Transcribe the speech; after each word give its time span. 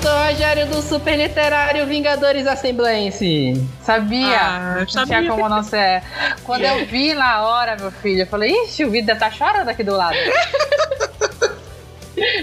Editor 0.00 0.26
Rogério 0.28 0.66
do 0.66 0.80
Super 0.80 1.16
Literário 1.16 1.86
Vingadores 1.86 2.46
Assemblense. 2.46 3.62
Sabia? 3.82 4.38
Ah, 4.40 4.72
eu 4.76 4.80
não 4.80 4.88
sabia. 4.88 5.18
tinha 5.18 5.30
como 5.30 5.46
não 5.46 5.62
ser. 5.62 6.02
Quando 6.42 6.62
eu 6.62 6.86
vi 6.86 7.12
na 7.12 7.42
hora, 7.42 7.76
meu 7.78 7.90
filho, 7.90 8.22
eu 8.22 8.26
falei, 8.26 8.50
ixi, 8.64 8.82
o 8.84 8.90
deve 8.90 9.12
estar 9.12 9.30
chorando 9.30 9.68
aqui 9.68 9.84
do 9.84 9.94
lado. 9.94 10.16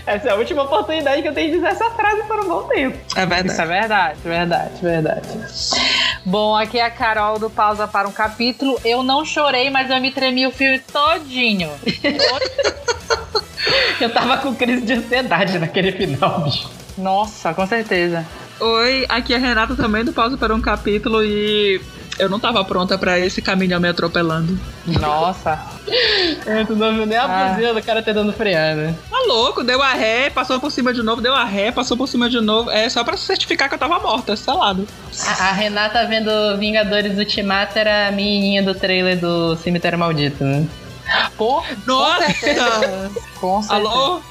Essa 0.05 0.29
é 0.29 0.31
a 0.31 0.35
última 0.35 0.63
oportunidade 0.63 1.23
que 1.23 1.27
eu 1.27 1.33
tenho 1.33 1.49
de 1.49 1.55
dizer 1.55 1.67
essa 1.67 1.89
frase 1.91 2.23
por 2.23 2.39
um 2.39 2.47
bom 2.47 2.63
tempo. 2.63 2.97
É 3.15 3.21
Isso 3.21 3.27
verdade. 3.27 3.61
é 3.61 3.65
verdade, 3.65 4.19
verdade, 4.23 4.81
verdade. 4.81 5.27
Bom, 6.25 6.55
aqui 6.55 6.79
é 6.79 6.85
a 6.85 6.91
Carol 6.91 7.39
do 7.39 7.49
Pausa 7.49 7.87
para 7.87 8.07
um 8.07 8.11
Capítulo. 8.11 8.79
Eu 8.85 9.01
não 9.01 9.25
chorei, 9.25 9.69
mas 9.69 9.89
eu 9.89 9.99
me 9.99 10.11
tremi 10.11 10.45
o 10.45 10.51
filme 10.51 10.79
todinho. 10.79 11.71
Eu 13.99 14.13
tava 14.13 14.37
com 14.37 14.55
crise 14.55 14.85
de 14.85 14.93
ansiedade 14.93 15.57
naquele 15.57 15.91
final, 15.91 16.41
bicho. 16.41 16.76
Nossa, 16.97 17.53
com 17.53 17.65
certeza. 17.67 18.25
Oi, 18.59 19.05
aqui 19.07 19.33
é 19.33 19.37
a 19.37 19.39
Renata 19.39 19.75
também 19.75 20.03
do 20.03 20.11
Pausa 20.13 20.35
para 20.37 20.53
um 20.55 20.59
Capítulo 20.61 21.23
e 21.23 21.79
eu 22.17 22.27
não 22.27 22.39
tava 22.39 22.65
pronta 22.65 22.97
pra 22.97 23.19
esse 23.19 23.39
caminhão 23.41 23.79
me 23.79 23.87
atropelando. 23.87 24.59
Nossa. 24.85 25.59
É, 26.45 26.63
tu 26.65 26.75
não 26.75 26.93
viu 26.93 27.05
nem 27.05 27.17
a 27.17 27.23
Ah. 27.23 27.49
buzina 27.53 27.73
do 27.73 27.81
cara 27.81 28.01
tentando 28.01 28.33
frear, 28.33 28.75
né? 28.75 28.93
Tá 29.09 29.17
louco, 29.27 29.63
deu 29.63 29.81
a 29.81 29.93
ré, 29.93 30.29
passou 30.29 30.59
por 30.59 30.69
cima 30.69 30.93
de 30.93 31.01
novo, 31.01 31.21
deu 31.21 31.33
a 31.33 31.43
ré, 31.45 31.71
passou 31.71 31.95
por 31.95 32.07
cima 32.07 32.29
de 32.29 32.41
novo. 32.41 32.69
É 32.69 32.89
só 32.89 33.03
pra 33.05 33.15
certificar 33.15 33.69
que 33.69 33.75
eu 33.75 33.79
tava 33.79 33.97
morta, 33.99 34.35
selado. 34.35 34.85
A, 35.25 35.47
a 35.49 35.51
Renata 35.53 36.05
vendo 36.05 36.29
Vingadores 36.57 37.17
Ultimato 37.17 37.77
era 37.79 38.07
a 38.07 38.11
menininha 38.11 38.61
do 38.63 38.73
trailer 38.75 39.17
do 39.19 39.55
Cemitério 39.57 39.97
Maldito, 39.99 40.43
né? 40.43 40.65
Pô, 41.37 41.63
Nossa! 41.85 42.25
com 43.39 43.61
certeza. 43.61 43.73
Alô? 43.73 44.21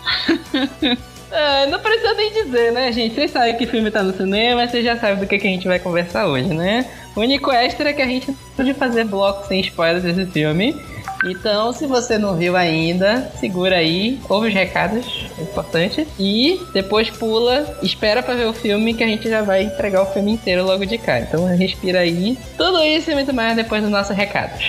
É, 1.31 1.67
não 1.67 1.79
precisa 1.79 2.15
nem 2.15 2.33
dizer, 2.33 2.73
né, 2.73 2.93
gente? 2.93 3.15
Vocês 3.15 3.31
sabem 3.31 3.57
que 3.57 3.67
filme 3.67 3.91
tá 3.91 4.03
no 4.03 4.17
cinema, 4.17 4.67
vocês 4.67 4.85
já 4.85 4.97
sabem 4.97 5.17
do 5.17 5.27
que, 5.27 5.39
que 5.39 5.47
a 5.47 5.51
gente 5.51 5.67
vai 5.67 5.79
conversar 5.79 6.27
hoje, 6.27 6.53
né? 6.53 6.87
O 7.17 7.21
único 7.21 7.51
extra 7.51 7.91
é 7.91 7.93
que 7.93 8.03
a 8.03 8.07
gente 8.07 8.33
pode 8.57 8.75
fazer 8.75 9.05
bloco 9.05 9.47
sem 9.49 9.61
spoilers 9.61 10.03
desse 10.03 10.27
filme. 10.27 10.77
Então, 11.25 11.73
se 11.73 11.87
você 11.87 12.19
não 12.19 12.37
viu 12.37 12.57
ainda, 12.57 13.33
segura 13.41 13.77
aí, 13.77 14.21
ouve 14.29 14.49
os 14.49 14.55
recados, 14.55 15.27
é 15.39 15.43
importante. 15.43 16.07
E 16.19 16.61
depois 16.73 17.11
pula, 17.11 17.79
espera 17.83 18.23
pra 18.23 18.35
ver 18.35 18.47
o 18.47 18.53
filme 18.53 18.95
que 18.95 19.03
a 19.03 19.07
gente 19.07 19.29
já 19.29 19.43
vai 19.43 19.63
entregar 19.63 20.03
o 20.03 20.13
filme 20.13 20.33
inteiro 20.33 20.65
logo 20.65 20.85
de 20.85 20.99
cara. 20.99 21.21
Então 21.21 21.47
respira 21.47 22.01
aí. 22.01 22.39
Tudo 22.57 22.85
isso 22.85 23.11
e 23.11 23.15
muito 23.15 23.33
mais 23.33 23.57
depois 23.57 23.83
dos 23.83 23.91
nossos 23.91 24.15
recados. 24.15 24.63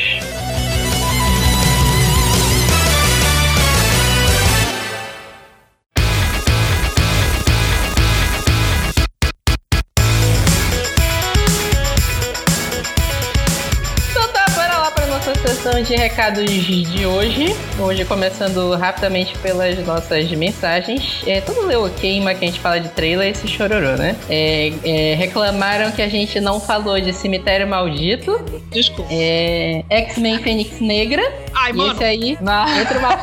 De 15.83 15.95
recados 15.95 16.49
de 16.49 17.05
hoje. 17.05 17.55
Hoje 17.79 18.03
começando 18.03 18.75
rapidamente 18.75 19.37
pelas 19.39 19.77
nossas 19.85 20.31
mensagens. 20.31 21.21
É, 21.27 21.39
todo 21.39 21.65
leu 21.67 21.87
queima 21.99 22.33
que 22.33 22.45
a 22.45 22.47
gente 22.47 22.59
fala 22.59 22.79
de 22.79 22.89
trailer 22.89 23.29
esse 23.29 23.47
chororô, 23.47 23.95
né? 23.95 24.15
É, 24.27 24.73
é, 24.83 25.15
reclamaram 25.15 25.91
que 25.91 26.01
a 26.01 26.09
gente 26.09 26.39
não 26.39 26.59
falou 26.59 26.99
de 26.99 27.13
Cemitério 27.13 27.67
Maldito, 27.67 28.39
Desculpa. 28.71 29.07
é, 29.13 29.83
X-Men 29.89 30.39
Fênix 30.39 30.79
Negra. 30.79 31.21
Ai, 31.53 31.71
e 31.71 31.73
mano, 31.73 31.93
esse 31.93 32.03
aí 32.03 32.37
Não. 32.41 32.79
entra 32.79 32.97
uma 32.97 33.17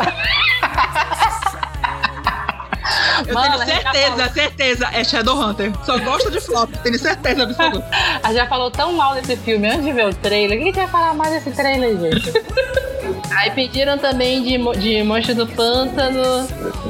eu 3.26 3.34
Mano, 3.34 3.64
tenho 3.64 3.82
certeza, 3.82 4.28
certeza. 4.32 4.88
É 4.92 5.04
Shadowhunter. 5.04 5.72
Só 5.84 5.98
gosto 5.98 6.30
de 6.30 6.40
flop, 6.40 6.70
tenho 6.82 6.98
certeza 6.98 7.44
absoluta. 7.44 7.88
A 8.24 8.28
gente 8.28 8.36
já 8.36 8.46
falou 8.46 8.70
tão 8.70 8.92
mal 8.94 9.14
desse 9.14 9.36
filme 9.36 9.68
antes 9.68 9.84
de 9.84 9.92
ver 9.92 10.06
o 10.06 10.14
trailer. 10.14 10.56
O 10.58 10.62
que 10.62 10.64
a 10.64 10.66
gente 10.66 10.76
vai 10.76 10.88
falar 10.88 11.14
mais 11.14 11.32
desse 11.34 11.50
trailer, 11.50 11.96
gente? 12.00 12.32
Aí 13.36 13.50
pediram 13.50 13.98
também 13.98 14.42
de, 14.42 14.56
de 14.78 15.02
Monstro 15.02 15.34
do 15.34 15.46
Pântano 15.46 16.46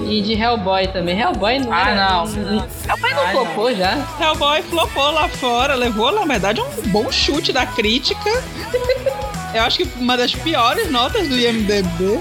e 0.06 0.20
de 0.22 0.34
Hellboy 0.34 0.86
também. 0.88 1.18
Hellboy 1.18 1.58
não 1.58 1.72
Ah, 1.72 1.90
era- 1.90 1.94
não. 2.08 2.24
Hellboy 2.26 3.14
não 3.14 3.22
Ah, 3.24 3.28
flopou 3.32 3.74
já. 3.74 3.98
Hellboy 4.20 4.62
flopou 4.62 5.10
lá 5.10 5.26
fora, 5.28 5.74
levou, 5.74 6.12
na 6.12 6.24
verdade, 6.24 6.60
um 6.60 6.88
bom 6.90 7.10
chute 7.10 7.52
da 7.52 7.66
crítica. 7.66 8.30
Eu 9.54 9.62
acho 9.62 9.78
que 9.78 9.88
uma 9.98 10.16
das 10.16 10.34
piores 10.34 10.90
notas 10.90 11.26
do 11.28 11.36
IMDB. 11.36 12.20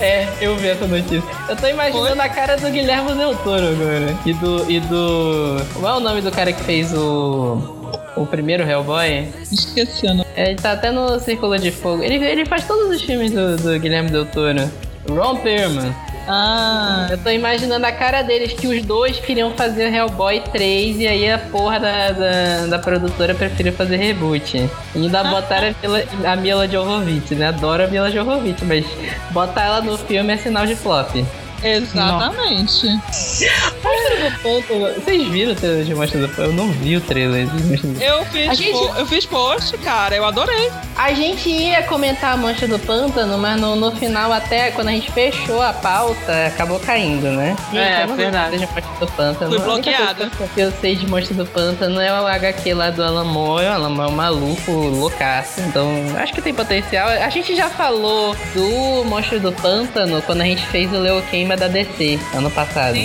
É, 0.00 0.28
eu 0.40 0.56
vi 0.56 0.68
essa 0.68 0.86
notícia. 0.86 1.22
Eu 1.48 1.56
tô 1.56 1.66
imaginando 1.66 2.22
a 2.22 2.28
cara 2.28 2.56
do 2.56 2.70
Guilherme 2.70 3.12
Del 3.14 3.34
Toro 3.36 3.68
agora. 3.68 4.16
E 4.24 4.32
do. 4.32 4.70
E 4.70 4.80
do. 4.80 5.56
Qual 5.74 5.94
é 5.94 5.96
o 5.96 6.00
nome 6.00 6.20
do 6.22 6.30
cara 6.30 6.52
que 6.52 6.62
fez 6.62 6.92
o. 6.94 7.77
O 8.22 8.26
primeiro 8.26 8.62
Hellboy? 8.68 9.28
Esqueci 9.50 10.06
o 10.06 10.14
nome. 10.14 10.26
Ele 10.36 10.56
tá 10.56 10.72
até 10.72 10.90
no 10.90 11.18
Círculo 11.20 11.58
de 11.58 11.70
Fogo. 11.70 12.02
Ele, 12.02 12.16
ele 12.24 12.44
faz 12.46 12.66
todos 12.66 12.94
os 12.94 13.02
filmes 13.02 13.30
do, 13.32 13.56
do 13.56 13.78
Guilherme 13.78 14.10
Del 14.10 14.26
Toro. 14.26 14.70
Ron 15.08 15.36
Perlman. 15.36 15.94
Ah, 16.30 17.06
Eu 17.10 17.16
tô 17.16 17.30
imaginando 17.30 17.86
a 17.86 17.92
cara 17.92 18.20
deles 18.20 18.52
que 18.52 18.66
os 18.66 18.84
dois 18.84 19.18
queriam 19.18 19.50
fazer 19.52 19.90
Hellboy 19.90 20.40
3 20.52 20.98
e 21.00 21.06
aí 21.08 21.30
a 21.30 21.38
porra 21.38 21.80
da, 21.80 22.10
da, 22.10 22.66
da 22.66 22.78
produtora 22.78 23.34
preferiu 23.34 23.72
fazer 23.72 23.96
reboot. 23.96 24.58
E 24.58 24.70
ainda 24.94 25.24
botaram 25.24 25.68
a 25.68 25.74
Mila, 25.86 26.04
a 26.26 26.36
Mila 26.36 26.68
Jovovich, 26.68 27.34
né? 27.34 27.46
Adoro 27.48 27.84
a 27.84 27.86
Mila 27.86 28.10
Jovovich, 28.10 28.62
mas 28.66 28.84
botar 29.30 29.62
ela 29.64 29.80
no 29.80 29.96
filme 29.96 30.30
é 30.34 30.36
sinal 30.36 30.66
de 30.66 30.76
flop. 30.76 31.24
Exatamente. 31.62 32.86
Monstro 32.86 34.16
do 34.30 34.42
Pântano. 34.42 34.94
Vocês 34.94 35.28
viram 35.28 35.52
o 35.52 35.54
trailer 35.54 35.84
de 35.84 35.92
do 35.94 36.28
Pântano? 36.28 36.48
Eu 36.48 36.52
não 36.52 36.68
vi 36.70 36.96
o 36.96 37.00
trailer 37.00 37.46
de 37.46 37.62
Monstro 37.64 37.88
do 37.92 38.02
Eu 38.02 38.24
fiz, 38.26 38.48
A 38.48 38.54
gente- 38.54 38.72
po- 38.72 38.94
eu 38.96 39.06
fiz 39.06 39.26
post, 39.26 39.78
cara, 39.78 40.14
eu 40.16 40.24
adorei. 40.24 40.70
A 40.96 41.12
gente 41.12 41.48
ia 41.48 41.82
comentar 41.84 42.34
a 42.34 42.36
Mancha 42.36 42.66
do 42.66 42.78
Pântano, 42.78 43.38
mas 43.38 43.60
no, 43.60 43.76
no 43.76 43.92
final, 43.92 44.32
até 44.32 44.70
quando 44.70 44.88
a 44.88 44.92
gente 44.92 45.10
fechou 45.12 45.62
a 45.62 45.72
pauta, 45.72 46.46
acabou 46.46 46.78
caindo, 46.80 47.28
né? 47.30 47.56
Gente, 47.72 47.78
É, 47.78 48.02
eu 48.02 48.06
não 48.08 48.16
verdade. 48.16 48.58
sei 48.58 48.68
do 49.00 49.06
Pântano. 49.08 49.50
Fui 49.52 49.70
A 49.70 49.74
única 49.74 49.92
coisa 49.96 50.14
bloqueada. 50.14 50.30
que 50.54 50.60
eu 50.60 50.72
sei 50.80 50.96
de 50.96 51.06
Monstro 51.06 51.34
do 51.34 51.46
Pântano 51.46 52.00
é 52.00 52.12
o 52.20 52.26
HQ 52.26 52.74
lá 52.74 52.90
do 52.90 53.02
Alan 53.02 53.24
Moore. 53.24 53.66
O 53.66 53.72
Alan 53.72 53.88
Moore 53.90 54.08
é 54.10 54.12
um 54.12 54.16
maluco, 54.16 54.72
loucaço. 54.72 55.60
Então, 55.60 55.88
acho 56.18 56.32
que 56.32 56.40
tem 56.42 56.52
potencial. 56.54 57.08
A 57.08 57.28
gente 57.28 57.54
já 57.54 57.68
falou 57.70 58.34
do 58.54 59.04
Monstro 59.04 59.38
do 59.40 59.52
Pântano 59.52 60.20
quando 60.22 60.40
a 60.40 60.44
gente 60.44 60.64
fez 60.66 60.92
o 60.92 60.98
Leo 60.98 61.22
Da 61.56 61.68
DC, 61.68 62.18
ano 62.34 62.50
passado. 62.50 62.98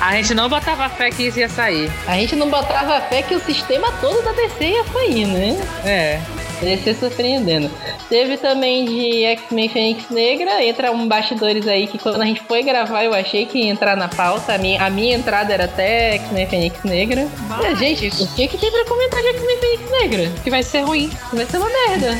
A 0.00 0.16
gente 0.16 0.34
não 0.34 0.48
botava 0.48 0.88
fé 0.88 1.10
que 1.10 1.24
isso 1.24 1.38
ia 1.38 1.48
sair. 1.48 1.90
A 2.06 2.14
gente 2.14 2.34
não 2.34 2.50
botava 2.50 3.00
fé 3.02 3.22
que 3.22 3.34
o 3.34 3.40
sistema 3.40 3.92
todo 4.00 4.22
da 4.22 4.32
DC 4.32 4.64
ia 4.64 4.84
sair, 4.84 5.26
né? 5.26 5.60
É. 5.84 6.20
DC 6.60 6.94
surpreendendo. 6.94 7.70
Teve 8.08 8.36
também 8.36 8.84
de 8.84 9.24
X-Men 9.24 9.68
Fênix 9.68 10.10
Negra, 10.10 10.62
entra 10.64 10.92
um 10.92 11.08
bastidores 11.08 11.66
aí 11.66 11.86
que 11.86 11.98
quando 11.98 12.20
a 12.20 12.24
gente 12.24 12.40
foi 12.42 12.62
gravar 12.62 13.04
eu 13.04 13.14
achei 13.14 13.46
que 13.46 13.58
ia 13.58 13.70
entrar 13.70 13.96
na 13.96 14.08
pauta. 14.08 14.54
A 14.54 14.58
minha, 14.58 14.84
a 14.84 14.90
minha 14.90 15.16
entrada 15.16 15.52
era 15.52 15.64
até 15.64 16.14
X-Men 16.14 16.46
Fênix 16.46 16.82
Negra. 16.84 17.26
É, 17.64 17.74
gente, 17.76 18.08
o 18.08 18.26
que, 18.34 18.48
que 18.48 18.58
tem 18.58 18.70
pra 18.70 18.84
comentar 18.84 19.20
de 19.20 19.28
X-Men 19.28 19.58
Fênix 19.58 19.90
Negra? 19.90 20.32
Que 20.42 20.50
vai 20.50 20.62
ser 20.62 20.80
ruim. 20.80 21.10
Vai 21.32 21.46
ser 21.46 21.58
uma 21.58 21.70
merda. 21.88 22.18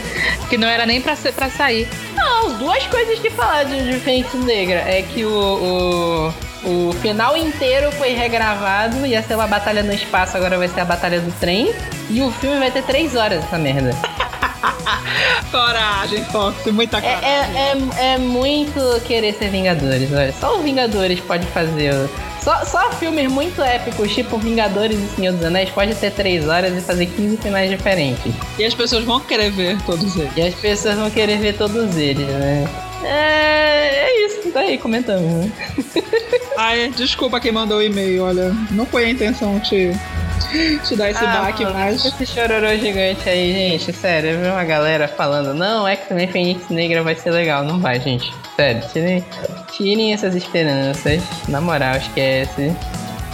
Que 0.49 0.57
não 0.57 0.69
era 0.69 0.87
nem 0.87 1.01
pra, 1.01 1.15
ser, 1.15 1.33
pra 1.33 1.51
sair. 1.51 1.89
Não, 2.25 2.55
duas 2.55 2.87
coisas 2.87 3.19
que 3.19 3.31
falar 3.31 3.65
de, 3.65 3.91
de 3.91 3.99
Fênix 3.99 4.33
Negra 4.35 4.81
é 4.81 5.03
que 5.03 5.25
o, 5.25 6.33
o, 6.65 6.89
o 6.89 6.93
final 6.95 7.37
inteiro 7.37 7.91
foi 7.93 8.11
regravado, 8.11 9.05
ia 9.05 9.23
ser 9.23 9.35
uma 9.35 9.49
batalha 9.49 9.83
no 9.83 9.93
espaço, 9.93 10.37
agora 10.37 10.57
vai 10.57 10.69
ser 10.69 10.81
a 10.81 10.85
batalha 10.85 11.21
do 11.21 11.33
trem. 11.41 11.75
E 12.09 12.23
o 12.23 12.31
filme 12.31 12.59
vai 12.59 12.71
ter 12.71 12.83
três 12.85 13.17
horas 13.17 13.45
essa 13.45 13.59
merda. 13.59 13.91
Coragem, 15.51 16.25
Fox, 16.27 16.65
muita 16.73 16.99
É, 16.99 17.01
coragem. 17.01 17.29
é, 17.29 18.03
é, 18.11 18.15
é 18.15 18.19
muito 18.19 19.01
querer 19.07 19.35
ser 19.35 19.51
Vingadores, 19.51 20.11
olha. 20.13 20.33
Só 20.41 20.59
o 20.59 20.63
Vingadores 20.63 21.21
pode 21.21 21.47
fazer. 21.49 21.93
Só, 22.41 22.65
só 22.65 22.91
filmes 22.93 23.31
muito 23.31 23.63
épicos, 23.63 24.13
tipo 24.13 24.37
Vingadores 24.39 24.99
e 24.99 25.07
Senhor 25.17 25.33
dos 25.35 25.45
Anéis, 25.45 25.71
pode 25.71 25.95
ter 25.95 26.11
3 26.11 26.49
horas 26.49 26.77
e 26.77 26.81
fazer 26.81 27.07
15 27.07 27.37
finais 27.37 27.71
diferentes. 27.71 28.33
E 28.59 28.65
as 28.65 28.75
pessoas 28.75 29.05
vão 29.05 29.21
querer 29.21 29.51
ver 29.51 29.81
todos 29.87 30.17
eles. 30.17 30.33
E 30.37 30.43
as 30.43 30.55
pessoas 30.55 30.97
vão 30.97 31.11
querer 31.11 31.39
ver 31.39 31.57
todos 31.57 31.97
eles, 31.97 32.27
né? 32.27 32.67
É, 33.05 34.07
é 34.07 34.27
isso, 34.27 34.51
daí 34.53 34.79
comentamos, 34.79 35.23
né? 35.47 35.53
Ai, 36.57 36.93
desculpa 36.97 37.41
quem 37.41 37.51
mandou 37.53 37.79
o 37.79 37.83
e-mail, 37.83 38.25
olha. 38.25 38.53
Não 38.71 38.87
foi 38.87 39.05
a 39.05 39.11
intenção 39.11 39.59
te, 39.61 39.93
te 40.85 40.97
dar 40.97 41.11
esse 41.11 41.25
Ah, 41.25 41.43
baque, 41.43 41.65
mas. 41.65 42.05
Esse 42.05 42.27
chororô 42.27 42.75
gigante 42.77 43.29
aí, 43.29 43.53
gente, 43.53 43.93
sério, 43.93 44.31
eu 44.31 44.41
vi 44.41 44.47
uma 44.49 44.65
galera 44.65 45.09
falando, 45.09 45.55
não, 45.55 45.87
X-Men 45.89 46.29
Fênix 46.29 46.69
Negra 46.69 47.03
vai 47.03 47.15
ser 47.15 47.31
legal. 47.31 47.65
Não 47.65 47.79
vai, 47.81 47.99
gente. 48.01 48.33
Sério, 48.57 48.83
tirem, 48.93 49.25
tirem 49.73 50.13
essas 50.13 50.35
esperanças. 50.35 51.23
Na 51.49 51.61
moral, 51.61 51.97
esquece. 51.97 52.75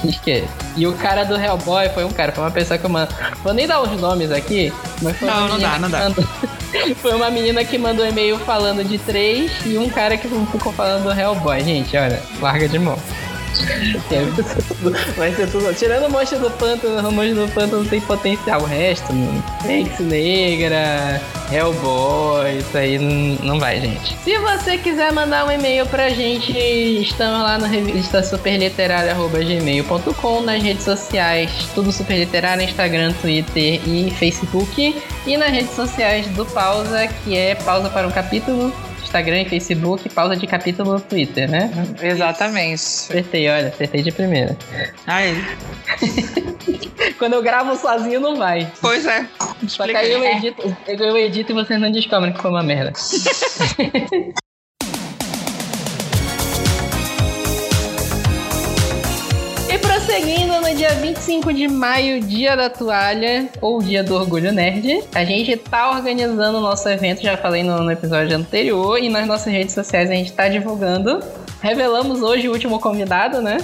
Esquece. 0.05 0.47
E 0.77 0.87
o 0.87 0.93
cara 0.95 1.25
do 1.25 1.35
Hellboy 1.37 1.89
foi 1.89 2.05
um 2.05 2.11
cara, 2.11 2.31
foi 2.31 2.45
uma 2.45 2.53
pessoa 2.53 2.79
que 2.79 2.85
eu 2.87 2.91
mando. 2.91 3.13
Vou 3.43 3.53
nem 3.53 3.67
dar 3.67 3.81
os 3.83 3.91
nomes 4.01 4.31
aqui, 4.31 4.73
mas 5.03 5.17
foi 5.17 5.29
uma 5.29 5.41
Não, 5.41 5.49
não 5.49 5.59
dá, 5.59 5.79
não 5.79 5.87
que 5.89 5.93
dá. 5.93 5.99
mandou- 6.05 6.25
Foi 7.01 7.15
uma 7.15 7.31
menina 7.31 7.65
que 7.65 7.79
mandou 7.79 8.07
e-mail 8.07 8.39
falando 8.41 8.85
de 8.85 8.99
três 8.99 9.51
e 9.65 9.79
um 9.79 9.89
cara 9.89 10.19
que 10.19 10.29
ficou 10.29 10.71
falando 10.71 11.03
do 11.05 11.11
Hellboy. 11.19 11.65
Gente, 11.65 11.97
olha, 11.97 12.23
larga 12.43 12.69
de 12.69 12.79
mão. 12.79 12.97
Vai 15.17 15.35
ser 15.35 15.51
tudo. 15.51 15.75
Tirando 15.75 16.07
o 16.07 16.11
monstro 16.11 16.39
do 16.39 16.51
pântano, 16.51 17.09
o 17.09 17.13
monstro 17.13 17.47
do 17.47 17.53
pântano 17.53 17.85
tem 17.85 18.01
potencial. 18.01 18.63
O 18.63 18.65
resto, 18.65 19.13
mano. 19.13 19.45
Fênix 19.63 20.01
Negra, 20.01 21.21
Hellboy, 21.53 22.59
isso 22.59 22.77
aí 22.77 22.99
não, 22.99 23.39
não 23.45 23.61
vai, 23.61 23.81
gente. 23.81 24.17
Se 24.25 24.37
você 24.39 24.79
quiser 24.79 25.13
mandar 25.13 25.47
um 25.47 25.51
e-mail 25.51 25.85
pra 25.87 26.09
gente, 26.11 26.53
estamos 26.53 27.43
lá 27.43 27.59
na 27.59 27.67
revista 27.67 28.23
superliterária.gmail.com, 28.23 30.43
nas 30.43 30.63
redes 30.63 30.85
sociais, 30.85 31.51
tudo 31.75 31.91
superliterário, 31.91 32.63
Instagram, 32.63 33.13
Twitter 33.21 33.81
e 33.87 34.15
Facebook. 34.19 34.97
E 35.27 35.37
nas 35.37 35.51
redes 35.51 35.75
sociais 35.75 36.27
do 36.29 36.47
Pausa, 36.47 37.09
que 37.25 37.37
é 37.37 37.55
Pausa 37.55 37.91
para 37.91 38.07
um 38.07 38.11
Capítulo, 38.11 38.73
Instagram 39.09 39.41
e 39.41 39.49
Facebook, 39.49 40.09
pausa 40.11 40.37
de 40.37 40.47
capítulo 40.47 40.93
no 40.93 41.01
Twitter, 41.01 41.51
né? 41.51 41.71
Exatamente. 42.03 42.75
Acertei, 42.75 43.49
olha, 43.49 43.69
acertei 43.69 44.03
de 44.03 44.13
primeira. 44.13 44.57
Aí. 45.07 45.35
Quando 47.19 47.33
eu 47.33 47.43
gravo 47.43 47.75
sozinho, 47.77 48.21
não 48.21 48.37
vai. 48.37 48.71
Pois 48.81 49.07
é. 49.07 49.27
Só 49.67 49.87
que 49.87 49.97
aí 49.97 50.13
eu 50.13 50.23
edito, 50.23 50.77
eu 50.87 51.17
edito 51.17 51.53
e 51.53 51.55
vocês 51.55 51.81
não 51.81 51.91
descobrem 51.91 52.33
que 52.33 52.41
foi 52.41 52.51
uma 52.51 52.63
merda. 52.63 52.93
Prosseguindo 60.29 60.61
no 60.61 60.75
dia 60.75 60.91
25 60.91 61.55
de 61.55 61.67
maio, 61.67 62.21
dia 62.21 62.55
da 62.55 62.69
toalha, 62.69 63.49
ou 63.63 63.81
dia 63.81 64.05
do 64.05 64.15
orgulho 64.15 64.53
nerd, 64.53 65.03
a 65.15 65.25
gente 65.25 65.57
tá 65.57 65.91
organizando 65.91 66.59
o 66.59 66.61
nosso 66.61 66.87
evento, 66.87 67.23
já 67.23 67.35
falei 67.39 67.63
no, 67.63 67.83
no 67.83 67.91
episódio 67.91 68.37
anterior, 68.37 69.03
e 69.03 69.09
nas 69.09 69.27
nossas 69.27 69.51
redes 69.51 69.73
sociais 69.73 70.11
a 70.11 70.15
gente 70.15 70.31
tá 70.33 70.47
divulgando. 70.47 71.25
Revelamos 71.63 72.21
hoje 72.21 72.47
o 72.47 72.53
último 72.53 72.79
convidado, 72.79 73.41
né? 73.41 73.57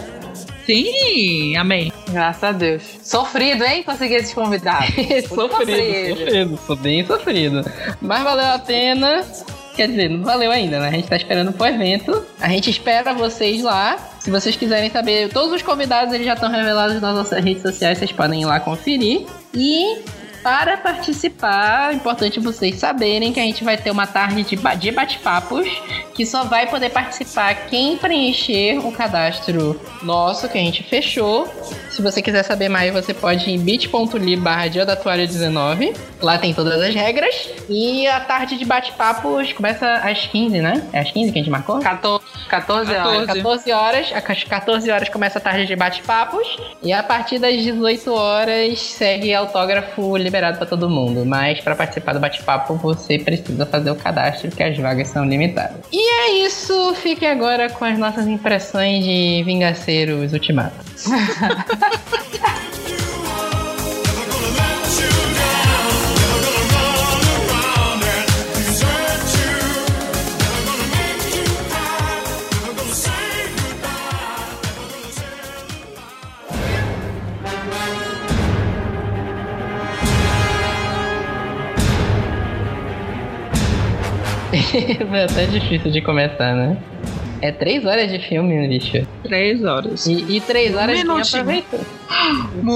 Sim, 0.65 1.55
amém. 1.57 1.93
Graças 2.09 2.43
a 2.43 2.53
Deus. 2.53 2.83
Sofrido, 3.03 3.63
hein? 3.63 3.83
Conseguir 3.83 4.15
esses 4.15 4.33
convidados. 4.33 4.89
sofrido, 5.29 6.17
sofrido, 6.17 6.61
sou 6.67 6.77
bem 6.77 7.07
sofrido. 7.07 7.63
Mas 8.01 8.23
valeu 8.23 8.47
a 8.47 8.59
pena. 8.59 9.23
Quer 9.75 9.89
dizer, 9.89 10.09
não 10.09 10.25
valeu 10.25 10.51
ainda, 10.51 10.79
né? 10.79 10.89
A 10.89 10.93
gente 10.93 11.09
tá 11.09 11.17
esperando 11.17 11.53
pro 11.53 11.67
evento. 11.67 12.25
A 12.41 12.49
gente 12.49 12.71
espera 12.71 13.13
vocês 13.13 13.63
lá. 13.63 13.97
Se 14.21 14.31
vocês 14.31 14.57
quiserem 14.57 14.91
saber, 14.91 15.31
todos 15.31 15.53
os 15.53 15.63
convidados 15.63 16.15
eles 16.15 16.27
já 16.27 16.35
estão 16.35 16.51
revelados 16.51 17.01
nas 17.01 17.15
nossas 17.15 17.45
redes 17.45 17.63
sociais, 17.63 17.99
vocês 17.99 18.13
podem 18.13 18.43
ir 18.43 18.45
lá 18.45 18.61
conferir. 18.61 19.27
E 19.53 19.99
para 20.45 20.77
participar, 20.77 21.91
é 21.91 21.95
importante 21.95 22.39
vocês 22.39 22.77
saberem 22.77 23.33
que 23.33 23.41
a 23.41 23.43
gente 23.43 23.65
vai 23.65 23.79
ter 23.79 23.91
uma 23.91 24.07
tarde 24.07 24.43
de, 24.43 24.57
de 24.79 24.91
bate-papos 24.91 25.67
que 26.15 26.27
só 26.27 26.45
vai 26.45 26.67
poder 26.67 26.91
participar 26.91 27.55
quem 27.69 27.97
preencher 27.97 28.79
o 28.79 28.93
cadastro 28.93 29.81
nosso 30.03 30.47
que 30.47 30.59
a 30.59 30.61
gente 30.61 30.83
fechou. 30.83 31.49
Se 31.91 32.03
você 32.03 32.21
quiser 32.21 32.43
saber 32.43 32.69
mais, 32.69 32.93
você 32.93 33.15
pode 33.15 33.49
ir 33.49 33.55
em 33.55 33.59
bit.ly 33.59 34.37
barra 34.37 34.69
dia 34.69 34.85
da 34.85 34.95
toalha 34.95 35.27
19. 35.27 35.95
Lá 36.25 36.39
tem 36.39 36.55
todas 36.55 36.81
as 36.81 36.95
regras. 36.95 37.51
E 37.69 38.07
a 38.07 38.19
tarde 38.19 38.57
de 38.57 38.65
bate-papos 38.65 39.53
começa 39.53 39.87
às 39.97 40.27
15, 40.27 40.59
né? 40.59 40.89
É 40.91 41.01
às 41.01 41.11
15 41.11 41.31
que 41.31 41.39
a 41.39 41.43
gente 41.43 41.51
marcou? 41.51 41.81
14, 41.81 42.25
14 42.49 42.95
horas. 42.95 43.27
14 43.27 43.73
horas. 43.73 44.13
Às 44.15 44.45
14 44.45 44.91
horas 44.91 45.09
começa 45.11 45.39
a 45.39 45.43
tarde 45.43 45.67
de 45.67 45.77
bate-papos. 45.77 46.57
E 46.83 46.95
a 46.95 47.03
partir 47.03 47.39
das 47.39 47.55
18 47.63 48.11
horas 48.11 48.81
segue 48.81 49.35
autógrafo 49.35 50.17
liberado 50.17 50.57
para 50.57 50.67
todo 50.67 50.89
mundo. 50.89 51.27
Mas 51.27 51.61
para 51.61 51.77
participar 51.77 52.15
do 52.15 52.21
bate-papo, 52.21 52.73
você 52.77 53.19
precisa 53.19 53.67
fazer 53.67 53.91
o 53.91 53.97
cadastro, 53.97 54.51
que 54.51 54.63
as 54.63 54.79
vagas 54.79 55.09
são 55.09 55.27
limitadas. 55.27 55.77
E 55.93 55.99
é 55.99 56.47
isso. 56.47 56.95
Fique 56.95 57.27
agora 57.27 57.69
com 57.69 57.85
as 57.85 57.99
nossas 57.99 58.27
impressões 58.27 59.05
de 59.05 59.43
Vingaceiros 59.45 60.33
Ultimato. 60.33 60.75
Foi 85.09 85.23
até 85.23 85.47
difícil 85.47 85.91
de 85.91 86.01
começar, 86.01 86.55
né? 86.55 86.77
É 87.41 87.53
três 87.53 87.85
horas 87.85 88.11
de 88.11 88.19
filme, 88.19 88.67
bicho. 88.69 89.07
Três 89.23 89.63
horas. 89.65 90.07
E, 90.07 90.37
e 90.37 90.41
três 90.41 90.75
horas 90.75 90.99
Um 91.01 91.15
bem 91.15 91.21
aproveitadas. 91.21 91.87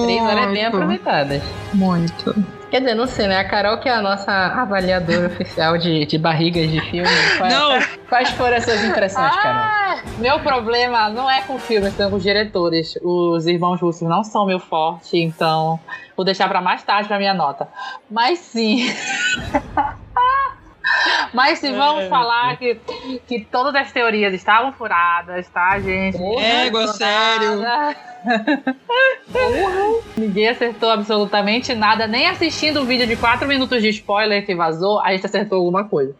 Três 0.04 0.22
horas 0.22 0.52
bem 0.52 0.64
aproveitadas. 0.66 1.42
Muito. 1.72 2.58
Quer 2.70 2.80
dizer, 2.80 2.94
não 2.94 3.06
sei, 3.06 3.28
né? 3.28 3.38
A 3.38 3.44
Carol, 3.44 3.78
que 3.78 3.88
é 3.88 3.92
a 3.92 4.02
nossa 4.02 4.30
avaliadora 4.30 5.28
oficial 5.28 5.78
de, 5.78 6.04
de 6.04 6.18
barrigas 6.18 6.70
de 6.70 6.80
filme. 6.82 7.08
Quais, 7.38 7.54
Não. 7.54 7.80
quais 8.10 8.30
foram 8.32 8.58
as 8.58 8.64
suas 8.64 8.84
impressões, 8.84 9.34
Carol? 9.36 9.62
Ah, 9.62 10.02
meu 10.18 10.38
problema 10.40 11.08
não 11.08 11.30
é 11.30 11.40
com 11.40 11.58
filmes, 11.58 11.94
são 11.94 12.10
com 12.10 12.16
os 12.16 12.22
diretores. 12.22 12.98
Os 13.02 13.46
irmãos 13.46 13.80
russos 13.80 14.06
não 14.06 14.22
são 14.22 14.44
meu 14.44 14.58
forte, 14.58 15.16
então 15.16 15.80
vou 16.14 16.26
deixar 16.26 16.46
pra 16.46 16.60
mais 16.60 16.82
tarde 16.82 17.08
pra 17.08 17.16
minha 17.18 17.32
nota. 17.32 17.66
Mas 18.10 18.38
sim. 18.38 18.86
Mas 21.34 21.58
sim, 21.58 21.74
vamos 21.76 22.04
É. 22.04 22.08
falar 22.08 22.56
que, 22.56 22.76
que 23.26 23.44
todas 23.44 23.74
as 23.74 23.92
teorias 23.92 24.32
estavam 24.32 24.72
furadas, 24.72 25.48
tá, 25.50 25.78
gente? 25.80 26.16
Égua, 26.38 26.86
Não 26.86 26.92
sério. 26.94 27.56
nada. 27.60 27.96
Ninguém 30.16 30.48
acertou 30.48 30.90
absolutamente 30.90 31.74
nada, 31.74 32.06
nem 32.06 32.26
assistindo 32.28 32.80
o 32.80 32.84
vídeo 32.84 33.06
de 33.06 33.16
4 33.16 33.46
minutos 33.46 33.80
de 33.82 33.88
spoiler 33.90 34.44
que 34.44 34.54
vazou, 34.54 35.00
a 35.00 35.12
gente 35.12 35.26
acertou 35.26 35.58
alguma 35.58 35.84
coisa. 35.84 36.14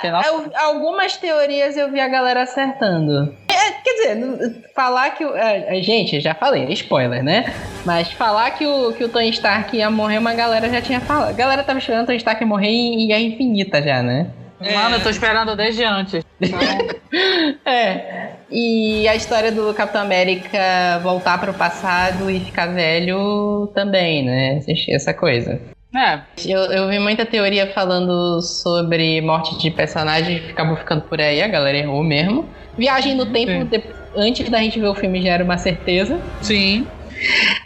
Que 0.00 0.06
é 0.08 0.12
Algumas 0.54 1.16
teorias 1.16 1.76
eu 1.76 1.90
vi 1.90 2.00
a 2.00 2.08
galera 2.08 2.42
acertando. 2.42 3.34
É, 3.48 3.70
quer 3.82 3.92
dizer, 4.14 4.70
falar 4.74 5.10
que. 5.10 5.24
o- 5.24 5.36
é, 5.36 5.78
é, 5.78 5.82
gente, 5.82 6.20
já 6.20 6.34
falei, 6.34 6.64
é 6.64 6.72
spoiler, 6.72 7.22
né? 7.22 7.44
Mas 7.84 8.10
falar 8.12 8.50
que 8.52 8.66
o, 8.66 8.92
que 8.92 9.04
o 9.04 9.08
Tony 9.08 9.30
Stark 9.30 9.76
ia 9.76 9.90
morrer, 9.90 10.18
uma 10.18 10.34
galera 10.34 10.68
já 10.68 10.80
tinha 10.80 11.00
falado. 11.00 11.30
A 11.30 11.32
galera 11.32 11.62
tava 11.62 11.78
esperando 11.78 12.02
o 12.04 12.06
Tony 12.06 12.18
Stark 12.18 12.44
morrer 12.44 12.68
em 12.70 13.06
Guerra 13.06 13.20
Infinita 13.20 13.82
já, 13.82 14.02
né? 14.02 14.30
É. 14.60 14.74
Mano, 14.74 14.96
eu 14.96 15.02
tô 15.02 15.10
esperando 15.10 15.56
desde 15.56 15.84
antes. 15.84 16.24
É. 17.64 18.30
E 18.50 19.06
a 19.06 19.14
história 19.14 19.52
do 19.52 19.72
Capitão 19.74 20.00
América 20.02 20.98
voltar 21.02 21.38
pro 21.38 21.52
passado 21.54 22.30
e 22.30 22.40
ficar 22.40 22.66
velho 22.66 23.70
também, 23.74 24.24
né? 24.24 24.60
Essa 24.88 25.12
coisa. 25.12 25.60
É, 25.94 26.22
Eu, 26.46 26.60
eu 26.72 26.88
vi 26.88 26.98
muita 26.98 27.26
teoria 27.26 27.66
falando 27.72 28.40
sobre 28.40 29.20
morte 29.20 29.58
de 29.58 29.70
personagens 29.70 30.40
que 30.44 30.50
acabou 30.52 30.76
ficando 30.76 31.02
por 31.02 31.20
aí, 31.20 31.42
a 31.42 31.48
galera 31.48 31.78
errou 31.78 32.02
mesmo. 32.02 32.48
Viagem 32.76 33.14
no 33.14 33.30
tempo, 33.32 33.64
de- 33.68 33.94
antes 34.16 34.48
da 34.48 34.58
gente 34.58 34.80
ver 34.80 34.88
o 34.88 34.94
filme, 34.94 35.22
já 35.22 35.32
era 35.32 35.44
uma 35.44 35.58
certeza. 35.58 36.18
Sim. 36.40 36.86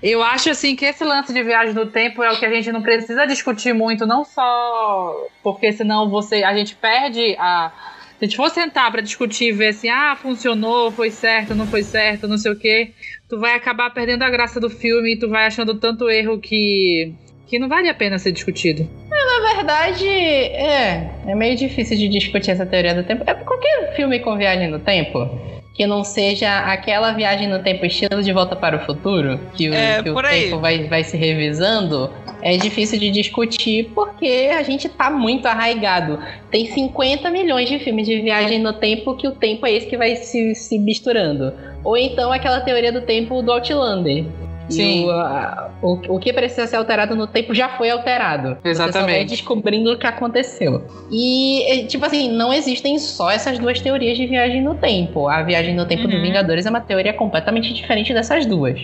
Eu 0.02 0.22
acho 0.22 0.50
assim 0.50 0.74
que 0.76 0.84
esse 0.84 1.04
lance 1.04 1.32
de 1.32 1.42
viagem 1.42 1.74
no 1.74 1.86
tempo 1.86 2.22
é 2.22 2.30
o 2.32 2.38
que 2.38 2.44
a 2.44 2.50
gente 2.52 2.70
não 2.72 2.82
precisa 2.82 3.26
discutir 3.26 3.72
muito, 3.72 4.06
não 4.06 4.24
só 4.24 5.14
porque 5.42 5.72
senão 5.72 6.10
você 6.10 6.42
a 6.42 6.54
gente 6.54 6.74
perde 6.76 7.36
a 7.38 7.72
se 8.18 8.24
a 8.24 8.28
gente 8.28 8.36
for 8.36 8.48
sentar 8.48 8.90
pra 8.90 9.02
discutir 9.02 9.48
e 9.48 9.52
ver 9.52 9.68
assim, 9.68 9.90
ah, 9.90 10.16
funcionou, 10.16 10.90
foi 10.90 11.10
certo, 11.10 11.54
não 11.54 11.68
foi 11.68 11.82
certo, 11.82 12.26
não 12.26 12.38
sei 12.38 12.50
o 12.52 12.58
quê, 12.58 12.94
tu 13.28 13.38
vai 13.38 13.52
acabar 13.54 13.90
perdendo 13.90 14.22
a 14.22 14.30
graça 14.30 14.58
do 14.58 14.70
filme 14.70 15.14
e 15.14 15.18
tu 15.18 15.28
vai 15.28 15.46
achando 15.46 15.78
tanto 15.78 16.08
erro 16.08 16.40
que 16.40 17.14
que 17.46 17.58
não 17.58 17.68
vale 17.68 17.88
a 17.88 17.94
pena 17.94 18.18
ser 18.18 18.32
discutido. 18.32 18.88
Na 19.08 19.54
verdade, 19.54 20.08
é, 20.08 21.10
é 21.26 21.34
meio 21.34 21.56
difícil 21.56 21.96
de 21.96 22.08
discutir 22.08 22.50
essa 22.50 22.66
teoria 22.66 22.94
do 22.94 23.04
tempo. 23.04 23.24
É 23.26 23.34
qualquer 23.34 23.94
filme 23.94 24.18
com 24.20 24.36
viagem 24.36 24.68
no 24.68 24.78
tempo 24.78 25.28
que 25.76 25.86
não 25.86 26.02
seja 26.02 26.60
aquela 26.60 27.12
viagem 27.12 27.46
no 27.48 27.58
tempo 27.58 27.84
estilo 27.84 28.22
de 28.22 28.32
volta 28.32 28.56
para 28.56 28.76
o 28.76 28.86
futuro, 28.86 29.38
que 29.54 29.68
o, 29.68 29.74
É, 29.74 30.02
que 30.02 30.08
o 30.08 30.22
tempo 30.22 30.58
vai, 30.58 30.84
vai 30.84 31.04
se 31.04 31.18
revisando, 31.18 32.10
é 32.40 32.56
difícil 32.56 32.98
de 32.98 33.10
discutir 33.10 33.90
porque 33.94 34.50
a 34.56 34.62
gente 34.62 34.88
tá 34.88 35.10
muito 35.10 35.46
arraigado. 35.46 36.18
Tem 36.50 36.66
50 36.66 37.28
milhões 37.30 37.68
de 37.68 37.78
filmes 37.78 38.06
de 38.06 38.22
viagem 38.22 38.58
no 38.58 38.72
tempo 38.72 39.14
que 39.16 39.28
o 39.28 39.32
tempo 39.32 39.66
é 39.66 39.72
esse 39.72 39.86
que 39.86 39.98
vai 39.98 40.16
se, 40.16 40.54
se 40.54 40.78
misturando. 40.78 41.52
Ou 41.84 41.96
então 41.96 42.32
aquela 42.32 42.60
teoria 42.60 42.90
do 42.90 43.02
tempo 43.02 43.42
do 43.42 43.52
Outlander. 43.52 44.24
Sim. 44.68 45.04
O, 45.06 45.10
a- 45.10 45.70
o, 45.82 45.92
o 46.16 46.18
que 46.18 46.32
precisa 46.32 46.66
ser 46.66 46.76
alterado 46.76 47.14
no 47.14 47.26
tempo 47.26 47.54
já 47.54 47.68
foi 47.70 47.90
alterado. 47.90 48.56
Você 48.62 48.74
só 48.74 48.82
vai 48.82 48.88
Exatamente. 48.90 49.30
descobrindo 49.30 49.92
o 49.92 49.98
que 49.98 50.06
aconteceu. 50.06 50.84
E, 51.10 51.84
tipo 51.88 52.04
assim, 52.04 52.30
não 52.30 52.52
existem 52.52 52.98
só 52.98 53.30
essas 53.30 53.58
duas 53.58 53.80
teorias 53.80 54.16
de 54.16 54.26
viagem 54.26 54.62
no 54.62 54.74
tempo. 54.74 55.28
A 55.28 55.42
viagem 55.42 55.74
no 55.74 55.86
tempo 55.86 56.08
do 56.08 56.16
Uhum. 56.16 56.22
Vingadores 56.22 56.66
é 56.66 56.70
uma 56.70 56.80
teoria 56.80 57.12
completamente 57.12 57.72
diferente 57.72 58.12
dessas 58.12 58.44
duas. 58.46 58.80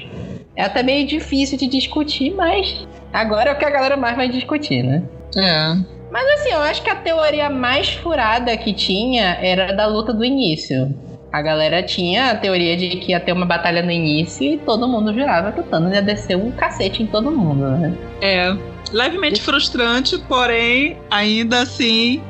É 0.55 0.63
até 0.65 0.83
meio 0.83 1.07
difícil 1.07 1.57
de 1.59 1.67
discutir, 1.67 2.31
mas 2.35 2.87
agora 3.13 3.51
é 3.51 3.53
o 3.55 3.59
que 3.59 3.65
a 3.65 3.71
galera 3.71 3.97
mais 3.97 4.17
vai 4.17 4.29
discutir, 4.29 4.83
né? 4.83 5.03
É. 5.37 5.75
Mas 6.11 6.41
assim, 6.41 6.51
eu 6.51 6.61
acho 6.61 6.83
que 6.83 6.91
a 6.91 6.95
teoria 6.95 7.49
mais 7.49 7.89
furada 7.95 8.55
que 8.57 8.73
tinha 8.75 9.39
era 9.41 9.73
da 9.73 9.87
luta 9.87 10.13
do 10.13 10.23
início. 10.25 10.95
A 11.33 11.41
galera 11.41 11.83
tinha 11.83 12.31
a 12.31 12.37
teoria 12.37 12.77
de 12.77 12.89
que 12.89 13.13
ia 13.13 13.19
ter 13.21 13.33
uma 13.33 13.47
batalha 13.47 13.83
no 13.83 13.91
início 13.91 14.45
e 14.55 14.59
todo 14.59 14.87
mundo 14.87 15.15
jurava 15.15 15.51
que 15.51 15.61
o 15.61 15.63
Thanos 15.63 15.95
ia 15.95 16.03
descer 16.03 16.37
um 16.37 16.51
cacete 16.51 17.03
em 17.03 17.07
todo 17.07 17.31
mundo, 17.31 17.71
né? 17.71 17.95
É. 18.21 18.55
Levemente 18.93 19.41
frustrante, 19.41 20.19
porém, 20.19 20.99
ainda 21.11 21.63
assim, 21.63 22.23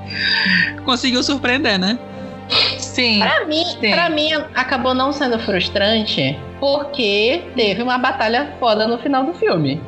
conseguiu 0.84 1.20
surpreender, 1.24 1.78
né? 1.80 1.98
Sim. 2.78 3.18
Pra 3.18 3.44
mim, 3.46 3.64
Sim. 3.64 3.90
pra 3.90 4.08
mim, 4.08 4.32
acabou 4.54 4.94
não 4.94 5.12
sendo 5.12 5.38
frustrante 5.40 6.38
porque 6.60 7.42
teve 7.56 7.82
uma 7.82 7.98
batalha 7.98 8.52
foda 8.60 8.86
no 8.86 8.98
final 8.98 9.24
do 9.24 9.34
filme. 9.34 9.80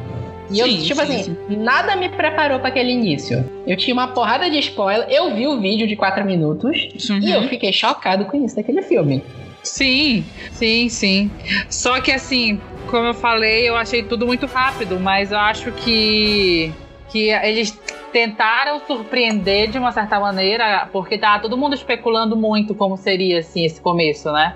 E 0.50 0.58
eu, 0.58 0.66
Sim, 0.66 0.82
tipo 0.82 1.04
sim, 1.06 1.14
assim, 1.14 1.36
nada 1.48 1.96
me 1.96 2.08
preparou 2.08 2.58
pra 2.58 2.68
aquele 2.68 2.92
início. 2.92 3.48
Eu 3.66 3.76
tinha 3.76 3.94
uma 3.94 4.08
porrada 4.08 4.50
de 4.50 4.58
spoiler, 4.58 5.08
eu 5.08 5.34
vi 5.34 5.46
o 5.46 5.60
vídeo 5.60 5.86
de 5.86 5.96
4 5.96 6.24
minutos 6.24 6.88
e 7.22 7.30
eu 7.30 7.42
fiquei 7.48 7.72
chocado 7.72 8.26
com 8.26 8.44
isso 8.44 8.56
daquele 8.56 8.82
filme. 8.82 9.22
Sim, 9.62 10.24
sim, 10.52 10.88
sim. 10.90 11.30
Só 11.70 12.00
que 12.00 12.12
assim, 12.12 12.60
como 12.90 13.06
eu 13.06 13.14
falei, 13.14 13.68
eu 13.68 13.76
achei 13.76 14.02
tudo 14.02 14.26
muito 14.26 14.46
rápido, 14.46 15.00
mas 15.00 15.32
eu 15.32 15.38
acho 15.38 15.72
que 15.72 16.72
que 17.10 17.30
eles 17.30 17.70
tentaram 18.12 18.80
surpreender 18.86 19.70
de 19.70 19.78
uma 19.78 19.92
certa 19.92 20.18
maneira, 20.18 20.88
porque 20.92 21.16
tava 21.16 21.40
todo 21.40 21.56
mundo 21.56 21.74
especulando 21.74 22.36
muito 22.36 22.74
como 22.74 22.96
seria 22.96 23.38
assim 23.38 23.64
esse 23.64 23.80
começo, 23.80 24.32
né? 24.32 24.54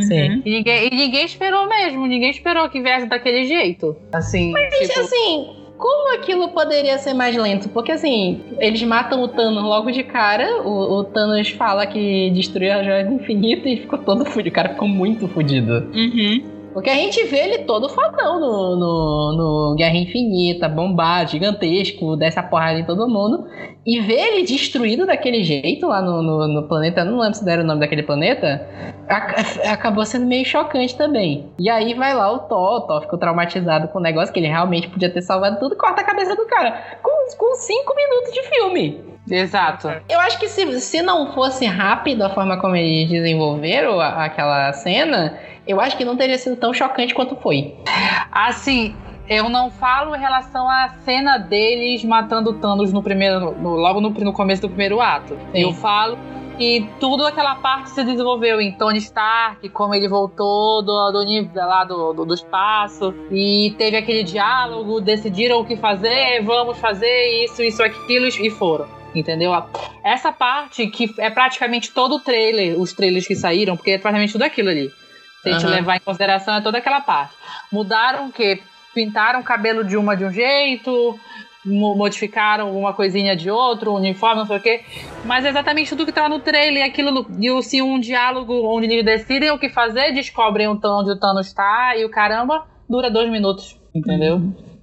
Sim. 0.00 0.42
E 0.44 0.50
ninguém, 0.50 0.86
e 0.86 0.90
ninguém 0.90 1.24
esperou 1.24 1.68
mesmo, 1.68 2.06
ninguém 2.06 2.30
esperou 2.30 2.68
que 2.68 2.80
viesse 2.80 3.06
daquele 3.06 3.44
jeito. 3.44 3.96
Assim, 4.12 4.52
Mas 4.52 4.74
tipo, 4.78 5.00
assim, 5.00 5.56
como 5.78 6.14
aquilo 6.16 6.48
poderia 6.48 6.98
ser 6.98 7.14
mais 7.14 7.36
lento? 7.36 7.68
Porque 7.68 7.92
assim, 7.92 8.40
eles 8.58 8.82
matam 8.82 9.22
o 9.22 9.28
Thanos 9.28 9.62
logo 9.62 9.90
de 9.90 10.02
cara. 10.02 10.62
O, 10.62 10.98
o 10.98 11.04
Thanos 11.04 11.50
fala 11.50 11.86
que 11.86 12.30
destruiu 12.30 12.72
a 12.72 12.82
joia 12.82 13.04
do 13.04 13.14
infinito 13.14 13.68
e 13.68 13.78
ficou 13.78 13.98
todo 13.98 14.24
fudido. 14.24 14.50
O 14.50 14.52
cara 14.52 14.70
ficou 14.70 14.88
muito 14.88 15.28
fudido. 15.28 15.88
Uhum. 15.94 16.57
Porque 16.78 16.90
a 16.90 16.94
gente 16.94 17.24
vê 17.24 17.38
ele 17.40 17.58
todo 17.64 17.88
fodão 17.88 18.38
no, 18.38 18.76
no, 18.76 19.36
no 19.72 19.74
Guerra 19.76 19.96
Infinita, 19.96 20.68
bombado, 20.68 21.32
gigantesco, 21.32 22.16
desce 22.16 22.38
a 22.38 22.42
porrada 22.44 22.78
em 22.78 22.84
todo 22.84 23.08
mundo. 23.08 23.48
E 23.84 24.00
ver 24.00 24.14
ele 24.34 24.44
destruído 24.44 25.04
daquele 25.04 25.42
jeito 25.42 25.88
lá 25.88 26.00
no, 26.00 26.22
no, 26.22 26.46
no 26.46 26.68
planeta, 26.68 27.04
não 27.04 27.18
lembro 27.18 27.34
se 27.36 27.44
deram 27.44 27.64
o 27.64 27.66
nome 27.66 27.80
daquele 27.80 28.04
planeta, 28.04 28.64
ac- 29.08 29.60
acabou 29.66 30.04
sendo 30.04 30.26
meio 30.26 30.44
chocante 30.44 30.96
também. 30.96 31.46
E 31.58 31.68
aí 31.68 31.94
vai 31.94 32.14
lá 32.14 32.30
o 32.30 32.38
Thor, 32.40 32.76
o 32.76 32.80
Thor 32.82 33.00
ficou 33.02 33.18
traumatizado 33.18 33.88
com 33.88 33.98
o 33.98 34.02
negócio, 34.02 34.32
que 34.32 34.38
ele 34.38 34.46
realmente 34.46 34.88
podia 34.88 35.10
ter 35.10 35.22
salvado 35.22 35.58
tudo, 35.58 35.76
corta 35.76 36.02
a 36.02 36.04
cabeça 36.04 36.36
do 36.36 36.46
cara. 36.46 36.80
Com, 37.02 37.10
com 37.36 37.54
cinco 37.56 37.92
minutos 37.96 38.32
de 38.32 38.42
filme. 38.42 39.00
exato. 39.28 39.90
Eu 40.08 40.20
acho 40.20 40.38
que 40.38 40.48
se, 40.48 40.80
se 40.80 41.02
não 41.02 41.32
fosse 41.32 41.64
rápido 41.66 42.22
a 42.22 42.30
forma 42.30 42.60
como 42.60 42.76
eles 42.76 43.08
desenvolveram 43.10 43.98
a- 44.00 44.24
aquela 44.26 44.72
cena, 44.74 45.36
eu 45.68 45.80
acho 45.80 45.96
que 45.96 46.04
não 46.04 46.16
teria 46.16 46.38
sido 46.38 46.56
tão 46.56 46.72
chocante 46.72 47.14
quanto 47.14 47.36
foi. 47.36 47.74
Assim, 48.32 48.94
eu 49.28 49.48
não 49.48 49.70
falo 49.70 50.14
em 50.16 50.18
relação 50.18 50.68
à 50.68 50.88
cena 51.04 51.38
deles 51.38 52.02
matando 52.04 52.54
Thanos 52.54 52.92
no 52.92 53.02
primeiro, 53.02 53.52
no- 53.52 53.76
logo 53.76 54.00
no, 54.00 54.10
no 54.10 54.32
começo 54.32 54.62
do 54.62 54.68
primeiro 54.68 55.00
ato. 55.00 55.34
Sim. 55.52 55.60
Eu 55.62 55.72
falo 55.72 56.18
que 56.56 56.88
tudo 56.98 57.24
aquela 57.24 57.54
parte 57.56 57.90
se 57.90 58.02
desenvolveu 58.02 58.60
em 58.60 58.72
Tony 58.72 58.98
Stark, 58.98 59.68
como 59.68 59.94
ele 59.94 60.08
voltou 60.08 60.82
do, 60.82 61.12
do 61.12 61.24
nível 61.24 61.52
lá 61.66 61.84
do, 61.84 62.12
do, 62.12 62.24
do 62.24 62.34
espaço 62.34 63.14
e 63.30 63.74
teve 63.78 63.96
aquele 63.96 64.24
diálogo, 64.24 65.00
decidiram 65.00 65.60
o 65.60 65.64
que 65.64 65.76
fazer, 65.76 66.42
vamos 66.42 66.78
fazer 66.78 67.44
isso, 67.44 67.62
isso, 67.62 67.80
aquilo 67.82 68.26
e 68.26 68.50
foram. 68.50 68.86
Entendeu? 69.14 69.52
Essa 70.04 70.32
parte 70.32 70.86
que 70.88 71.14
é 71.18 71.30
praticamente 71.30 71.92
todo 71.92 72.16
o 72.16 72.20
trailer, 72.20 72.78
os 72.78 72.92
trailers 72.92 73.26
que 73.26 73.34
saíram, 73.36 73.76
porque 73.76 73.92
é 73.92 73.98
praticamente 73.98 74.32
tudo 74.32 74.42
aquilo 74.42 74.68
ali. 74.68 74.90
A 75.48 75.52
gente 75.54 75.64
Aham. 75.66 75.74
levar 75.76 75.96
em 75.96 76.00
consideração, 76.00 76.54
é 76.54 76.60
toda 76.60 76.78
aquela 76.78 77.00
parte. 77.00 77.34
Mudaram 77.72 78.26
o 78.26 78.32
quê? 78.32 78.60
Pintaram 78.94 79.40
o 79.40 79.44
cabelo 79.44 79.84
de 79.84 79.96
uma 79.96 80.16
de 80.16 80.24
um 80.24 80.30
jeito, 80.32 81.18
mo- 81.64 81.94
modificaram 81.94 82.66
alguma 82.66 82.92
coisinha 82.92 83.36
de 83.36 83.50
outro, 83.50 83.94
uniforme, 83.94 84.36
não 84.40 84.46
sei 84.46 84.56
o 84.56 84.60
quê. 84.60 84.80
Mas 85.24 85.44
é 85.44 85.50
exatamente 85.50 85.90
tudo 85.90 86.06
que 86.06 86.12
tá 86.12 86.28
no 86.28 86.40
trailer, 86.40 86.84
aquilo 86.84 87.26
e 87.38 87.62
se 87.62 87.80
um 87.82 87.98
diálogo 88.00 88.52
onde 88.66 88.86
eles 88.86 89.04
decidem 89.04 89.50
o 89.50 89.58
que 89.58 89.68
fazer, 89.68 90.12
descobrem 90.12 90.68
onde 90.68 91.10
o 91.10 91.18
Thanos 91.18 91.52
tá 91.52 91.94
e 91.96 92.04
o 92.04 92.10
caramba 92.10 92.64
dura 92.88 93.10
dois 93.10 93.30
minutos, 93.30 93.78
entendeu? 93.94 94.40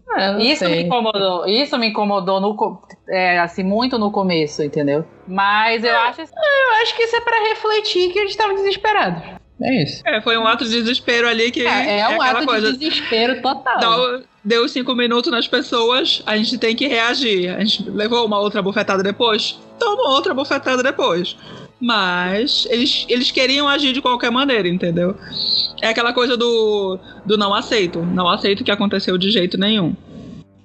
Ah, 0.07 0.33
não 0.33 0.39
Isso 0.39 0.63
me 0.63 0.69
sei. 0.71 0.81
incomodou, 0.83 1.45
isso 1.47 1.77
me 1.77 1.87
incomodou 1.87 2.39
no, 2.39 2.55
é, 3.09 3.39
assim, 3.39 3.63
muito 3.63 3.97
no 3.97 4.11
começo, 4.11 4.63
entendeu? 4.63 5.03
Mas 5.27 5.83
eu 5.83 5.93
acho 5.97 6.21
assim, 6.21 6.33
Eu 6.35 6.81
acho 6.83 6.95
que 6.95 7.03
isso 7.03 7.15
é 7.17 7.21
pra 7.21 7.37
refletir 7.49 8.13
que 8.13 8.19
eles 8.19 8.31
estavam 8.31 8.55
desesperados. 8.55 9.21
É 9.61 9.83
isso. 9.83 10.01
É, 10.05 10.21
foi 10.21 10.37
um 10.37 10.45
ato 10.45 10.65
de 10.65 10.71
desespero 10.71 11.27
ali 11.27 11.49
que 11.51 11.65
É, 11.65 11.99
é 11.99 12.09
um 12.09 12.21
aquela 12.21 12.39
ato 12.39 12.47
coisa. 12.47 12.73
de 12.73 12.79
desespero 12.79 13.41
total. 13.41 13.79
Dá 13.79 14.21
deu 14.45 14.69
cinco 14.69 14.93
minutos 14.93 15.31
nas 15.31 15.47
pessoas, 15.47 16.21
a 16.25 16.37
gente 16.37 16.57
tem 16.59 16.75
que 16.75 16.87
reagir. 16.87 17.49
A 17.49 17.59
gente 17.63 17.89
levou 17.89 18.25
uma 18.25 18.39
outra 18.39 18.61
bufetada 18.61 19.01
depois, 19.01 19.59
toma 19.79 20.09
outra 20.09 20.33
bufetada 20.33 20.83
depois. 20.83 21.35
Mas 21.81 22.65
eles, 22.69 23.05
eles 23.09 23.31
queriam 23.31 23.67
agir 23.67 23.91
de 23.91 24.01
qualquer 24.01 24.31
maneira, 24.31 24.67
entendeu? 24.67 25.15
É 25.81 25.89
aquela 25.89 26.13
coisa 26.13 26.37
do, 26.37 26.97
do 27.25 27.37
não 27.37 27.53
aceito. 27.53 27.99
Não 27.99 28.29
aceito 28.29 28.61
o 28.61 28.63
que 28.63 28.71
aconteceu 28.71 29.17
de 29.17 29.29
jeito 29.29 29.57
nenhum. 29.57 29.95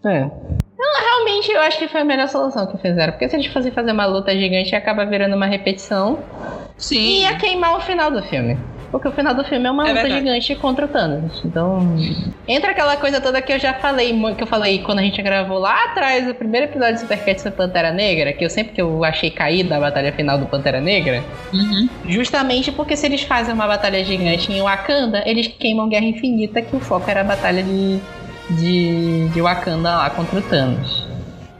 É. 0.04 0.30
Não, 0.78 1.00
realmente 1.00 1.50
eu 1.50 1.60
acho 1.60 1.78
que 1.78 1.88
foi 1.88 2.02
a 2.02 2.04
melhor 2.04 2.28
solução 2.28 2.66
que 2.66 2.78
fizeram. 2.78 3.12
Porque 3.12 3.28
se 3.28 3.36
eles 3.36 3.46
fossem 3.46 3.72
fazer 3.72 3.92
uma 3.92 4.06
luta 4.06 4.32
gigante, 4.36 4.74
acaba 4.74 5.04
virando 5.04 5.34
uma 5.34 5.46
repetição. 5.46 6.22
E 6.78 6.82
Sim. 6.82 7.20
ia 7.22 7.36
queimar 7.36 7.76
o 7.76 7.80
final 7.80 8.10
do 8.10 8.22
filme. 8.22 8.56
Porque 8.90 9.06
o 9.06 9.12
final 9.12 9.32
do 9.34 9.44
filme 9.44 9.66
é 9.66 9.70
uma 9.70 9.84
É 9.84 9.88
luta 9.90 10.02
verdade. 10.02 10.20
gigante 10.24 10.54
contra 10.56 10.84
o 10.84 10.88
Thanos. 10.88 11.40
Então. 11.44 11.96
Entra 12.48 12.72
aquela 12.72 12.96
coisa 12.96 13.20
toda 13.20 13.40
que 13.40 13.52
eu 13.52 13.58
já 13.58 13.72
falei, 13.74 14.12
que 14.36 14.42
eu 14.42 14.46
falei 14.46 14.80
quando 14.80 14.98
a 14.98 15.02
gente 15.02 15.22
gravou 15.22 15.58
lá 15.58 15.84
atrás, 15.84 16.28
o 16.28 16.34
primeiro 16.34 16.66
episódio 16.66 16.94
do 16.94 17.00
Supercat 17.00 17.40
sobre 17.40 17.56
Pantera 17.56 17.92
Negra, 17.92 18.32
que 18.32 18.44
eu 18.44 18.50
sempre 18.50 18.72
que 18.72 18.82
eu 18.82 19.04
achei 19.04 19.30
caída 19.30 19.76
a 19.76 19.80
batalha 19.80 20.12
final 20.12 20.36
do 20.38 20.46
Pantera 20.46 20.80
Negra. 20.80 21.22
Uhum. 21.52 21.88
Justamente 22.08 22.72
porque 22.72 22.96
se 22.96 23.06
eles 23.06 23.22
fazem 23.22 23.54
uma 23.54 23.66
batalha 23.66 24.04
gigante 24.04 24.52
em 24.52 24.60
Wakanda, 24.60 25.22
eles 25.24 25.46
queimam 25.46 25.88
Guerra 25.88 26.06
Infinita, 26.06 26.60
que 26.60 26.74
o 26.74 26.80
foco 26.80 27.08
era 27.08 27.20
a 27.20 27.24
batalha 27.24 27.62
de, 27.62 28.00
de, 28.50 29.28
de 29.28 29.40
Wakanda 29.40 29.96
lá 29.98 30.10
contra 30.10 30.38
o 30.38 30.42
Thanos. 30.42 31.09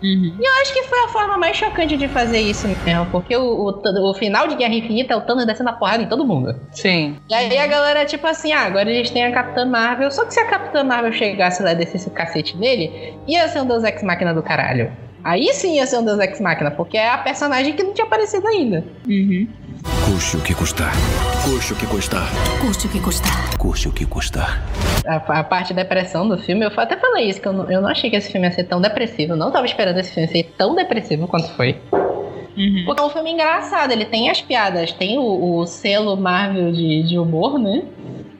Uhum. 0.02 0.35
Eu 0.40 0.52
acho 0.62 0.73
que 0.73 0.83
foi 0.85 0.99
a 1.04 1.09
forma 1.09 1.37
mais 1.37 1.57
chocante 1.57 1.97
de 1.97 2.09
fazer 2.09 2.40
isso 2.40 2.66
mesmo, 2.69 3.07
porque 3.07 3.37
o, 3.37 3.42
o, 3.42 4.11
o 4.11 4.14
final 4.14 4.49
de 4.49 4.54
Guerra 4.57 4.75
Infinita 4.75 5.14
é 5.14 5.16
o 5.16 5.21
Thanos 5.21 5.47
descendo 5.47 5.71
a 5.71 5.75
porrada 5.75 6.02
em 6.02 6.09
todo 6.09 6.25
mundo. 6.25 6.54
sim. 6.73 7.16
E 7.28 7.35
aí 7.35 7.59
a 7.59 7.66
galera, 7.66 8.04
tipo 8.04 8.26
assim, 8.26 8.52
ah, 8.52 8.62
agora 8.62 8.90
eles 8.90 9.11
têm 9.11 9.25
a 9.25 9.33
Capitã 9.33 9.64
Marvel, 9.64 10.11
só 10.11 10.25
que 10.25 10.35
se 10.35 10.40
a 10.40 10.47
Capitã 10.47 10.83
Marvel 10.83 11.12
chegasse 11.12 11.62
lá 11.62 11.73
e 11.73 11.76
descesse 11.76 12.09
o 12.09 12.12
cacete 12.12 12.57
nele, 12.57 13.14
ia 13.26 13.47
ser 13.49 13.61
um 13.61 13.66
Deus 13.66 13.85
Ex 13.85 14.02
Máquina 14.02 14.33
do 14.33 14.42
caralho. 14.42 14.90
Aí 15.23 15.52
sim 15.52 15.76
ia 15.76 15.87
ser 15.87 15.99
um 15.99 16.04
Deus 16.04 16.19
Ex 16.19 16.40
Máquina, 16.40 16.71
porque 16.71 16.97
é 16.97 17.11
a 17.11 17.19
personagem 17.19 17.75
que 17.75 17.83
não 17.83 17.92
tinha 17.92 18.07
aparecido 18.07 18.47
ainda. 18.47 18.85
Uhum. 19.07 19.49
Custe 19.82 20.37
o 20.37 20.40
que 20.42 20.54
custar. 20.54 20.92
Custe 21.44 21.72
o 21.72 21.76
que 21.76 21.87
custar. 21.87 22.28
Custe 22.60 22.87
o 22.87 22.90
que 22.90 23.00
custar. 23.00 23.56
Custe 23.58 23.88
o 23.88 23.92
que 23.92 24.04
custar. 24.04 24.62
A, 25.06 25.40
a 25.40 25.44
parte 25.44 25.72
da 25.72 25.82
depressão 25.82 26.28
do 26.28 26.37
filme, 26.37 26.64
eu 26.64 26.72
até 26.76 26.96
falei 26.96 27.28
isso, 27.28 27.40
que 27.40 27.49
eu 27.49 27.52
não, 27.52 27.70
eu 27.70 27.80
não 27.80 27.88
achei 27.88 28.10
que 28.10 28.16
esse 28.16 28.30
filme 28.30 28.46
ia 28.46 28.52
ser 28.52 28.64
tão 28.64 28.80
depressivo. 28.80 29.32
Eu 29.32 29.37
não 29.37 29.50
tava 29.50 29.66
esperando 29.66 29.99
esse 29.99 30.12
filme 30.12 30.28
ser 30.28 30.52
tão 30.56 30.75
depressivo 30.75 31.26
quanto 31.26 31.49
foi. 31.50 31.80
Uhum. 32.56 32.82
Porque 32.84 33.00
é 33.00 33.04
um 33.04 33.10
filme 33.10 33.32
engraçado, 33.32 33.92
ele 33.92 34.04
tem 34.04 34.28
as 34.28 34.42
piadas, 34.42 34.92
tem 34.92 35.18
o, 35.18 35.58
o 35.58 35.66
selo 35.66 36.16
Marvel 36.16 36.72
de, 36.72 37.02
de 37.04 37.18
humor, 37.18 37.58
né? 37.58 37.84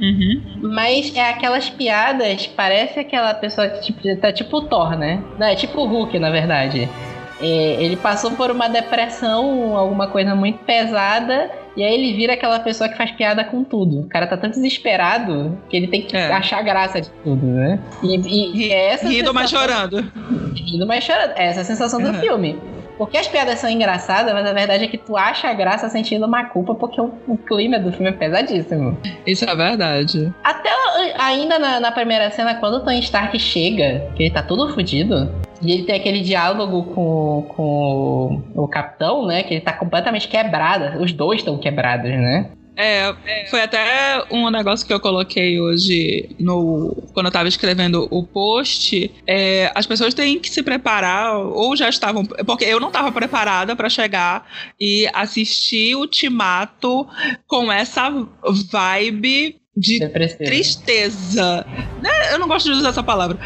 Uhum. 0.00 0.42
Mas 0.75 1.14
é 1.14 1.30
aquelas 1.30 1.70
piadas, 1.70 2.47
parece 2.47 3.00
aquela 3.00 3.32
pessoa 3.35 3.68
que 3.68 3.80
tipo, 3.82 4.16
tá 4.16 4.32
tipo 4.32 4.59
o 4.59 4.62
Thor, 4.62 4.97
né? 4.99 5.23
Não, 5.38 5.47
é 5.47 5.54
tipo 5.54 5.80
o 5.80 5.87
Hulk, 5.87 6.18
na 6.18 6.30
verdade. 6.30 6.88
É, 7.40 7.82
ele 7.82 7.97
passou 7.97 8.32
por 8.32 8.50
uma 8.50 8.68
depressão, 8.68 9.76
alguma 9.76 10.09
coisa 10.09 10.35
muito 10.35 10.59
pesada, 10.64 11.50
e 11.76 11.82
aí 11.82 11.94
ele 11.94 12.12
vira 12.14 12.35
aquela 12.35 12.61
pessoa 12.61 12.88
que 12.88 12.97
faz 12.97 13.11
piada 13.12 13.42
com 13.44 13.64
tudo. 13.64 14.00
O 14.00 14.09
cara 14.09 14.26
tá 14.26 14.37
tão 14.37 14.50
desesperado 14.50 15.59
que 15.68 15.76
ele 15.76 15.87
tem 15.87 16.02
que 16.02 16.16
É. 16.16 16.30
achar 16.32 16.62
graça 16.62 17.00
de 17.00 17.09
tudo, 17.25 17.47
né? 17.47 17.78
E, 18.02 18.14
e 18.16 18.52
Ri- 18.52 18.73
é 18.73 18.92
essa 18.92 19.09
Rindo, 19.09 19.32
mas 19.32 19.49
sensação- 19.50 19.68
chorando. 19.75 20.12
Rindo, 20.54 20.87
mas 20.87 21.04
chorando. 21.04 21.32
É 21.37 21.47
essa 21.47 21.61
a 21.62 21.64
sensação 21.64 22.00
do 22.02 22.09
Uhum. 22.09 22.14
filme. 22.20 22.59
Porque 23.00 23.16
as 23.16 23.26
piadas 23.26 23.59
são 23.59 23.71
engraçadas, 23.71 24.30
mas 24.35 24.45
a 24.47 24.52
verdade 24.52 24.85
é 24.85 24.87
que 24.87 24.99
tu 24.99 25.16
acha 25.16 25.49
a 25.49 25.54
graça 25.54 25.88
sentindo 25.88 26.26
uma 26.26 26.45
culpa, 26.45 26.75
porque 26.75 27.00
o, 27.00 27.11
o 27.26 27.38
clima 27.38 27.78
do 27.78 27.90
filme 27.90 28.11
é 28.11 28.12
pesadíssimo. 28.12 28.95
Isso 29.26 29.42
é 29.49 29.57
verdade. 29.57 30.30
Até 30.45 30.69
ainda 31.19 31.59
na, 31.59 31.80
na 31.80 31.90
primeira 31.92 32.30
cena, 32.30 32.57
quando 32.57 32.75
o 32.75 32.80
Tony 32.80 32.99
Stark 32.99 33.38
chega, 33.38 34.07
que 34.14 34.25
ele 34.25 34.30
tá 34.30 34.42
todo 34.42 34.75
fudido, 34.75 35.35
e 35.62 35.73
ele 35.73 35.85
tem 35.85 35.97
aquele 35.97 36.21
diálogo 36.21 36.95
com, 36.95 37.47
com 37.57 38.42
o, 38.54 38.64
o 38.64 38.69
capitão, 38.69 39.25
né? 39.25 39.45
Que 39.45 39.54
ele 39.54 39.61
tá 39.62 39.73
completamente 39.73 40.28
quebrado. 40.28 41.02
Os 41.02 41.11
dois 41.11 41.40
estão 41.40 41.57
quebrados, 41.57 42.11
né? 42.11 42.50
É, 42.82 43.46
foi 43.50 43.60
até 43.60 44.25
um 44.30 44.49
negócio 44.49 44.87
que 44.87 44.92
eu 44.92 44.99
coloquei 44.99 45.60
hoje 45.60 46.34
no 46.40 46.96
quando 47.12 47.26
eu 47.26 47.32
tava 47.32 47.46
escrevendo 47.46 48.08
o 48.10 48.26
post. 48.26 49.12
É, 49.26 49.70
as 49.75 49.87
pessoas 49.87 50.14
têm 50.14 50.38
que 50.38 50.49
se 50.49 50.62
preparar, 50.62 51.37
ou 51.37 51.76
já 51.76 51.90
estavam. 51.90 52.25
Porque 52.25 52.64
eu 52.64 52.80
não 52.80 52.90
tava 52.90 53.12
preparada 53.12 53.76
para 53.76 53.90
chegar 53.90 54.49
e 54.80 55.06
assistir 55.12 55.94
o 55.94 56.00
Ultimato 56.00 57.06
com 57.46 57.70
essa 57.70 58.10
vibe 58.70 59.60
de 59.80 59.99
Depressivo. 59.99 60.44
tristeza. 60.44 61.66
Né? 62.02 62.10
Eu 62.32 62.38
não 62.38 62.46
gosto 62.46 62.66
de 62.66 62.78
usar 62.78 62.90
essa 62.90 63.02
palavra. 63.02 63.38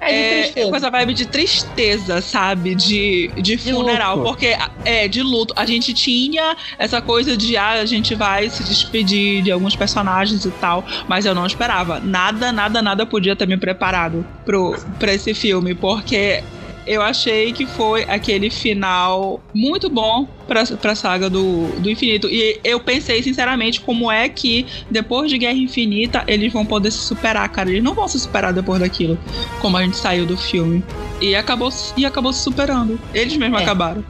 É 0.00 0.38
de 0.38 0.42
tristeza. 0.42 0.70
com 0.70 0.76
essa 0.76 0.90
vibe 0.90 1.14
de 1.14 1.26
tristeza, 1.26 2.20
sabe? 2.20 2.74
De, 2.74 3.28
de 3.40 3.56
funeral. 3.56 4.16
luto. 4.16 4.28
porque, 4.28 4.56
é, 4.84 5.06
de 5.06 5.22
luto. 5.22 5.54
A 5.56 5.64
gente 5.64 5.94
tinha 5.94 6.56
essa 6.78 7.00
coisa 7.00 7.36
de, 7.36 7.56
ah, 7.56 7.72
a 7.72 7.86
gente 7.86 8.14
vai 8.14 8.50
se 8.50 8.64
despedir 8.64 9.42
de 9.42 9.50
alguns 9.50 9.76
personagens 9.76 10.44
e 10.44 10.50
tal. 10.50 10.84
Mas 11.08 11.24
eu 11.24 11.34
não 11.34 11.46
esperava. 11.46 12.00
Nada, 12.00 12.50
nada, 12.52 12.82
nada 12.82 13.06
podia 13.06 13.36
ter 13.36 13.46
me 13.46 13.56
preparado 13.56 14.26
pro, 14.44 14.76
pra 14.98 15.14
esse 15.14 15.32
filme. 15.32 15.74
Porque 15.74 16.42
eu 16.86 17.02
achei 17.02 17.52
que 17.52 17.66
foi 17.66 18.04
aquele 18.08 18.50
final 18.50 19.40
muito 19.54 19.88
bom 19.88 20.26
pra, 20.50 20.64
pra 20.66 20.94
saga 20.96 21.30
do, 21.30 21.68
do 21.78 21.88
infinito. 21.88 22.26
E 22.28 22.58
eu 22.64 22.80
pensei, 22.80 23.22
sinceramente, 23.22 23.80
como 23.80 24.10
é 24.10 24.28
que 24.28 24.66
depois 24.90 25.30
de 25.30 25.38
Guerra 25.38 25.54
Infinita 25.56 26.24
eles 26.26 26.52
vão 26.52 26.66
poder 26.66 26.90
se 26.90 26.98
superar, 26.98 27.48
cara. 27.50 27.70
Eles 27.70 27.84
não 27.84 27.94
vão 27.94 28.08
se 28.08 28.18
superar 28.18 28.52
depois 28.52 28.80
daquilo, 28.80 29.16
como 29.60 29.76
a 29.76 29.82
gente 29.84 29.96
saiu 29.96 30.26
do 30.26 30.36
filme. 30.36 30.82
E 31.20 31.36
acabou, 31.36 31.68
e 31.96 32.04
acabou 32.04 32.32
se 32.32 32.42
superando. 32.42 32.98
Eles 33.14 33.36
mesmos 33.36 33.60
É. 33.60 33.62
acabaram. 33.62 34.02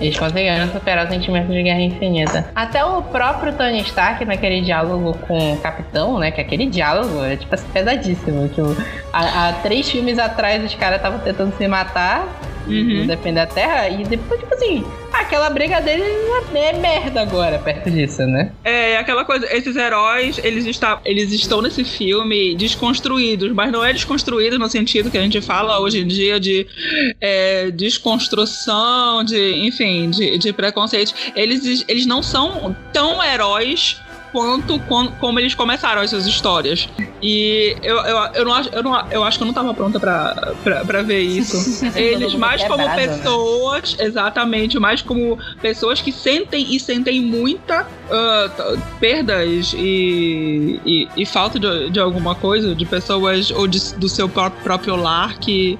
Eles 0.00 0.18
conseguiram 0.18 0.72
superar 0.72 1.06
o 1.06 1.08
sentimento 1.10 1.52
de 1.52 1.62
guerra 1.62 1.80
infinita. 1.82 2.50
Até 2.54 2.84
o 2.84 3.02
próprio 3.02 3.52
Tony 3.52 3.80
Stark, 3.82 4.24
naquele 4.24 4.62
diálogo 4.62 5.16
com 5.28 5.52
o 5.52 5.56
Capitão, 5.60 6.18
né? 6.18 6.30
Que 6.32 6.40
aquele 6.40 6.66
diálogo 6.66 7.22
é 7.24 7.36
tipo 7.36 7.54
assim, 7.54 7.66
pesadíssimo. 7.72 8.48
Que 8.48 8.60
o- 8.60 8.76
há, 9.12 9.48
há 9.48 9.52
três 9.52 9.88
filmes 9.88 10.18
atrás 10.18 10.64
os 10.64 10.74
caras 10.74 10.96
estavam 10.96 11.18
tentando 11.20 11.54
se 11.56 11.68
matar. 11.68 12.26
Uhum. 12.66 13.00
Não 13.00 13.06
defender 13.06 13.40
a 13.40 13.46
Terra, 13.46 13.88
e 13.88 14.04
depois, 14.04 14.40
tipo 14.40 14.54
assim, 14.54 14.84
aquela 15.12 15.48
briga 15.50 15.80
deles 15.80 16.06
é 16.54 16.72
merda 16.72 17.20
agora, 17.20 17.58
perto 17.58 17.90
disso, 17.90 18.22
né? 18.26 18.52
É 18.64 18.96
aquela 18.96 19.24
coisa, 19.24 19.46
esses 19.54 19.76
heróis, 19.76 20.40
eles, 20.42 20.66
está, 20.66 21.00
eles 21.04 21.32
estão 21.32 21.62
nesse 21.62 21.84
filme 21.84 22.54
desconstruídos, 22.54 23.52
mas 23.52 23.70
não 23.70 23.84
é 23.84 23.92
desconstruído 23.92 24.58
no 24.58 24.68
sentido 24.68 25.10
que 25.10 25.18
a 25.18 25.22
gente 25.22 25.40
fala 25.40 25.78
hoje 25.80 26.00
em 26.00 26.06
dia 26.06 26.40
de 26.40 26.66
é, 27.20 27.70
desconstrução, 27.70 29.24
de, 29.24 29.66
enfim, 29.66 30.10
de, 30.10 30.38
de 30.38 30.52
preconceito. 30.52 31.14
Eles, 31.34 31.84
eles 31.88 32.06
não 32.06 32.22
são 32.22 32.76
tão 32.92 33.22
heróis 33.22 34.00
quanto 34.32 34.78
com- 34.80 35.08
como 35.20 35.38
eles 35.40 35.54
começaram 35.54 36.02
as 36.02 36.10
suas 36.10 36.26
histórias. 36.26 36.88
E 37.22 37.76
eu, 37.82 37.96
eu, 37.98 38.16
eu, 38.34 38.44
não, 38.44 38.52
acho, 38.52 38.68
eu, 38.70 38.82
não, 38.82 39.06
eu 39.10 39.24
acho 39.24 39.38
que 39.38 39.42
eu 39.42 39.46
não 39.46 39.54
tava 39.54 39.72
pronta 39.72 39.98
pra, 39.98 40.52
pra, 40.62 40.84
pra 40.84 41.02
ver 41.02 41.20
isso. 41.20 41.56
Eles 41.96 42.34
mais 42.34 42.62
como 42.64 42.76
quebrado, 42.78 43.00
né? 43.00 43.08
pessoas, 43.08 43.96
exatamente, 43.98 44.78
mais 44.78 45.00
como 45.02 45.38
pessoas 45.62 46.00
que 46.00 46.12
sentem 46.12 46.74
e 46.74 46.78
sentem 46.78 47.20
muita 47.20 47.84
t- 47.84 48.78
perdas 49.00 49.74
e, 49.76 50.80
e, 50.84 51.08
e 51.16 51.26
falta 51.26 51.58
de, 51.58 51.90
de 51.90 51.98
alguma 51.98 52.34
coisa, 52.34 52.74
de 52.74 52.84
pessoas 52.84 53.50
ou 53.50 53.66
de- 53.66 53.94
do 53.94 54.08
seu 54.08 54.28
pró- 54.28 54.50
próprio 54.50 54.94
lar, 54.96 55.38
que 55.38 55.78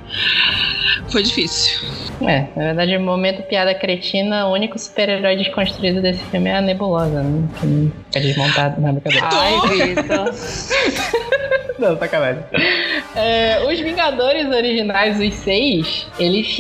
foi 1.11 1.23
difícil. 1.23 1.87
É, 2.23 2.47
na 2.57 2.65
verdade, 2.65 2.97
o 2.97 3.01
momento 3.01 3.43
piada 3.43 3.75
cretina, 3.75 4.47
o 4.47 4.53
único 4.55 4.79
super-herói 4.79 5.37
desconstruído 5.37 6.01
desse 6.01 6.23
filme 6.25 6.49
é 6.49 6.57
a 6.57 6.61
Nebulosa, 6.63 7.23
né? 7.23 7.47
Que 7.61 7.93
não 8.37 8.45
desmontado 8.45 8.81
na 8.81 8.93
brincadeira. 8.93 9.29
Ai, 9.33 9.95
Vitor. 9.95 10.35
Não, 11.79 11.99
sacanagem. 11.99 12.43
É, 13.15 13.63
os 13.71 13.79
Vingadores 13.79 14.49
originais, 14.49 15.21
os 15.21 15.35
seis, 15.35 16.07
eles 16.19 16.59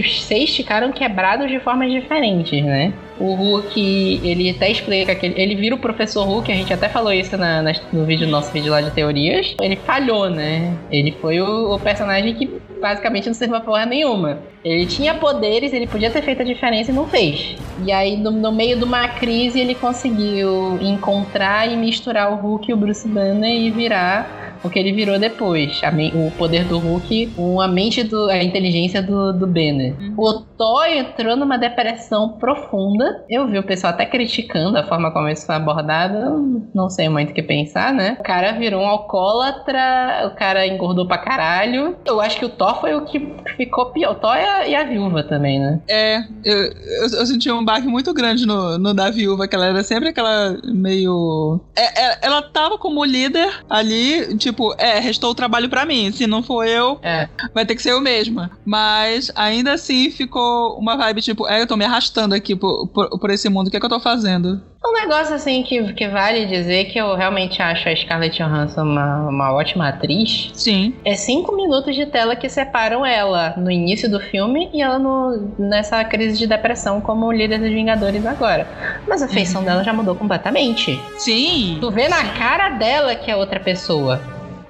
os 0.00 0.24
seis 0.24 0.56
ficaram 0.56 0.90
quebrados 0.90 1.50
de 1.50 1.60
formas 1.60 1.92
diferentes, 1.92 2.64
né? 2.64 2.92
O 3.20 3.34
Hulk, 3.34 4.20
ele 4.22 4.50
até 4.50 4.70
explica 4.70 5.14
que 5.14 5.26
ele, 5.26 5.40
ele 5.40 5.54
vira 5.56 5.74
o 5.74 5.78
Professor 5.78 6.24
Hulk, 6.24 6.50
a 6.52 6.54
gente 6.54 6.72
até 6.72 6.88
falou 6.88 7.12
isso 7.12 7.36
na- 7.36 7.60
nas- 7.62 7.82
no 7.92 8.04
vídeo, 8.04 8.26
nosso 8.28 8.52
vídeo 8.52 8.70
lá 8.70 8.80
de 8.80 8.90
teorias. 8.92 9.54
Ele 9.60 9.76
falhou, 9.76 10.30
né? 10.30 10.72
Ele 10.90 11.12
foi 11.20 11.40
o, 11.40 11.74
o 11.74 11.80
personagem 11.80 12.34
que 12.34 12.48
basicamente 12.80 13.26
não 13.26 13.34
serviu 13.34 13.56
pra 13.56 13.64
porra 13.64 13.86
nenhuma. 13.86 14.38
Ele 14.64 14.86
tinha 14.86 15.14
poderes, 15.14 15.72
ele 15.72 15.86
podia 15.86 16.10
ter 16.10 16.22
feito 16.22 16.42
a 16.42 16.44
diferença 16.44 16.90
e 16.90 16.94
não 16.94 17.06
fez. 17.08 17.56
E 17.84 17.90
aí, 17.90 18.16
no, 18.16 18.30
no 18.30 18.52
meio 18.52 18.76
de 18.76 18.84
uma 18.84 19.08
crise, 19.08 19.58
ele 19.60 19.74
conseguiu 19.74 20.78
encontrar 20.80 21.68
e 21.70 21.76
misturar 21.76 22.32
o 22.32 22.36
Hulk 22.36 22.70
e 22.70 22.74
o 22.74 22.76
Bruce 22.76 23.06
Banner 23.08 23.50
e 23.50 23.70
virar 23.70 24.37
o 24.62 24.70
que 24.70 24.78
ele 24.78 24.92
virou 24.92 25.18
depois. 25.18 25.80
O 26.14 26.30
poder 26.32 26.64
do 26.64 26.78
Hulk 26.78 27.28
com 27.36 27.60
a 27.60 27.68
mente 27.68 28.02
do. 28.02 28.28
a 28.28 28.42
inteligência 28.42 29.02
do, 29.02 29.32
do 29.32 29.46
Banner. 29.46 29.94
O 30.16 30.32
Thor 30.34 30.86
entrou 30.86 31.36
numa 31.36 31.56
depressão 31.56 32.36
profunda. 32.38 33.24
Eu 33.28 33.46
vi 33.46 33.58
o 33.58 33.62
pessoal 33.62 33.92
até 33.92 34.04
criticando 34.06 34.76
a 34.76 34.84
forma 34.84 35.10
como 35.12 35.28
isso 35.28 35.46
foi 35.46 35.54
abordado. 35.54 36.16
Eu 36.18 36.62
Não 36.74 36.90
sei 36.90 37.08
muito 37.08 37.30
o 37.30 37.34
que 37.34 37.42
pensar, 37.42 37.92
né? 37.92 38.16
O 38.18 38.22
cara 38.22 38.52
virou 38.52 38.82
um 38.82 38.86
alcoólatra, 38.86 40.30
o 40.32 40.36
cara 40.36 40.66
engordou 40.66 41.06
pra 41.06 41.18
caralho. 41.18 41.96
Eu 42.04 42.20
acho 42.20 42.38
que 42.38 42.44
o 42.44 42.48
Thor 42.48 42.80
foi 42.80 42.94
o 42.94 43.04
que 43.04 43.34
ficou 43.56 43.86
pior. 43.86 44.12
O 44.12 44.14
Thor 44.16 44.36
e 44.36 44.40
a, 44.40 44.68
e 44.68 44.74
a 44.74 44.84
viúva 44.84 45.22
também, 45.22 45.60
né? 45.60 45.80
É, 45.88 46.18
eu, 46.44 46.56
eu, 46.56 47.02
eu 47.02 47.26
senti 47.26 47.50
um 47.50 47.64
baque 47.64 47.86
muito 47.86 48.12
grande 48.12 48.46
no, 48.46 48.78
no 48.78 48.94
da 48.94 49.10
viúva, 49.10 49.46
que 49.46 49.54
ela 49.54 49.66
era 49.66 49.82
sempre 49.82 50.08
aquela 50.08 50.56
meio. 50.64 51.60
É, 51.76 52.02
é, 52.02 52.18
ela 52.22 52.42
tava 52.42 52.78
como 52.78 53.04
líder 53.04 53.64
ali, 53.68 54.36
tipo, 54.36 54.47
é, 54.78 54.98
restou 54.98 55.30
o 55.30 55.34
trabalho 55.34 55.68
pra 55.68 55.84
mim. 55.84 56.10
Se 56.12 56.26
não 56.26 56.42
for 56.42 56.64
eu, 56.66 56.98
É. 57.02 57.28
vai 57.54 57.64
ter 57.66 57.74
que 57.74 57.82
ser 57.82 57.92
eu 57.92 58.00
mesma. 58.00 58.50
Mas 58.64 59.30
ainda 59.34 59.72
assim 59.72 60.10
ficou 60.10 60.78
uma 60.78 60.96
vibe 60.96 61.22
tipo, 61.22 61.46
é, 61.48 61.60
eu 61.60 61.66
tô 61.66 61.76
me 61.76 61.84
arrastando 61.84 62.34
aqui 62.34 62.54
por, 62.54 62.88
por, 62.88 63.18
por 63.18 63.30
esse 63.30 63.48
mundo, 63.48 63.68
o 63.68 63.70
que 63.70 63.76
é 63.76 63.80
que 63.80 63.86
eu 63.86 63.90
tô 63.90 64.00
fazendo? 64.00 64.60
Um 64.84 64.92
negócio 64.92 65.34
assim 65.34 65.62
que, 65.64 65.92
que 65.92 66.08
vale 66.08 66.46
dizer 66.46 66.84
que 66.86 66.98
eu 66.98 67.14
realmente 67.16 67.60
acho 67.60 67.88
a 67.88 67.96
Scarlett 67.96 68.38
Johansson 68.38 68.82
uma, 68.82 69.28
uma 69.28 69.52
ótima 69.52 69.88
atriz. 69.88 70.50
Sim. 70.54 70.94
É 71.04 71.14
cinco 71.14 71.54
minutos 71.54 71.94
de 71.96 72.06
tela 72.06 72.36
que 72.36 72.48
separam 72.48 73.04
ela 73.04 73.54
no 73.56 73.70
início 73.70 74.08
do 74.08 74.20
filme 74.20 74.70
e 74.72 74.80
ela 74.80 74.98
no, 74.98 75.52
nessa 75.58 76.02
crise 76.04 76.38
de 76.38 76.46
depressão 76.46 77.00
como 77.00 77.30
líder 77.32 77.58
dos 77.58 77.70
Vingadores 77.70 78.24
agora. 78.24 78.66
Mas 79.06 79.20
a 79.20 79.28
feição 79.28 79.64
dela 79.64 79.82
já 79.82 79.92
mudou 79.92 80.14
completamente. 80.14 80.98
Sim. 81.18 81.78
Tu 81.80 81.90
vê 81.90 82.08
na 82.08 82.24
cara 82.38 82.70
dela 82.70 83.14
que 83.16 83.30
é 83.30 83.36
outra 83.36 83.58
pessoa. 83.58 84.20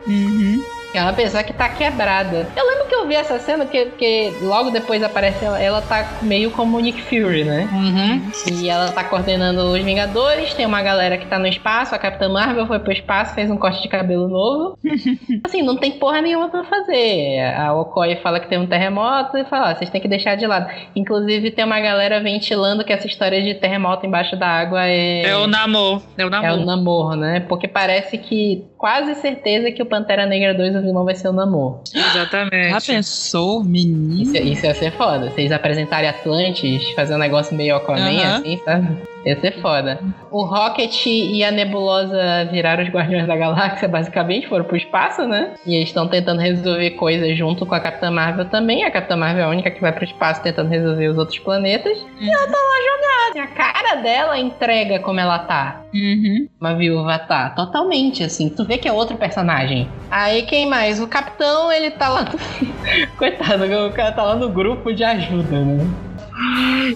Uhum. 0.09 0.63
É 0.95 1.03
uma 1.03 1.13
pessoa 1.13 1.43
que 1.43 1.53
tá 1.53 1.69
quebrada. 1.69 2.49
Eu 2.57 2.67
lembro 2.67 2.87
que 2.87 2.95
eu 2.95 3.07
vi 3.07 3.15
essa 3.15 3.39
cena 3.39 3.65
porque, 3.65 3.87
porque 3.87 4.33
logo 4.41 4.71
depois 4.71 5.03
aparece 5.03 5.45
ela, 5.45 5.61
ela 5.61 5.83
tá 5.83 6.19
meio 6.23 6.51
como 6.51 6.79
o 6.79 6.81
Nick 6.81 7.03
Fury, 7.03 7.45
né? 7.45 7.69
Uhum. 7.71 8.31
E 8.59 8.69
ela 8.71 8.91
tá 8.91 9.05
coordenando 9.05 9.61
os 9.61 9.79
Vingadores, 9.83 10.55
tem 10.55 10.67
uma 10.67 10.83
galera 10.83 11.19
que 11.19 11.27
tá 11.27 11.39
no 11.39 11.47
espaço, 11.47 11.95
a 11.95 11.99
Capitã 11.99 12.29
Marvel 12.29 12.67
foi 12.67 12.79
pro 12.79 12.93
espaço, 12.93 13.35
fez 13.35 13.51
um 13.51 13.57
corte 13.57 13.83
de 13.83 13.89
cabelo 13.89 14.29
novo. 14.29 14.79
assim, 15.45 15.63
não 15.63 15.77
tem 15.77 15.93
porra 15.93 16.23
nenhuma 16.23 16.49
pra 16.49 16.65
fazer. 16.65 17.41
A 17.57 17.75
Okoye 17.75 18.17
fala 18.17 18.41
que 18.41 18.49
tem 18.49 18.59
um 18.59 18.67
terremoto 18.67 19.37
e 19.37 19.45
fala, 19.45 19.71
ó, 19.71 19.75
vocês 19.75 19.91
têm 19.91 20.01
que 20.01 20.09
deixar 20.09 20.37
de 20.37 20.47
lado. 20.47 20.71
Inclusive 20.97 21.51
tem 21.51 21.65
uma 21.65 21.81
galera 21.81 22.21
ventilando 22.21 22.85
que 22.85 22.93
essa 22.93 23.07
história 23.07 23.43
de 23.43 23.55
terremoto 23.55 24.07
embaixo 24.07 24.37
da 24.37 24.49
água 24.49 24.87
é... 24.87 25.23
É 25.23 25.37
o 25.37 25.47
namoro. 25.47 26.03
É 26.17 26.25
o 26.25 26.27
É 26.27 26.27
o 26.27 26.31
namoro. 26.31 26.65
Namor, 26.65 27.17
né? 27.17 27.41
Porque 27.41 27.69
parece 27.69 28.17
que 28.19 28.67
quase 28.79 29.17
certeza 29.17 29.73
que 29.73 29.83
o 29.83 29.87
Pantera 29.87 30.25
Negra 30.25 30.55
2 30.55 30.77
o 30.77 30.81
vilão 30.81 31.05
vai 31.05 31.15
ser 31.17 31.29
o 31.29 31.33
Namor. 31.33 31.81
Exatamente. 31.93 32.71
Já 32.71 32.81
pensou, 32.81 33.65
menino? 33.65 34.23
Isso, 34.23 34.37
isso 34.37 34.65
ia 34.67 34.75
ser 34.75 34.93
foda. 34.93 35.31
Vocês 35.31 35.51
apresentarem 35.51 36.09
Atlantis, 36.09 36.91
fazer 36.93 37.15
um 37.15 37.19
negócio 37.19 37.55
meio 37.57 37.77
Aquaman, 37.77 38.09
Aham. 38.09 38.39
assim, 38.39 38.57
sabe? 38.65 38.97
Ia 39.29 39.39
ser 39.39 39.61
foda. 39.61 40.01
O 40.31 40.43
Rocket 40.43 41.05
e 41.05 41.45
a 41.45 41.51
Nebulosa 41.51 42.49
viraram 42.51 42.83
os 42.83 42.89
Guardiões 42.89 43.27
da 43.27 43.37
Galáxia, 43.37 43.87
basicamente, 43.87 44.49
foram 44.49 44.65
pro 44.65 44.75
espaço, 44.75 45.27
né? 45.29 45.53
E 45.67 45.75
eles 45.75 45.91
estão 45.91 46.09
tentando 46.09 46.41
resolver 46.41 46.93
coisas 46.93 47.37
junto 47.37 47.67
com 47.67 47.75
a 47.75 47.81
Capitã 47.81 48.11
Marvel 48.11 48.47
também. 48.47 48.85
A 48.85 48.91
Capitã 48.91 49.19
Marvel 49.19 49.43
é 49.43 49.45
a 49.45 49.51
única 49.51 49.71
que 49.71 49.83
vai 49.83 49.93
pro 49.93 50.05
espaço 50.05 50.43
tentando 50.43 50.71
resolver 50.71 51.09
os 51.09 51.19
outros 51.19 51.39
planetas. 51.39 51.99
E 52.19 52.31
ela 52.31 52.47
tá 52.47 52.57
lá 52.57 53.35
jogada. 53.35 53.51
A 53.51 53.55
cara 53.55 53.95
dela 53.97 54.39
entrega 54.39 54.99
como 55.01 55.21
ela 55.21 55.41
tá. 55.41 55.83
Uhum. 55.93 56.49
Uma 56.59 56.75
viúva 56.75 57.19
tá. 57.19 57.51
Totalmente, 57.51 58.25
assim. 58.25 58.49
Tu 58.49 58.65
vê 58.65 58.79
que 58.79 58.89
é 58.89 58.93
outro 58.93 59.19
personagem. 59.19 59.87
Aí 60.11 60.41
quem 60.45 60.67
mais? 60.67 61.03
O 61.03 61.07
capitão, 61.07 61.71
ele 61.71 61.91
tá 61.91 62.09
lá. 62.09 62.23
No... 62.23 62.39
Coitado, 63.19 63.65
o 63.65 63.93
cara 63.93 64.13
tá 64.13 64.23
lá 64.23 64.37
no 64.37 64.49
grupo 64.49 64.91
de 64.91 65.05
ajuda, 65.05 65.61
né? 65.61 66.08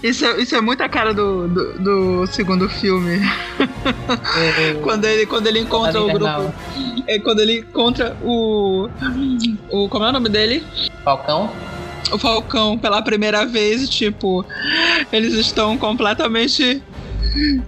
Isso, 0.02 0.24
é, 0.24 0.40
isso 0.40 0.54
é 0.54 0.60
muito 0.60 0.82
a 0.82 0.88
cara 0.88 1.12
do, 1.12 1.48
do, 1.48 1.78
do 1.78 2.26
segundo 2.26 2.68
filme. 2.68 3.20
Quando 4.82 5.04
ele, 5.04 5.26
quando 5.26 5.46
ele 5.46 5.58
encontra 5.60 6.00
o 6.00 6.12
grupo. 6.12 6.52
É 7.06 7.18
quando 7.18 7.40
ele 7.40 7.60
encontra 7.60 8.16
o. 8.22 8.88
o 9.70 9.88
como 9.88 10.04
é 10.04 10.08
o 10.08 10.12
nome 10.12 10.28
dele? 10.28 10.64
Falcão? 11.04 11.50
O 12.12 12.18
Falcão 12.18 12.78
pela 12.78 13.02
primeira 13.02 13.46
vez, 13.46 13.88
tipo, 13.88 14.44
eles 15.12 15.34
estão 15.34 15.78
completamente 15.78 16.82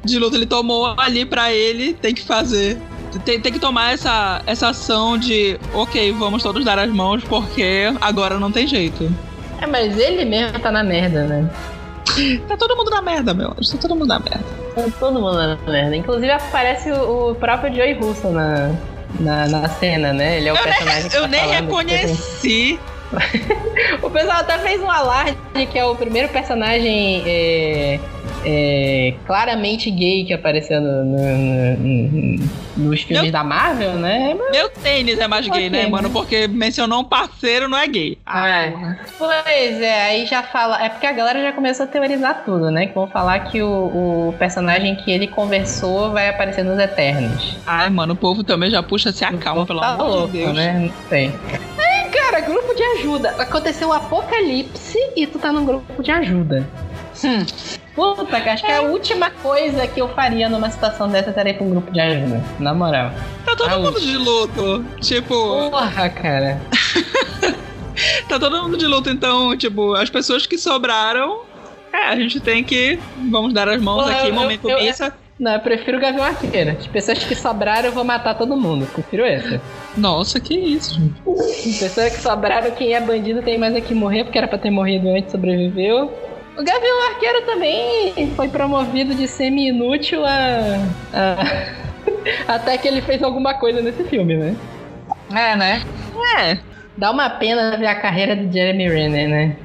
de 0.05 0.19
luta 0.19 0.37
ele 0.37 0.47
tomou 0.47 0.95
ali 0.99 1.25
pra 1.25 1.53
ele, 1.53 1.95
tem 1.95 2.15
que 2.15 2.23
fazer. 2.23 2.79
Tem, 3.25 3.41
tem 3.41 3.53
que 3.53 3.61
tomar 3.61 3.93
essa, 3.93 4.43
essa 4.45 4.69
ação 4.69 5.17
de, 5.17 5.59
ok, 5.73 6.13
vamos 6.13 6.43
todos 6.43 6.65
dar 6.65 6.79
as 6.79 6.91
mãos 6.91 7.23
porque 7.25 7.93
agora 8.01 8.39
não 8.39 8.51
tem 8.51 8.67
jeito. 8.67 9.11
É, 9.61 9.67
mas 9.67 9.99
ele 9.99 10.25
mesmo 10.25 10.59
tá 10.59 10.71
na 10.71 10.83
merda, 10.83 11.25
né? 11.25 11.51
Tá 12.47 12.57
todo 12.57 12.77
mundo 12.77 12.91
na 12.91 13.03
merda, 13.03 13.35
meu. 13.35 13.51
Tá 13.51 13.79
todo 13.81 13.97
mundo 13.97 14.07
na 14.07 14.19
merda. 14.19 14.45
Tá 14.75 14.83
todo 15.01 15.21
mundo 15.21 15.37
na 15.37 15.57
merda. 15.67 15.97
Inclusive 15.97 16.31
aparece 16.31 16.91
o, 16.93 17.31
o 17.31 17.35
próprio 17.35 17.75
Joey 17.75 17.95
Russo 17.95 18.29
na, 18.29 18.71
na, 19.19 19.49
na 19.49 19.69
cena, 19.69 20.13
né? 20.13 20.37
Ele 20.37 20.49
é 20.49 20.53
o 20.53 20.57
Eu 20.57 20.63
personagem 20.63 21.03
nem, 21.03 21.11
que 21.11 21.17
eu 21.17 21.23
tá 21.23 21.29
nem 21.29 21.41
falando 21.41 21.57
que 21.57 21.95
reconheci. 21.95 22.81
O 24.03 24.11
pessoal 24.11 24.39
até 24.39 24.59
fez 24.59 24.81
um 24.81 24.91
alarde 24.91 25.37
que 25.71 25.79
é 25.79 25.85
o 25.85 25.95
primeiro 25.95 26.29
personagem 26.31 27.23
é, 27.27 28.01
é, 28.45 29.15
claramente 29.27 29.91
gay 29.91 30.25
que 30.25 30.33
apareceu 30.33 30.81
no- 30.81 31.05
no- 31.05 31.77
no- 31.79 32.09
no- 32.39 32.49
nos 32.77 33.03
filmes 33.03 33.23
Meu- 33.25 33.33
da 33.33 33.45
Marvel, 33.45 33.93
né? 33.95 34.35
Mas, 34.39 34.51
Meu 34.51 34.69
tênis 34.69 35.19
é 35.19 35.29
mais 35.29 35.49
gay, 35.49 35.71
né, 35.71 35.87
mano? 35.87 36.11
Porque 36.11 36.47
mencionou 36.49 37.01
um 37.01 37.05
parceiro, 37.05 37.69
não 37.69 37.79
é 37.79 37.87
gay. 37.87 38.19
Ah, 38.27 38.49
É. 38.49 38.75
Pois 39.19 39.81
é, 39.81 40.03
aí 40.07 40.27
já 40.27 40.43
fala. 40.43 40.85
É 40.85 40.89
porque 40.89 41.07
a 41.07 41.13
galera 41.13 41.41
já 41.43 41.53
começou 41.53 41.85
a 41.85 41.87
teorizar 41.87 42.43
tudo, 42.45 42.71
né? 42.71 42.87
Que 42.87 42.95
vão 42.95 43.07
falar 43.07 43.39
que 43.51 43.63
o, 43.63 44.29
o 44.29 44.35
personagem 44.39 44.95
que 44.97 45.11
ele 45.11 45.27
conversou 45.29 46.11
vai 46.13 46.29
aparecer 46.29 46.65
nos 46.65 46.79
Eternos. 46.79 47.57
Ai, 47.67 47.89
mano, 47.91 48.15
o 48.15 48.17
povo 48.17 48.43
também 48.45 48.71
já 48.71 48.83
puxa 48.83 49.13
se 49.13 49.25
acalma, 49.25 49.65
pelo 49.67 49.81
tá 49.81 49.89
amor 49.95 50.07
louco, 50.09 50.33
de 50.33 50.39
Deus. 50.39 50.55
né? 50.55 50.73
Não 50.81 51.09
sei. 51.09 51.33
Cara, 52.13 52.41
grupo 52.41 52.75
de 52.75 52.83
ajuda. 52.99 53.31
Aconteceu 53.39 53.89
o 53.89 53.93
apocalipse 53.93 54.99
e 55.17 55.27
tu 55.27 55.39
tá 55.39 55.53
num 55.53 55.65
grupo 55.65 56.03
de 56.03 56.11
ajuda. 56.11 56.67
Hum. 57.23 57.45
Puta, 57.95 58.27
cara, 58.41 58.53
acho 58.55 58.65
que 58.65 58.73
a 58.73 58.83
última 58.83 59.31
coisa 59.31 59.87
que 59.87 60.01
eu 60.01 60.09
faria 60.15 60.49
numa 60.49 60.69
situação 60.71 61.09
dessa 61.09 61.33
seria 61.33 61.51
ir 61.53 61.55
pra 61.55 61.65
um 61.65 61.71
grupo 61.71 61.93
de 61.93 62.01
ajuda. 62.01 62.43
Na 62.59 62.75
moral. 62.75 63.13
Tá 63.45 63.55
todo 63.55 63.69
Ah, 63.71 63.79
mundo 63.79 63.97
o- 63.97 64.01
de 64.01 64.17
luto. 64.17 64.85
Tipo, 65.01 65.71
Porra, 65.71 66.09
cara. 66.11 66.61
tá 68.29 68.39
todo 68.39 68.63
mundo 68.63 68.77
de 68.77 68.87
luto, 68.87 69.11
então, 69.11 69.57
tipo, 69.57 69.95
as 69.95 70.11
pessoas 70.11 70.47
que 70.47 70.59
sobraram. 70.59 71.41
É, 71.93 72.09
a 72.09 72.17
gente 72.17 72.41
tem 72.41 72.65
que. 72.65 72.99
Vamos 73.31 73.53
dar 73.53 73.69
as 73.69 73.81
mãos 73.81 74.03
Porra, 74.05 74.17
aqui, 74.19 74.29
eu- 74.29 74.35
momento 74.35 74.69
eu- 74.69 74.81
missa. 74.83 75.15
Não, 75.39 75.53
eu 75.53 75.61
prefiro 75.61 75.99
o 75.99 76.01
Gavião 76.01 76.25
Arqueiro. 76.25 76.71
As 76.79 76.87
pessoas 76.87 77.19
que 77.25 77.35
sobraram, 77.35 77.87
eu 77.89 77.93
vou 77.93 78.05
matar 78.05 78.35
todo 78.39 78.57
mundo. 78.57 78.87
Prefiro 78.87 79.25
essa. 79.25 79.61
Nossa, 79.97 80.39
que 80.39 80.55
isso, 80.55 80.95
gente. 80.95 81.15
As 81.29 81.77
pessoas 81.79 82.15
que 82.15 82.23
sobraram, 82.23 82.71
quem 82.71 82.93
é 82.95 83.01
bandido 83.01 83.43
tem 83.43 83.59
mais 83.59 83.75
aqui 83.75 83.95
morrer, 83.95 84.23
porque 84.25 84.39
era 84.39 84.47
pra 84.47 84.59
ter 84.59 84.71
morrido 84.71 85.09
antes, 85.09 85.33
sobreviveu. 85.33 86.13
O 86.57 86.63
Gavião 86.63 87.09
Arqueiro 87.11 87.43
também 87.47 88.31
foi 88.37 88.49
promovido 88.49 89.15
de 89.15 89.27
semi-inútil 89.27 90.25
a, 90.25 90.79
a- 91.13 91.75
Até 92.47 92.79
que 92.79 92.87
ele 92.87 93.03
fez 93.03 93.23
alguma 93.23 93.55
coisa 93.55 93.81
nesse 93.83 94.05
filme, 94.05 94.37
né? 94.37 94.57
É, 95.35 95.57
né? 95.57 95.83
É, 96.39 96.59
Dá 96.97 97.11
uma 97.11 97.29
pena 97.29 97.77
ver 97.77 97.87
a 97.87 97.95
carreira 98.01 98.37
do 98.37 98.53
Jeremy 98.53 98.89
Renner, 98.89 99.29
né? 99.29 99.57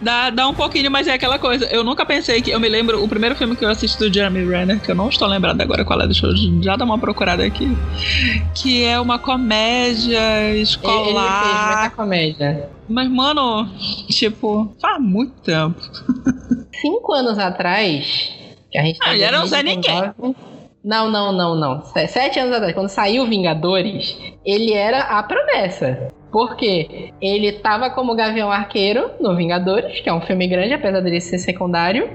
Dá, 0.00 0.30
dá 0.30 0.48
um 0.48 0.54
pouquinho, 0.54 0.90
mas 0.90 1.06
é 1.06 1.12
aquela 1.14 1.38
coisa. 1.38 1.66
Eu 1.66 1.82
nunca 1.84 2.04
pensei 2.06 2.40
que. 2.42 2.50
Eu 2.50 2.60
me 2.60 2.68
lembro, 2.68 3.02
o 3.02 3.08
primeiro 3.08 3.34
filme 3.36 3.56
que 3.56 3.64
eu 3.64 3.68
assisti 3.68 3.98
do 3.98 4.12
Jeremy 4.12 4.44
Renner, 4.44 4.80
que 4.80 4.90
eu 4.90 4.94
não 4.94 5.08
estou 5.08 5.28
lembrado 5.28 5.60
agora 5.60 5.84
qual 5.84 6.00
é, 6.00 6.06
deixa 6.06 6.26
eu 6.26 6.34
já 6.62 6.76
dar 6.76 6.84
uma 6.84 6.98
procurada 6.98 7.44
aqui. 7.44 7.68
Que 8.54 8.84
é 8.84 8.98
uma 9.00 9.18
comédia 9.18 10.18
Ele, 10.18 10.48
ele 10.48 10.54
fez 10.56 10.68
escolar. 10.70 11.80
muita 11.80 11.90
comédia. 11.96 12.68
Mas, 12.88 13.08
mano, 13.08 13.68
tipo, 14.08 14.74
faz 14.80 15.00
muito 15.00 15.32
tempo. 15.42 15.80
Cinco 16.80 17.12
anos 17.12 17.38
atrás, 17.38 18.30
que 18.70 18.78
a 18.78 18.82
gente 18.82 18.98
tá 18.98 19.10
Ah, 19.10 19.18
era 19.18 19.40
um 19.42 19.46
Zé 19.46 19.62
2019. 19.62 20.34
Não, 20.82 21.10
não, 21.10 21.30
não, 21.32 21.54
não. 21.54 21.84
Se- 21.84 22.08
Sete 22.08 22.38
anos 22.40 22.54
atrás, 22.54 22.72
quando 22.74 22.88
saiu 22.88 23.26
Vingadores, 23.26 24.16
ele 24.44 24.72
era 24.72 25.00
a 25.00 25.22
promessa. 25.22 26.08
Por 26.30 26.56
quê? 26.56 27.12
Ele 27.20 27.52
tava 27.52 27.90
como 27.90 28.14
Gavião 28.14 28.50
Arqueiro 28.50 29.10
no 29.20 29.34
Vingadores, 29.36 30.00
que 30.00 30.08
é 30.08 30.12
um 30.12 30.20
filme 30.20 30.46
grande, 30.46 30.72
apesar 30.74 31.00
dele 31.00 31.20
ser 31.20 31.38
secundário. 31.38 32.08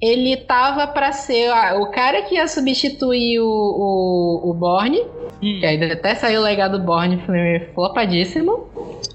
Ele 0.00 0.36
tava 0.36 0.86
pra 0.88 1.10
ser 1.12 1.48
a- 1.50 1.76
o 1.78 1.90
cara 1.90 2.22
que 2.22 2.34
ia 2.34 2.46
substituir 2.46 3.40
o, 3.40 3.46
o, 3.48 4.50
o 4.50 4.54
Borne, 4.54 5.00
Hum. 5.42 5.58
que 5.60 5.66
aí 5.66 5.92
até 5.92 6.14
saiu 6.14 6.40
o 6.40 6.44
legado 6.44 6.78
do 6.78 6.84
Borne, 6.84 7.18
filme 7.18 7.60
flopadíssimo. 7.74 8.68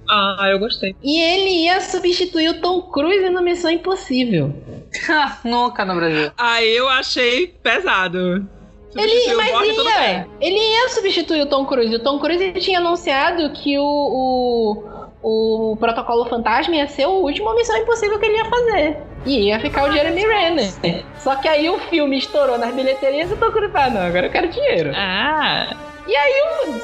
Ah, 0.09 0.47
eu 0.51 0.59
gostei. 0.59 0.95
E 1.03 1.19
ele 1.19 1.63
ia 1.65 1.79
substituir 1.81 2.49
o 2.49 2.61
Tom 2.61 2.81
Cruise 2.83 3.29
no 3.29 3.41
Missão 3.41 3.71
Impossível. 3.71 4.53
Nunca 5.45 5.85
no 5.85 5.95
Brasil. 5.95 6.31
Aí 6.37 6.75
eu 6.75 6.87
achei 6.89 7.47
pesado. 7.47 8.47
Ele, 8.95 9.09
Substituiu 9.09 9.33
o 9.33 9.37
mas 9.37 9.67
bem. 9.83 10.15
ia, 10.15 10.27
ele 10.39 10.59
ia 10.59 10.89
substituir 10.89 11.41
o 11.41 11.45
Tom 11.45 11.65
Cruise. 11.65 11.95
O 11.95 11.99
Tom 12.03 12.19
Cruise 12.19 12.43
ele 12.43 12.59
tinha 12.59 12.79
anunciado 12.79 13.49
que 13.51 13.77
o, 13.79 14.83
o, 15.23 15.71
o 15.73 15.77
Protocolo 15.77 16.25
Fantasma 16.25 16.75
ia 16.75 16.87
ser 16.87 17.05
o 17.07 17.21
último 17.21 17.53
Missão 17.55 17.77
Impossível 17.77 18.19
que 18.19 18.25
ele 18.25 18.37
ia 18.37 18.45
fazer. 18.45 18.97
E 19.25 19.47
ia 19.47 19.59
ficar 19.59 19.87
o 19.87 19.91
Jeremy 19.91 20.25
Renner. 20.25 20.71
Só 21.19 21.35
que 21.35 21.47
aí 21.47 21.69
o 21.69 21.79
filme 21.79 22.17
estourou 22.17 22.57
nas 22.57 22.73
bilheterias 22.73 23.29
e 23.29 23.33
o 23.33 23.37
Tom 23.37 23.51
Cruise 23.51 23.71
falou, 23.71 23.91
não, 23.91 24.01
agora 24.07 24.25
eu 24.27 24.31
quero 24.31 24.47
dinheiro. 24.49 24.91
Ah, 24.95 25.75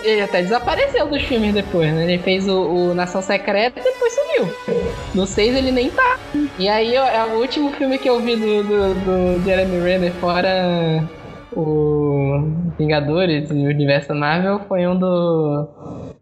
Ele 0.04 0.22
até 0.22 0.42
desapareceu 0.44 1.08
dos 1.08 1.24
filmes 1.24 1.54
depois, 1.54 1.92
né? 1.92 2.04
Ele 2.04 2.20
fez 2.20 2.48
o, 2.48 2.62
o 2.62 2.94
Nação 2.94 3.22
Secreta 3.22 3.80
e 3.80 3.84
depois 3.84 4.14
sumiu. 4.14 4.54
No 5.16 5.26
6 5.26 5.56
ele 5.56 5.72
nem 5.72 5.90
tá. 5.90 6.20
E 6.60 6.70
aí 6.70 6.96
é 6.96 7.26
o 7.26 7.40
último 7.40 7.72
filme 7.72 7.98
que 7.98 8.08
eu 8.10 8.20
vi 8.20 8.36
do, 8.36 8.64
do, 8.64 8.94
do 8.94 9.44
Jeremy 9.44 9.80
Renner 9.84 10.14
fora 10.14 11.04
o 11.58 12.74
Vingadores 12.78 13.50
e 13.50 13.54
o 13.54 13.70
Universo 13.70 14.14
Marvel 14.14 14.60
foi 14.68 14.86
um 14.86 14.98
do. 14.98 15.68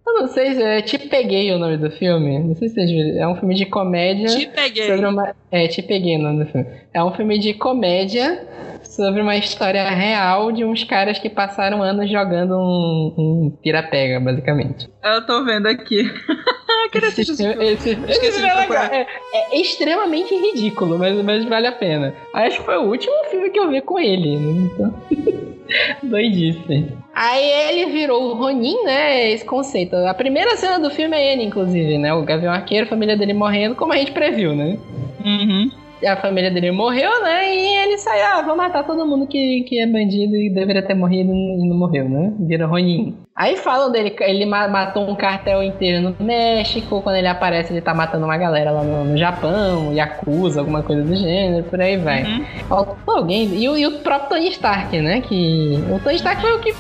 Eu 0.08 0.14
não 0.14 0.28
sei 0.28 0.54
se 0.54 0.64
é 0.64 0.82
Te 0.82 0.98
Peguei 0.98 1.52
o 1.52 1.60
nome 1.60 1.78
do 1.78 1.92
filme. 1.92 2.40
Não 2.40 2.56
sei 2.56 2.70
se 2.70 2.76
vocês 2.76 2.90
viram. 2.90 3.22
É 3.22 3.28
um 3.28 3.36
filme 3.36 3.54
de 3.54 3.66
comédia. 3.66 4.28
te 4.28 4.48
peguei. 4.48 4.96
Uma... 4.96 5.36
É, 5.52 5.68
te 5.68 5.82
peguei 5.82 6.16
o 6.16 6.20
nome 6.20 6.46
do 6.46 6.52
filme. 6.52 6.68
É 6.94 7.04
um 7.04 7.12
filme 7.12 7.38
de 7.38 7.54
comédia 7.54 8.48
sobre 8.96 9.22
uma 9.22 9.36
história 9.36 9.88
real 9.90 10.52
de 10.52 10.64
uns 10.64 10.84
caras 10.84 11.20
que 11.20 11.30
passaram 11.30 11.84
anos 11.84 12.10
jogando 12.10 12.56
um, 12.56 13.14
um 13.18 13.58
pirapega, 13.62 14.20
basicamente. 14.20 14.90
Eu 15.04 15.26
tô 15.26 15.44
vendo 15.44 15.68
aqui. 15.68 16.02
Esse. 16.94 17.22
Esse, 17.22 17.90
esse 18.08 18.42
de 18.42 18.46
é. 18.46 19.02
É, 19.02 19.08
é 19.34 19.60
extremamente 19.60 20.34
ridículo, 20.34 20.98
mas, 20.98 21.22
mas 21.24 21.44
vale 21.44 21.68
a 21.68 21.72
pena. 21.74 22.14
Acho 22.34 22.60
que 22.60 22.66
foi 22.66 22.78
o 22.78 22.90
último 22.90 23.14
filme 23.30 23.50
que 23.50 23.60
eu 23.60 23.70
vi 23.70 23.82
com 23.82 24.00
ele. 24.00 24.38
né? 24.38 24.70
Então... 24.74 24.94
Doidice. 26.04 26.88
Aí 27.14 27.44
ele 27.70 27.92
virou 27.92 28.24
o 28.24 28.34
Ronin, 28.36 28.84
né? 28.84 29.32
Esse 29.32 29.44
conceito. 29.44 29.96
A 29.96 30.14
primeira 30.14 30.56
cena 30.56 30.80
do 30.80 30.90
filme 30.90 31.18
é 31.18 31.34
ele, 31.34 31.44
inclusive, 31.44 31.98
né? 31.98 32.14
O 32.14 32.24
Gavião 32.24 32.54
Arqueiro, 32.54 32.86
a 32.86 32.90
família 32.90 33.18
dele 33.18 33.34
morrendo, 33.34 33.76
como 33.76 33.92
a 33.92 33.98
gente 33.98 34.12
previu, 34.12 34.56
né? 34.56 34.78
Uhum. 35.26 35.72
A 36.06 36.18
família 36.18 36.52
dele 36.52 36.72
morreu, 36.72 37.24
né? 37.24 37.56
E 37.56 37.78
ele 37.84 37.98
sai, 37.98 38.22
ah, 38.22 38.42
vou 38.42 38.56
matar 38.56 38.84
todo 38.84 39.06
mundo 39.06 39.28
que, 39.28 39.64
que 39.68 39.82
é 39.82 39.88
bandido 39.88 40.36
e 40.36 40.50
deveria 40.54 40.82
ter 40.86 40.94
morrido 40.94 41.32
e 41.32 41.68
não 41.70 41.78
morreu, 41.78 42.10
né? 42.10 42.34
Vira 42.40 42.66
Ronin. 42.68 43.16
Aí 43.36 43.58
falam 43.58 43.92
dele, 43.92 44.16
ele 44.22 44.46
ma- 44.46 44.68
matou 44.68 45.10
um 45.10 45.16
cartel 45.16 45.62
inteiro 45.64 46.02
no 46.02 46.16
México, 46.26 47.02
quando 47.02 47.16
ele 47.18 47.28
aparece 47.28 47.72
ele 47.74 47.82
tá 47.82 47.94
matando 47.94 48.26
uma 48.26 48.38
galera 48.38 48.72
lá 48.72 48.84
no, 48.84 49.04
no 49.06 49.18
Japão, 49.18 49.94
Yakuza, 49.94 50.60
alguma 50.62 50.84
coisa 50.84 51.02
do 51.04 51.16
gênero, 51.16 51.64
por 51.66 51.80
aí 51.82 51.98
vai. 51.98 52.24
Uhum. 52.24 52.46
Faltou 52.70 53.16
alguém, 53.18 53.54
e 53.56 53.68
o, 53.70 53.78
e 53.78 53.86
o 53.88 54.00
próprio 54.00 54.30
Tony 54.30 54.50
Stark, 54.50 54.98
né? 55.02 55.22
Que 55.22 55.80
o 55.92 56.00
Tony 56.00 56.16
Stark 56.16 56.42
foi 56.42 56.54
o 56.56 56.60
que 56.60 56.74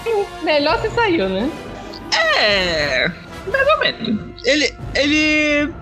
melhor 0.43 0.77
se 0.79 0.89
saiu, 0.91 1.27
né? 1.29 1.49
É. 2.39 3.07
Mais 3.51 3.67
ou 3.73 3.79
menos. 3.79 4.45
Ele. 4.45 4.73
Ele. 4.95 5.73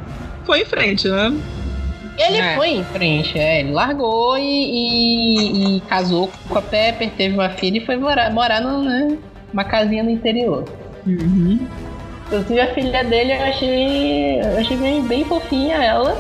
Foi 0.45 0.61
em 0.61 0.65
frente, 0.65 1.07
né? 1.07 1.31
Ele 2.17 2.38
É. 2.38 2.56
foi 2.56 2.69
em 2.69 2.84
frente, 2.84 3.39
é, 3.39 3.62
ele 3.62 3.71
largou 3.71 4.38
e, 4.38 4.41
e- 4.43 5.78
e 5.78 5.82
casou 5.82 6.30
com 6.47 6.58
a 6.58 6.62
Pepper, 6.62 7.10
teve 7.12 7.34
uma 7.34 7.49
filha 7.49 7.78
e 7.80 7.86
foi 7.86 7.95
morar, 7.97 8.32
morar 8.32 8.62
no, 8.62 8.84
né, 8.84 9.17
uma 9.52 9.63
casinha 9.63 10.04
no 10.04 10.10
interior. 10.12 10.63
Uhum. 11.08 11.60
Inclusive 12.28 12.60
a 12.62 12.67
filha 12.73 13.04
dele 13.04 13.34
eu 13.34 13.43
achei, 13.43 14.39
eu 14.41 14.58
achei 14.60 14.78
bem, 14.78 15.02
bem 15.04 15.23
fofinha 15.26 15.76
ela. 15.78 16.17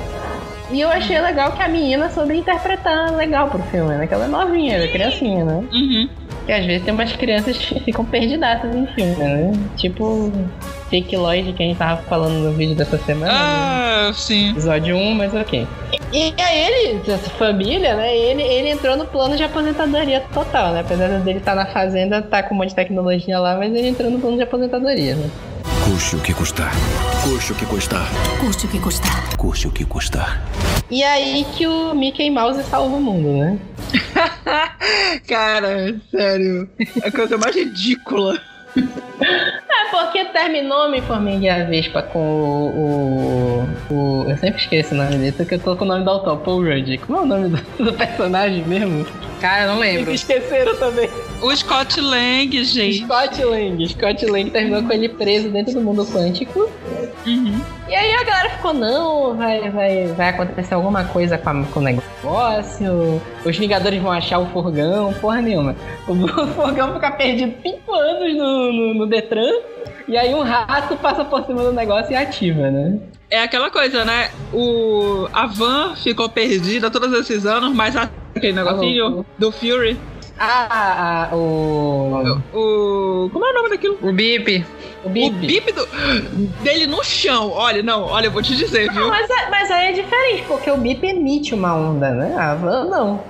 E 0.71 0.81
eu 0.81 0.89
achei 0.89 1.19
legal 1.19 1.51
que 1.51 1.61
a 1.61 1.67
menina 1.67 2.09
soube 2.09 2.35
interpretar 2.35 3.13
legal 3.15 3.47
pro 3.49 3.61
filme, 3.63 3.93
né? 3.95 4.07
Que 4.07 4.13
ela 4.13 4.25
é 4.25 4.27
novinha, 4.27 4.75
ela 4.75 4.85
é 4.85 4.87
criancinha, 4.87 5.45
né? 5.45 5.63
Uhum. 5.71 6.09
Porque 6.29 6.51
às 6.51 6.65
vezes 6.65 6.83
tem 6.83 6.93
umas 6.93 7.13
crianças 7.15 7.57
que 7.57 7.79
ficam 7.81 8.03
perdidatas 8.03 8.75
em 8.75 8.85
filme, 8.87 9.15
né? 9.15 9.51
Tipo 9.77 10.31
Jake 10.93 11.17
Lloyd, 11.17 11.53
que 11.53 11.63
a 11.63 11.65
gente 11.65 11.77
tava 11.77 12.01
falando 12.03 12.35
no 12.35 12.51
vídeo 12.51 12.75
dessa 12.75 12.99
semana. 12.99 13.31
né? 13.31 13.39
Ah, 13.39 14.11
sim. 14.13 14.51
Episódio 14.51 14.95
1, 14.95 15.15
mas 15.15 15.33
ok. 15.33 15.67
E 16.11 16.33
aí 16.37 16.59
ele, 16.59 17.01
essa 17.11 17.31
família, 17.31 17.95
né? 17.95 18.15
Ele, 18.15 18.43
ele 18.43 18.69
entrou 18.69 18.95
no 18.95 19.05
plano 19.05 19.35
de 19.35 19.41
aposentadoria 19.43 20.21
total, 20.31 20.71
né? 20.71 20.81
Apesar 20.81 21.07
dele 21.21 21.39
estar 21.39 21.55
na 21.55 21.65
fazenda, 21.65 22.21
tá 22.21 22.43
com 22.43 22.53
um 22.53 22.57
monte 22.59 22.69
de 22.69 22.75
tecnologia 22.75 23.39
lá, 23.39 23.57
mas 23.57 23.73
ele 23.73 23.87
entrou 23.87 24.11
no 24.11 24.19
plano 24.19 24.37
de 24.37 24.43
aposentadoria, 24.43 25.15
né? 25.15 25.29
Custe 25.83 26.15
o 26.15 26.19
que 26.19 26.33
custar. 26.33 26.71
Custe 27.23 27.53
o 27.53 27.55
que 27.55 27.65
custar. 27.65 28.07
Custe 28.39 28.65
o 28.67 28.69
que 28.69 28.79
custar. 28.79 29.35
Custe 29.37 29.67
o 29.67 29.71
que 29.71 29.85
custar. 29.85 30.43
E 30.91 31.03
aí 31.03 31.43
que 31.55 31.65
o 31.65 31.95
Mickey 31.95 32.29
Mouse 32.29 32.61
salva 32.63 32.95
o 32.95 33.01
mundo, 33.01 33.29
né? 33.39 33.57
Cara, 35.27 35.95
sério. 36.11 36.69
A 37.03 37.09
coisa 37.11 37.37
mais 37.37 37.55
ridícula. 37.55 38.39
É 38.75 39.91
porque 39.91 40.25
terminou 40.25 40.85
Homem-Formiga 40.85 41.45
e 41.45 41.49
a 41.49 41.63
Vespa 41.65 42.01
com 42.01 42.19
o, 42.19 43.67
o, 43.89 43.93
o- 43.93 44.29
Eu 44.29 44.37
sempre 44.37 44.59
esqueço 44.61 44.93
o 44.93 44.97
nome 44.97 45.17
dele, 45.17 45.31
porque 45.33 45.55
eu 45.55 45.59
tô 45.59 45.75
com 45.75 45.85
o 45.85 45.87
nome 45.87 46.03
do 46.03 46.09
autor, 46.09 46.37
Paul 46.39 46.63
Rudd. 46.63 46.97
Como 46.99 47.19
é 47.19 47.21
o 47.21 47.25
nome 47.25 47.49
do, 47.49 47.83
do 47.85 47.93
personagem 47.93 48.63
mesmo? 48.65 49.05
Cara, 49.43 49.63
eu 49.63 49.67
não 49.73 49.79
lembro. 49.79 50.09
Esqueceram 50.15 50.73
também. 50.77 51.09
O 51.41 51.53
Scott 51.53 51.99
Lang, 51.99 52.63
gente. 52.63 53.03
Scott 53.03 53.43
Lang. 53.43 53.89
Scott 53.89 54.25
Lang 54.25 54.49
terminou 54.49 54.81
com 54.83 54.93
ele 54.93 55.09
preso 55.09 55.49
dentro 55.49 55.73
do 55.73 55.81
mundo 55.81 56.05
quântico. 56.05 56.71
Uhum. 57.27 57.61
E 57.89 57.93
aí 57.93 58.13
a 58.13 58.23
galera 58.23 58.49
ficou, 58.51 58.73
não, 58.73 59.35
vai, 59.35 59.69
vai, 59.69 60.07
vai 60.07 60.29
acontecer 60.29 60.73
alguma 60.73 61.03
coisa 61.03 61.37
com, 61.37 61.49
a- 61.49 61.65
com 61.73 61.81
o 61.81 61.83
negócio. 61.83 63.21
Os 63.43 63.57
Vingadores 63.57 64.01
vão 64.01 64.13
achar 64.13 64.39
o 64.39 64.45
furgão, 64.45 65.11
porra 65.15 65.41
nenhuma. 65.41 65.75
O, 66.07 66.13
o 66.23 66.47
furgão 66.53 66.93
fica 66.93 67.11
perdido 67.11 67.53
5 67.61 67.93
anos 67.93 68.37
no, 68.37 68.71
no, 68.71 68.93
no 68.93 69.07
Detran. 69.07 69.51
E 70.07 70.17
aí 70.17 70.33
um 70.33 70.41
rato 70.43 70.95
passa 70.95 71.25
por 71.25 71.45
cima 71.45 71.63
do 71.63 71.73
negócio 71.73 72.13
e 72.13 72.15
ativa, 72.15 72.71
né? 72.71 72.97
É 73.33 73.41
aquela 73.41 73.71
coisa, 73.71 74.05
né? 74.05 74.29
O, 74.53 75.27
a 75.33 75.47
van 75.47 75.95
ficou 75.95 76.29
perdida 76.29 76.91
todos 76.91 77.11
esses 77.13 77.45
anos, 77.47 77.73
mas 77.73 77.95
a- 77.95 78.07
aquele 78.35 78.53
negocinho 78.53 79.25
do 79.39 79.51
Fury. 79.51 79.97
Ah, 80.39 81.29
ah, 81.31 81.35
o. 81.35 82.39
O. 82.53 83.29
Como 83.31 83.43
é 83.45 83.49
o 83.49 83.53
nome 83.53 83.69
daquilo? 83.69 83.97
O 84.01 84.11
Bip. 84.13 84.63
O 85.03 85.07
O 85.07 85.09
Bip. 85.11 85.71
do- 85.73 85.85
dele 86.63 86.87
no 86.87 87.03
chão. 87.03 87.51
Olha, 87.51 87.83
não, 87.83 88.03
olha, 88.05 88.27
eu 88.27 88.31
vou 88.31 88.41
te 88.41 88.55
dizer, 88.55 88.87
Não, 88.87 88.93
viu? 88.93 89.07
mas, 89.09 89.29
é- 89.29 89.49
mas 89.49 89.69
aí 89.69 89.89
é 89.89 89.91
diferente, 89.91 90.43
porque 90.47 90.71
o 90.71 90.77
Bip 90.77 91.05
emite 91.05 91.53
uma 91.53 91.75
onda, 91.75 92.09
né? 92.11 92.35
A 92.37 92.55
van 92.55 92.85
não. 92.85 93.21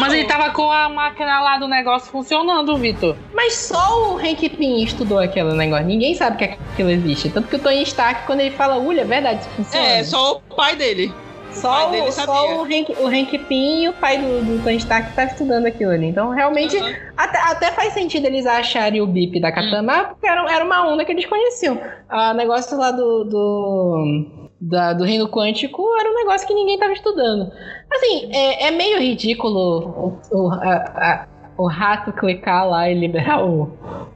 Mas 0.00 0.12
ele 0.12 0.24
tava 0.28 0.50
com 0.50 0.70
a 0.70 0.88
máquina 0.88 1.40
lá 1.40 1.58
do 1.58 1.66
negócio 1.66 2.10
funcionando, 2.12 2.76
Vitor. 2.76 3.16
Mas 3.34 3.54
só 3.54 4.12
o 4.12 4.16
Hank 4.18 4.48
Pym 4.50 4.84
estudou 4.84 5.18
aquele 5.18 5.52
negócio. 5.54 5.84
Ninguém 5.86 6.14
sabe 6.14 6.36
que 6.38 6.44
aquilo 6.44 6.90
existe. 6.90 7.28
Tanto 7.30 7.48
que 7.48 7.56
o 7.56 7.58
Tony 7.58 7.82
Stark, 7.82 8.24
quando 8.26 8.40
ele 8.40 8.52
fala, 8.54 8.78
ulha, 8.78 9.00
é 9.00 9.04
verdade, 9.04 9.40
isso 9.40 9.50
funciona. 9.56 9.84
É, 9.86 10.04
só 10.04 10.36
o 10.48 10.54
pai 10.54 10.76
dele. 10.76 11.12
Só, 11.52 11.90
o, 11.90 12.12
só 12.12 12.58
o, 12.58 12.62
Hank, 12.64 12.90
o 12.98 13.06
Hank 13.06 13.38
Pym 13.46 13.82
e 13.84 13.88
o 13.88 13.92
pai 13.94 14.18
do, 14.18 14.44
do 14.44 14.62
Tony 14.62 14.76
Stark 14.76 15.14
tá 15.14 15.24
estudando 15.24 15.66
aquilo 15.66 15.90
ali. 15.90 16.06
Então, 16.06 16.30
realmente, 16.30 16.76
Uhum. 16.76 16.94
até, 17.16 17.38
até 17.50 17.70
faz 17.72 17.92
sentido 17.92 18.26
eles 18.26 18.46
acharem 18.46 19.00
o 19.00 19.06
bip 19.06 19.40
da 19.40 19.50
Katana, 19.52 20.04
porque 20.04 20.26
era, 20.26 20.50
era 20.52 20.64
uma 20.64 20.86
onda 20.92 21.04
que 21.04 21.12
eles 21.12 21.26
conheciam. 21.26 21.78
O 22.10 22.32
negócio 22.34 22.78
lá 22.78 22.90
do. 22.92 23.24
do... 23.24 24.26
da- 24.60 24.92
do 24.92 25.04
reino 25.04 25.28
quântico 25.28 25.82
era 25.98 26.08
um 26.10 26.14
negócio 26.14 26.46
que 26.46 26.54
ninguém 26.54 26.78
tava 26.78 26.92
estudando. 26.92 27.50
Assim, 27.92 28.30
é, 28.32 28.68
é 28.68 28.70
meio 28.70 28.98
ridículo 28.98 30.18
o, 30.32 30.36
o, 30.36 30.50
a- 30.52 30.84
a- 30.96 31.26
o 31.58 31.66
rato 31.66 32.12
clicar 32.12 32.66
lá 32.68 32.88
e 32.88 32.94
liberar 32.94 33.44
o, 33.44 33.70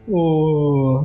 o 0.08 1.04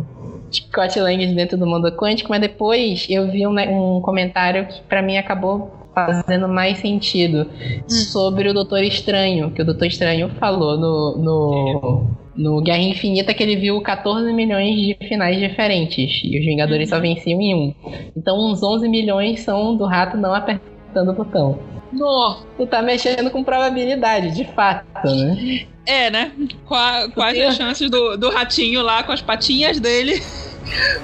Scott 0.51 0.99
Lang 0.99 1.25
de 1.25 1.33
dentro 1.35 1.57
do 1.57 1.65
mundo 1.65 1.91
quântico, 1.97 2.29
mas 2.29 2.39
depois 2.41 3.05
eu 3.09 3.29
vi 3.29 3.45
um, 3.45 3.51
ne- 3.51 3.67
um 3.69 3.99
comentário 4.01 4.65
que 4.67 4.81
pra 4.83 5.01
mim 5.01 5.17
acabou 5.17 5.71
fazendo 6.07 6.47
mais 6.47 6.77
sentido 6.79 7.49
sobre 7.87 8.49
o 8.49 8.53
Doutor 8.53 8.83
Estranho, 8.83 9.51
que 9.51 9.61
o 9.61 9.65
Doutor 9.65 9.85
Estranho 9.87 10.29
falou 10.39 10.77
no, 10.77 11.17
no, 11.17 12.03
no 12.35 12.61
Guerra 12.61 12.79
Infinita 12.83 13.33
que 13.33 13.43
ele 13.43 13.55
viu 13.55 13.81
14 13.81 14.31
milhões 14.33 14.75
de 14.75 14.97
finais 15.07 15.37
diferentes 15.39 16.21
e 16.23 16.39
os 16.39 16.45
Vingadores 16.45 16.89
só 16.89 16.99
venciam 16.99 17.39
em 17.41 17.55
um. 17.55 17.73
Então 18.15 18.37
uns 18.39 18.61
11 18.63 18.87
milhões 18.87 19.41
são 19.41 19.75
do 19.75 19.85
rato 19.85 20.17
não 20.17 20.33
apertando 20.33 21.09
o 21.09 21.13
botão. 21.13 21.59
Nossa. 21.91 22.45
Tu 22.55 22.67
tá 22.67 22.81
mexendo 22.83 23.31
com 23.31 23.43
probabilidade, 23.43 24.35
de 24.35 24.45
fato, 24.53 24.85
né? 25.09 25.65
É, 25.87 26.11
né? 26.11 26.31
Qua- 26.67 27.09
Quais 27.15 27.39
as 27.41 27.55
chances 27.55 27.89
do, 27.89 28.15
do 28.15 28.29
ratinho 28.29 28.83
lá 28.83 29.01
com 29.01 29.11
as 29.11 29.21
patinhas 29.23 29.79
dele? 29.79 30.21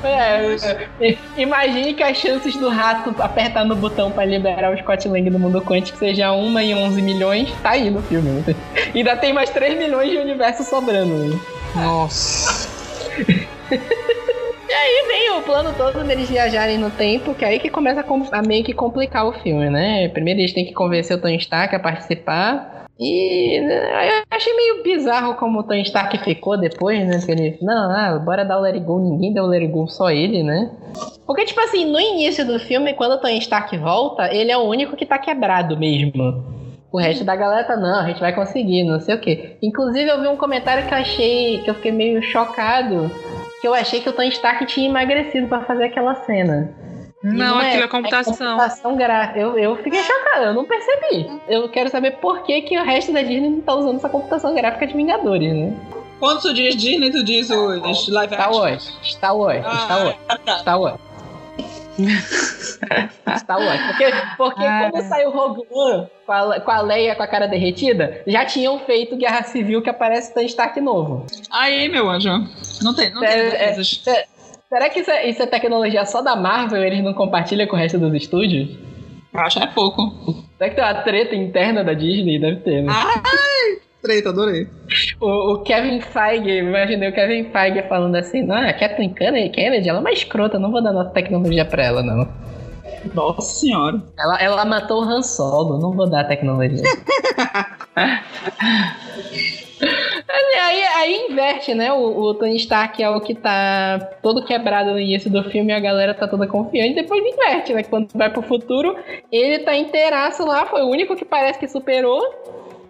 É, 0.04 1.18
imagine 1.38 1.94
que 1.94 2.04
as 2.04 2.18
chances 2.18 2.56
do 2.56 2.70
rato 2.70 3.16
apertar 3.20 3.66
no 3.66 3.76
botão 3.76 4.12
pra 4.12 4.26
liberar 4.26 4.74
o 4.74 4.78
Scott 4.78 5.08
Lang 5.08 5.30
do 5.30 5.40
mundo 5.40 5.62
quântico 5.62 5.98
seja 5.98 6.32
1 6.32 6.60
em 6.60 6.76
11 6.76 7.02
milhões, 7.02 7.52
tá 7.64 7.72
aí 7.72 7.90
no 7.90 8.02
filme. 8.04 8.30
né? 8.30 8.56
E 8.94 9.00
ainda 9.00 9.16
tem 9.16 9.34
mais 9.34 9.50
3 9.50 9.78
milhões 9.78 10.10
de 10.12 10.18
universo 10.18 10.64
sobrando. 10.64 11.14
né? 11.14 11.40
Nossa. 11.76 12.70
E 14.68 14.74
aí 14.74 15.06
vem 15.08 15.38
o 15.38 15.42
plano 15.44 15.74
todo 15.78 16.04
deles 16.04 16.28
viajarem 16.28 16.78
no 16.78 16.90
tempo, 16.90 17.36
que 17.36 17.46
é 17.46 17.50
aí 17.50 17.60
que 17.60 17.70
começa 17.70 18.02
a, 18.02 18.40
a 18.40 18.42
meio 18.42 18.64
que 18.64 18.74
complicar 18.74 19.26
o 19.26 19.32
filme, 19.32 19.70
né? 19.70 20.10
Primeiro 20.10 20.40
eles 20.40 20.54
têm 20.54 20.66
que 20.66 20.74
convencer 20.74 21.16
o 21.16 21.22
Tony 21.22 21.38
Stark 21.38 21.74
a 21.76 21.80
participar. 21.80 22.75
E 22.98 23.60
né, 23.60 24.20
eu 24.20 24.24
achei 24.32 24.56
meio 24.56 24.84
bizarro 24.84 25.36
como 25.36 25.60
o 25.60 25.64
Tony 25.64 25.82
Stark 25.82 26.18
ficou 26.20 26.58
depois, 26.58 27.06
né? 27.06 27.18
Porque 27.18 27.32
ele, 27.32 27.58
não, 27.62 27.92
ah, 27.92 28.18
bora 28.20 28.46
dar 28.46 28.58
o 28.58 28.62
Let 28.62 28.80
Go, 28.82 29.00
ninguém 29.00 29.34
deu 29.34 29.44
o 29.44 29.48
Let 29.48 29.70
Go, 29.70 29.88
só 29.88 30.10
ele, 30.10 30.44
né? 30.44 30.72
Porque, 31.26 31.44
tipo 31.44 31.60
assim, 31.60 31.86
no 31.86 32.00
início 32.00 32.46
do 32.46 32.58
filme, 32.58 32.94
quando 32.94 33.14
o 33.14 33.18
Tony 33.18 33.38
Stark 33.40 33.76
volta, 33.78 34.34
ele 34.34 34.52
é 34.52 34.58
o 34.58 34.64
único 34.64 34.96
que 34.96 35.06
tá 35.06 35.18
quebrado 35.18 35.78
mesmo. 35.78 36.44
O 36.90 36.98
resto 36.98 37.26
da 37.26 37.36
galera 37.36 37.66
tá, 37.66 37.76
não, 37.76 38.00
a 38.00 38.08
gente 38.08 38.22
vai 38.22 38.34
conseguir, 38.34 38.86
não 38.86 39.02
sei 39.02 39.16
o 39.16 39.20
quê. 39.20 39.58
Inclusive, 39.62 40.10
eu 40.10 40.22
vi 40.22 40.30
um 40.30 40.38
comentário 40.38 40.88
que 40.88 40.94
eu 40.94 40.98
achei, 40.98 41.58
que 41.60 41.70
eu 41.70 41.76
fiquei 41.76 41.92
meio 41.92 42.22
chocado, 42.24 43.12
que 43.60 43.68
eu 43.68 43.74
achei 43.74 44.00
que 44.00 44.08
o 44.08 44.14
Tony 44.14 44.30
Stark 44.30 44.66
tinha 44.68 44.88
emagrecido 44.88 45.48
pra 45.48 45.66
fazer 45.66 45.86
aquela 45.86 46.16
cena. 46.24 46.74
E 47.26 47.38
Não, 47.38 47.58
aquilo 47.58 47.84
é 47.84 47.88
computação. 47.88 48.34
computação 48.36 48.96
gráfica. 48.96 49.40
Eu, 49.40 49.58
eu 49.58 49.76
fiquei 49.78 50.00
chocado, 50.04 50.44
eu 50.46 50.54
não 50.54 50.64
percebi. 50.66 51.28
Eu 51.48 51.68
quero 51.70 51.90
saber 51.90 52.12
por 52.18 52.44
que, 52.44 52.62
que 52.62 52.78
o 52.78 52.84
resto 52.84 53.12
da 53.12 53.22
Disney 53.24 53.50
não 53.50 53.62
tá 53.62 53.74
usando 53.74 53.96
essa 53.98 54.10
computação 54.10 54.54
gráfica 54.54 54.86
de 54.86 54.94
Vingadores, 54.94 55.52
né? 55.52 55.74
Quando 56.20 56.42
tu 56.42 56.54
diz 56.54 56.76
Disney, 56.76 57.10
tu 57.12 57.24
diz 57.24 57.50
os 57.50 58.08
live 58.10 58.34
Star 58.34 58.48
action. 58.48 58.62
Wars, 58.62 58.98
Star 59.04 59.36
Wars, 59.38 59.66
Star 59.66 60.06
Wars, 60.06 60.16
Ah, 60.30 60.38
tá. 60.38 60.58
Star 60.60 60.80
Wars. 60.80 61.00
Star 63.38 63.58
Wars. 63.60 63.82
Porque, 63.88 64.06
porque 64.38 64.64
Ah, 64.64 64.90
quando 64.92 65.04
saiu 65.08 65.32
Rogue 65.32 65.62
One 65.72 66.08
com 66.26 66.32
a, 66.32 66.60
com 66.60 66.72
a 66.72 66.82
Leia 66.82 67.16
com 67.16 67.24
a 67.24 67.28
cara 67.28 67.48
derretida, 67.48 68.22
já 68.28 68.46
tinham 68.46 68.80
feito 68.80 69.16
Guerra 69.18 69.44
Civil 69.44 69.82
que 69.82 69.90
aparece 69.90 70.34
Tony 70.34 70.46
Stark 70.48 70.80
novo. 70.82 71.26
Aí, 71.52 71.88
meu 71.90 72.10
anjo. 72.10 72.30
Não 72.82 72.94
tem, 72.94 73.12
não 73.14 73.22
tem 73.22 73.30
É, 73.30 73.40
é, 73.48 73.50
defesas. 73.72 74.04
Será 74.70 74.90
que 74.90 75.00
isso 75.00 75.12
é, 75.12 75.30
isso 75.30 75.44
é 75.44 75.46
tecnologia 75.46 76.06
só 76.06 76.22
da 76.22 76.36
Marvel 76.36 76.84
e 76.84 76.88
eles 76.88 77.04
não 77.04 77.14
compartilham 77.14 77.68
com 77.68 77.76
o 77.76 77.80
resto 77.80 78.00
dos 78.00 78.14
estúdios? 78.14 78.70
Acho 79.34 79.60
que 79.60 79.66
é 79.66 79.68
pouco. 79.68 80.02
Será 80.58 80.70
que 80.70 80.76
tem 80.76 80.84
uma 80.84 81.04
treta 81.04 81.36
interna 81.36 81.84
da 81.84 81.94
Disney? 81.94 82.40
Deve 82.40 82.62
ter, 82.62 82.82
né? 82.82 82.92
Ai, 82.92 83.22
treta, 84.02 84.30
adorei. 84.30 84.68
O, 85.20 85.54
o 85.54 85.64
Kevin 85.64 86.02
Feige, 86.02 86.50
imaginei 86.50 87.10
o 87.10 87.14
Kevin 87.14 87.52
Feige 87.52 87.84
falando 87.88 88.16
assim, 88.16 88.44
não, 88.44 88.58
a 88.58 88.74
Kathleen 88.74 89.14
Kennedy, 89.14 89.50
Kennedy, 89.50 89.90
ela 89.90 90.00
é 90.00 90.02
uma 90.02 90.12
escrota, 90.12 90.58
não 90.58 90.72
vou 90.72 90.82
dar 90.82 90.94
nossa 90.94 91.12
tecnologia 91.12 91.66
pra 91.66 91.84
ela, 91.84 92.02
não. 92.02 92.28
Nossa 93.14 93.42
senhora. 93.42 94.02
Ela, 94.18 94.42
ela 94.42 94.66
matou 94.66 95.04
o 95.04 95.04
Han 95.04 95.22
Solo, 95.22 95.80
não 95.80 95.92
vou 95.92 96.10
dar 96.10 96.22
a 96.22 96.26
tecnologia. 96.26 96.82
Aí, 100.28 100.84
aí, 100.84 101.28
inverte, 101.30 101.74
né? 101.76 101.94
O, 101.94 102.20
o 102.20 102.34
Tony 102.34 102.56
Stark 102.56 103.02
é 103.02 103.10
o 103.10 103.22
que 103.22 103.36
tá 103.36 104.00
todo 104.22 104.44
quebrado 104.44 104.92
no 104.92 105.00
início 105.00 105.30
do 105.30 105.44
filme 105.50 105.72
a 105.72 105.80
galera 105.80 106.14
tá 106.14 106.28
toda 106.28 106.48
confiante. 106.48 106.96
Depois 106.96 107.24
inverte, 107.24 107.74
né? 107.74 107.84
Quando 107.84 108.10
vai 108.14 108.30
pro 108.32 108.42
futuro, 108.42 108.98
ele 109.32 109.60
tá 109.60 109.76
inteiraço 109.76 110.44
lá, 110.46 110.66
foi 110.66 110.82
o 110.82 110.90
único 110.90 111.16
que 111.16 111.24
parece 111.24 111.60
que 111.60 111.68
superou. 111.68 112.22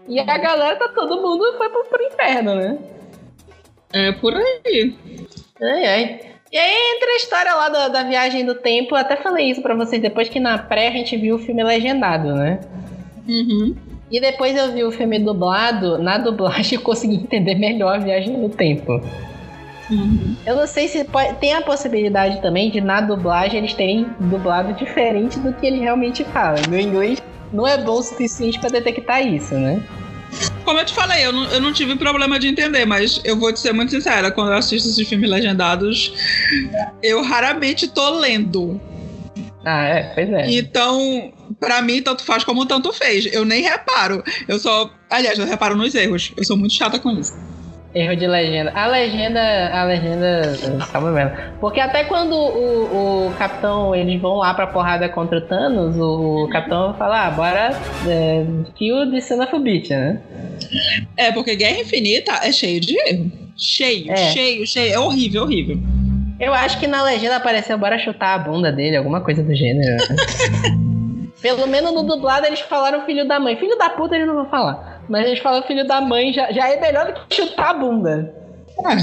E 0.07 0.19
a 0.19 0.37
galera 0.37 0.77
tá 0.77 0.87
todo 0.89 1.21
mundo 1.21 1.57
foi 1.57 1.69
pro, 1.69 1.83
pro 1.85 2.03
inferno, 2.03 2.55
né? 2.55 2.77
É 3.91 4.11
por 4.13 4.33
aí. 4.33 4.95
Ai, 5.61 5.85
ai. 5.85 6.19
E 6.51 6.57
aí 6.57 6.95
entra 6.95 7.09
a 7.09 7.15
história 7.17 7.53
lá 7.53 7.69
da, 7.69 7.87
da 7.89 8.03
viagem 8.03 8.45
do 8.45 8.55
tempo. 8.55 8.95
Eu 8.95 8.99
até 8.99 9.17
falei 9.17 9.49
isso 9.49 9.61
pra 9.61 9.75
vocês 9.75 10.01
depois 10.01 10.29
que 10.29 10.39
na 10.39 10.57
pré 10.57 10.87
a 10.87 10.91
gente 10.91 11.17
viu 11.17 11.35
o 11.35 11.39
filme 11.39 11.63
legendado, 11.63 12.33
né? 12.33 12.61
Uhum. 13.27 13.75
E 14.11 14.21
depois 14.21 14.55
eu 14.55 14.71
vi 14.71 14.83
o 14.83 14.91
filme 14.91 15.19
dublado. 15.19 15.97
Na 15.97 16.17
dublagem 16.17 16.77
eu 16.77 16.81
consegui 16.83 17.15
entender 17.15 17.55
melhor 17.55 17.95
a 17.95 17.99
viagem 17.99 18.39
do 18.39 18.49
tempo. 18.49 19.01
Uhum. 19.89 20.35
Eu 20.45 20.55
não 20.55 20.67
sei 20.67 20.87
se 20.87 21.03
pode- 21.03 21.35
tem 21.35 21.53
a 21.53 21.61
possibilidade 21.61 22.41
também 22.41 22.71
de 22.71 22.81
na 22.81 23.01
dublagem 23.01 23.59
eles 23.59 23.73
terem 23.73 24.07
dublado 24.19 24.73
diferente 24.73 25.39
do 25.39 25.53
que 25.53 25.65
eles 25.65 25.81
realmente 25.81 26.23
falam. 26.25 26.61
Meu 26.69 26.79
inglês 26.79 27.21
não 27.53 27.67
é 27.67 27.77
bom 27.77 27.99
o 27.99 28.01
suficiente 28.03 28.59
pra 28.59 28.69
detectar 28.69 29.25
isso, 29.25 29.53
né? 29.55 29.81
Como 30.63 30.79
eu 30.79 30.85
te 30.85 30.93
falei, 30.93 31.25
eu 31.25 31.31
não, 31.31 31.43
eu 31.45 31.61
não 31.61 31.71
tive 31.71 31.95
problema 31.95 32.39
de 32.39 32.47
entender, 32.47 32.83
mas 32.85 33.21
eu 33.23 33.37
vou 33.39 33.53
te 33.53 33.59
ser 33.59 33.73
muito 33.73 33.91
sincera, 33.91 34.31
quando 34.31 34.51
eu 34.51 34.57
assisto 34.57 34.89
esses 34.89 35.07
filmes 35.07 35.29
legendados, 35.29 36.11
eu 37.01 37.21
raramente 37.23 37.87
tô 37.87 38.09
lendo. 38.19 38.81
Ah, 39.65 39.83
é, 39.85 40.03
pois 40.13 40.29
é. 40.31 40.51
Então, 40.51 41.33
pra 41.59 41.81
mim, 41.81 42.01
tanto 42.01 42.23
faz 42.23 42.43
como 42.43 42.67
tanto 42.67 42.93
fez. 42.93 43.33
Eu 43.33 43.43
nem 43.43 43.63
reparo. 43.63 44.23
Eu 44.47 44.59
só. 44.59 44.91
Aliás, 45.09 45.39
eu 45.39 45.45
reparo 45.45 45.75
nos 45.75 45.95
erros. 45.95 46.31
Eu 46.37 46.45
sou 46.45 46.55
muito 46.55 46.75
chata 46.75 46.99
com 46.99 47.09
isso. 47.11 47.33
Erro 47.95 48.15
de 48.15 48.27
legenda. 48.27 48.71
A 48.75 48.85
legenda. 48.85 49.69
A 49.73 49.85
legenda. 49.85 50.57
Calma 50.91 51.11
mesmo. 51.11 51.31
Porque 51.59 51.79
até 51.79 52.03
quando 52.03 52.33
o, 52.35 53.27
o 53.27 53.33
capitão. 53.39 53.95
Eles 53.95 54.21
vão 54.21 54.35
lá 54.35 54.53
pra 54.53 54.67
porrada 54.67 55.09
contra 55.09 55.39
o 55.39 55.41
Thanos, 55.41 55.97
o, 55.97 56.47
capitão 56.51 56.93
fala, 56.93 57.25
ah, 57.25 57.31
bora. 57.31 57.71
É, 58.07 58.45
kill 58.75 59.05
de 59.05 59.19
beat, 59.63 59.89
né? 59.89 60.21
É, 61.17 61.31
porque 61.31 61.55
Guerra 61.55 61.79
Infinita 61.79 62.33
é 62.43 62.51
cheio 62.51 62.79
de 62.79 62.95
erro. 62.99 63.31
Cheio, 63.57 64.11
é. 64.11 64.31
cheio, 64.31 64.67
cheio. 64.67 64.93
É 64.93 64.99
horrível, 64.99 65.43
horrível. 65.43 65.79
Eu 66.39 66.53
acho 66.53 66.79
que 66.79 66.87
na 66.87 67.01
legenda 67.03 67.37
apareceu 67.37 67.77
bora 67.77 67.97
chutar 67.97 68.33
a 68.33 68.39
bunda 68.39 68.71
dele, 68.71 68.97
alguma 68.97 69.21
coisa 69.21 69.41
do 69.41 69.55
gênero. 69.55 69.97
Pelo 71.41 71.67
menos 71.67 71.93
no 71.93 72.03
dublado 72.03 72.45
eles 72.47 72.61
falaram 72.61 73.05
filho 73.05 73.27
da 73.27 73.39
mãe. 73.39 73.55
Filho 73.55 73.77
da 73.77 73.89
puta 73.89 74.15
eles 74.15 74.27
não 74.27 74.35
vão 74.35 74.49
falar. 74.49 75.03
Mas 75.07 75.25
eles 75.27 75.39
falam 75.39 75.63
filho 75.63 75.85
da 75.85 76.01
mãe 76.01 76.33
já, 76.33 76.51
já 76.51 76.69
é 76.69 76.79
melhor 76.79 77.07
do 77.07 77.13
que 77.13 77.35
chutar 77.35 77.69
a 77.69 77.73
bunda. 77.73 78.33
É. 78.79 78.95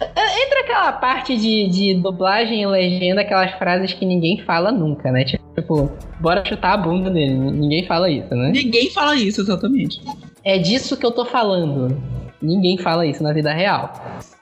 Entra 0.00 0.60
aquela 0.60 0.92
parte 0.92 1.36
de, 1.36 1.68
de 1.68 1.94
dublagem 1.94 2.62
e 2.62 2.66
legenda, 2.66 3.20
aquelas 3.20 3.52
frases 3.52 3.92
que 3.92 4.06
ninguém 4.06 4.42
fala 4.44 4.70
nunca, 4.70 5.10
né? 5.10 5.24
Tipo, 5.24 5.90
bora 6.20 6.44
chutar 6.44 6.74
a 6.74 6.76
bunda 6.76 7.10
dele. 7.10 7.34
Ninguém 7.34 7.84
fala 7.84 8.08
isso, 8.08 8.32
né? 8.34 8.50
Ninguém 8.52 8.90
fala 8.90 9.16
isso, 9.16 9.40
exatamente. 9.40 10.00
É 10.44 10.56
disso 10.56 10.96
que 10.96 11.04
eu 11.04 11.10
tô 11.10 11.24
falando. 11.24 12.00
Ninguém 12.40 12.78
fala 12.78 13.06
isso 13.06 13.22
na 13.22 13.32
vida 13.32 13.52
real. 13.52 13.92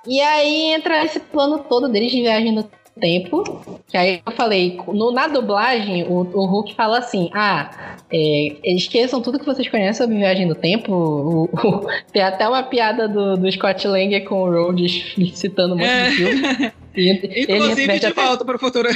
E 0.07 0.21
aí 0.21 0.73
entra 0.73 1.05
esse 1.05 1.19
plano 1.19 1.61
todo 1.61 1.89
deles 1.89 2.13
de 2.13 2.21
viagem 2.21 2.53
no 2.53 2.65
tempo. 3.01 3.43
Que 3.89 3.97
aí 3.97 4.23
eu 4.25 4.33
falei, 4.33 4.81
no, 4.89 5.13
na 5.13 5.27
dublagem, 5.29 6.05
o, 6.05 6.21
o 6.21 6.47
Hulk 6.47 6.75
fala 6.75 6.99
assim: 6.99 7.31
ah, 7.35 7.97
é, 8.13 8.57
esqueçam 8.65 9.21
tudo 9.21 9.39
que 9.39 9.47
vocês 9.47 9.69
conhecem 9.69 9.95
sobre 9.95 10.17
viagem 10.17 10.47
no 10.47 10.55
tempo. 10.55 10.93
O, 10.93 11.45
o, 11.45 11.87
tem 12.13 12.23
até 12.23 12.49
uma 12.49 12.63
piada 12.63 13.09
do, 13.09 13.37
do 13.37 13.51
Scott 13.51 13.87
Lang 13.87 14.21
com 14.23 14.43
o 14.43 14.51
Rhodes 14.51 15.15
citando 15.35 15.75
um 15.75 15.79
monte 15.79 15.89
é. 15.89 16.11
de 16.11 16.17
filme. 16.17 16.73
E, 16.97 17.43
Inclusive 17.43 17.99
de 17.99 18.13
volta 18.15 18.43
para 18.43 18.57
o 18.57 18.59
futuro. 18.59 18.89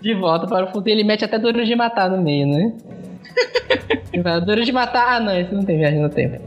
De 0.00 0.14
volta 0.14 0.46
para 0.46 0.64
o 0.64 0.68
futuro. 0.68 0.90
Ele 0.90 1.02
mete 1.02 1.24
até 1.24 1.40
Duro 1.40 1.64
de 1.64 1.74
Matar 1.74 2.08
no 2.08 2.22
meio, 2.22 2.46
né? 2.46 2.72
Duro 4.46 4.64
de 4.64 4.70
Matar. 4.70 5.16
Ah, 5.16 5.18
não, 5.18 5.40
isso 5.40 5.52
não 5.52 5.64
tem 5.64 5.76
viagem 5.76 6.00
no 6.00 6.08
tempo. 6.08 6.40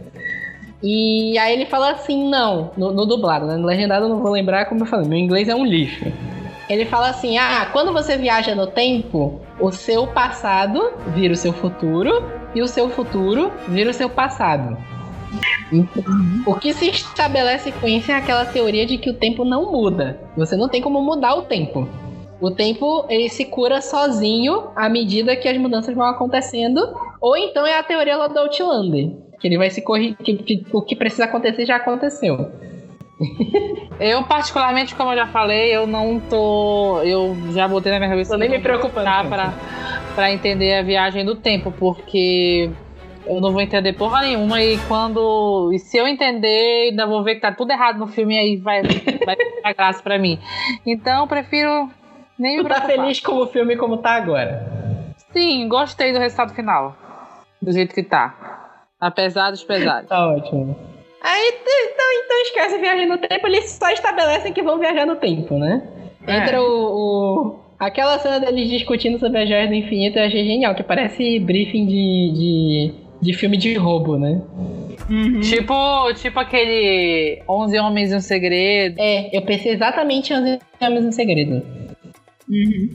E 0.84 1.38
aí 1.38 1.54
ele 1.54 1.66
fala 1.66 1.92
assim, 1.92 2.30
não, 2.30 2.72
no, 2.78 2.92
no 2.92 3.06
dublado, 3.06 3.48
né? 3.48 3.58
No 3.58 3.66
legendado 3.66 4.06
eu 4.06 4.10
não 4.10 4.22
vou 4.22 4.32
lembrar, 4.32 4.66
como 4.66 4.82
eu 4.82 4.86
falei, 4.86 5.08
meu 5.08 5.18
inglês 5.18 5.48
é 5.48 5.56
um 5.56 5.66
lixo. 5.66 6.06
Ele 6.70 6.86
fala 6.86 7.10
assim: 7.10 7.38
ah, 7.38 7.70
quando 7.72 7.94
você 7.94 8.18
viaja 8.18 8.56
no 8.56 8.68
tempo, 8.68 9.40
o 9.60 9.72
seu 9.72 10.08
passado 10.08 10.94
vira 11.14 11.34
o 11.34 11.38
seu 11.38 11.54
futuro 11.54 12.24
e 12.54 12.62
o 12.62 12.68
seu 12.68 12.90
futuro 12.90 13.52
vira 13.68 13.92
o 13.92 13.94
seu 13.94 14.10
passado. 14.10 14.78
O 16.46 16.56
que 16.56 16.74
se 16.74 16.90
estabelece 16.90 17.72
com 17.72 17.88
isso 17.88 18.12
é 18.12 18.16
aquela 18.16 18.46
teoria 18.46 18.86
de 18.86 18.98
que 18.98 19.10
o 19.10 19.14
tempo 19.14 19.44
não 19.44 19.72
muda. 19.72 20.20
Você 20.38 20.56
não 20.56 20.70
tem 20.70 20.82
como 20.82 21.02
mudar 21.02 21.36
o 21.36 21.44
tempo. 21.44 21.88
O 22.40 22.52
tempo 22.52 23.06
ele 23.10 23.30
se 23.30 23.46
cura 23.46 23.82
sozinho 23.82 24.70
à 24.76 24.90
medida 24.90 25.36
que 25.36 25.48
as 25.48 25.58
mudanças 25.58 25.96
vão 25.96 26.06
acontecendo. 26.06 26.96
Ou 27.20 27.36
então 27.36 27.66
é 27.66 27.78
a 27.78 27.84
teoria 27.84 28.18
lá 28.18 28.28
do 28.28 28.40
Outlander. 28.40 29.12
Que 29.46 29.50
ele 29.50 29.60
vai 29.60 29.70
se 29.70 29.84
corrigir. 29.84 30.18
Que, 30.18 30.38
que, 30.38 30.66
o 30.74 30.82
que 30.82 30.96
precisa 30.96 31.26
acontecer 31.26 31.68
já 31.68 31.76
aconteceu. 31.76 32.52
eu, 34.00 34.24
particularmente, 34.24 34.96
como 34.96 35.12
eu 35.12 35.18
já 35.18 35.28
falei, 35.28 35.70
eu 35.70 35.86
não 35.86 36.20
tô. 36.20 37.00
Eu 37.04 37.38
já 37.52 37.68
botei 37.68 37.92
na 37.92 38.00
minha 38.00 38.10
cabeça. 38.10 38.32
Tô 38.32 38.40
nem 38.40 38.50
me 38.50 38.58
preocupando. 38.58 39.06
Pra, 39.30 39.54
pra 40.16 40.34
entender 40.34 40.74
a 40.74 40.82
viagem 40.82 41.24
do 41.24 41.36
tempo, 41.36 41.72
porque 41.72 42.72
eu 43.28 43.40
não 43.40 43.52
vou 43.52 43.62
entender 43.62 43.94
porra 43.94 44.22
nenhuma. 44.22 44.64
E 44.64 44.80
quando. 44.88 45.70
E 45.72 45.78
se 45.78 45.96
eu 45.96 46.08
entender, 46.08 46.90
ainda 46.90 47.06
vou 47.06 47.24
ver 47.24 47.36
que 47.36 47.42
tá 47.42 47.52
tudo 47.52 47.70
errado 47.70 48.00
no 48.00 48.08
filme, 48.08 48.40
aí 48.40 48.58
vai, 48.58 48.82
vai 48.82 49.36
dar 49.64 49.74
graça 49.76 50.02
pra 50.02 50.18
mim. 50.18 50.40
Então, 50.84 51.22
eu 51.22 51.28
prefiro 51.28 51.88
nem 52.40 52.58
tu 52.58 52.64
me 52.64 52.70
preocupar. 52.70 52.82
tá 52.82 52.88
feliz 52.88 53.20
com 53.20 53.36
o 53.36 53.46
filme 53.46 53.78
como 53.78 53.98
tá 53.98 54.16
agora? 54.16 55.14
Sim, 55.32 55.68
gostei 55.68 56.12
do 56.12 56.18
resultado 56.18 56.52
final. 56.56 56.98
Do 57.62 57.72
jeito 57.72 57.94
que 57.94 58.02
tá. 58.02 58.55
Apesar 59.00 59.52
dos 59.52 59.64
pesares. 59.64 60.08
tá 60.08 60.28
ótimo. 60.28 60.76
Aí, 61.22 61.54
então, 61.54 62.06
então 62.24 62.42
esquece 62.42 62.78
viagem 62.78 63.08
no 63.08 63.18
tempo, 63.18 63.48
eles 63.48 63.72
só 63.72 63.90
estabelecem 63.90 64.54
que 64.54 64.62
vão 64.62 64.78
viajar 64.78 65.06
no 65.06 65.16
tempo, 65.16 65.58
né? 65.58 65.88
É. 66.28 66.38
Entra 66.38 66.62
o, 66.62 66.66
o, 66.66 67.60
Aquela 67.80 68.18
cena 68.20 68.40
deles 68.40 68.70
discutindo 68.70 69.20
sobre 69.20 69.44
as 69.44 69.50
joias 69.50 69.68
do 69.68 69.76
infinito 69.76 70.18
eu 70.18 70.26
achei 70.26 70.46
genial, 70.46 70.74
que 70.74 70.84
parece 70.84 71.40
briefing 71.40 71.86
de, 71.86 72.32
de, 72.34 72.94
de 73.22 73.34
filme 73.34 73.58
de 73.58 73.74
roubo, 73.74 74.18
né? 74.18 74.42
Uhum. 75.10 75.42
Tipo, 75.42 76.14
tipo 76.14 76.40
aquele 76.40 77.44
11 77.48 77.80
Homens 77.80 78.12
e 78.12 78.16
um 78.16 78.22
Segredo. 78.22 78.96
É, 78.98 79.36
eu 79.36 79.42
pensei 79.42 79.74
exatamente 79.74 80.32
em 80.32 80.38
11 80.38 80.60
Homens 80.82 81.06
e 81.06 81.08
um 81.08 81.12
Segredo. 81.12 81.66
Uhum. 82.48 82.90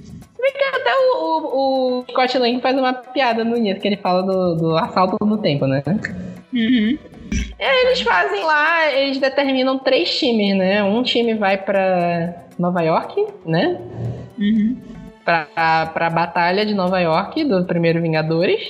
Até 0.65 0.91
o, 0.95 1.17
o, 1.17 2.01
o 2.01 2.05
Scott 2.11 2.39
Lang 2.39 2.61
faz 2.61 2.77
uma 2.77 2.93
piada 2.93 3.45
no 3.45 3.57
início, 3.57 3.81
que 3.81 3.89
ele 3.89 3.97
fala 3.97 4.23
do, 4.23 4.55
do 4.57 4.77
assalto 4.77 5.17
no 5.25 5.39
tempo, 5.39 5.67
né? 5.67 5.83
Uhum. 6.53 6.99
É, 7.59 7.87
eles 7.87 8.01
fazem 8.01 8.43
lá, 8.45 8.93
eles 8.93 9.19
determinam 9.19 9.79
três 9.79 10.19
times, 10.19 10.57
né? 10.57 10.83
Um 10.83 11.03
time 11.03 11.35
vai 11.35 11.57
para 11.57 12.47
Nova 12.59 12.83
York, 12.83 13.27
né? 13.47 13.81
Uhum. 14.39 14.77
Pra, 15.25 15.87
pra 15.87 16.11
Batalha 16.11 16.67
de 16.67 16.75
Nova 16.75 16.99
York, 16.99 17.45
do 17.45 17.65
primeiro 17.65 18.03
Vingadores. 18.03 18.61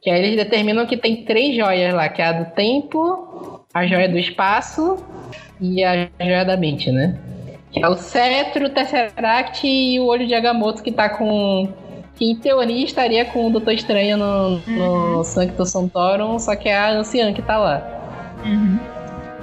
Que 0.00 0.10
aí 0.10 0.20
eles 0.20 0.36
determinam 0.36 0.86
que 0.86 0.96
tem 0.96 1.24
três 1.24 1.56
joias 1.56 1.92
lá, 1.92 2.08
que 2.08 2.22
é 2.22 2.26
a 2.26 2.32
do 2.32 2.50
tempo, 2.52 3.64
a 3.74 3.86
joia 3.86 4.08
do 4.08 4.18
espaço 4.18 5.04
e 5.60 5.82
a 5.82 6.08
joia 6.20 6.44
da 6.44 6.56
mente, 6.56 6.92
né? 6.92 7.18
Que 7.70 7.84
é 7.84 7.88
o 7.88 7.96
cetro, 7.96 8.66
o 8.66 8.70
Tesseract 8.70 9.66
e 9.66 10.00
o 10.00 10.06
olho 10.06 10.26
de 10.26 10.34
Agamotto 10.34 10.82
que 10.82 10.92
tá 10.92 11.08
com 11.08 11.68
que 12.18 12.24
em 12.24 12.36
teoria 12.36 12.84
estaria 12.84 13.24
com 13.24 13.46
o 13.46 13.50
Doutor 13.50 13.72
Estranho 13.74 14.16
no, 14.16 14.60
uhum. 14.66 15.16
no 15.16 15.24
Sancto 15.24 15.64
Santorum, 15.64 16.38
só 16.38 16.56
que 16.56 16.68
é 16.68 16.76
a 16.76 16.90
anciã 16.90 17.32
que 17.32 17.40
tá 17.40 17.56
lá. 17.56 17.80
Uhum. 18.44 18.78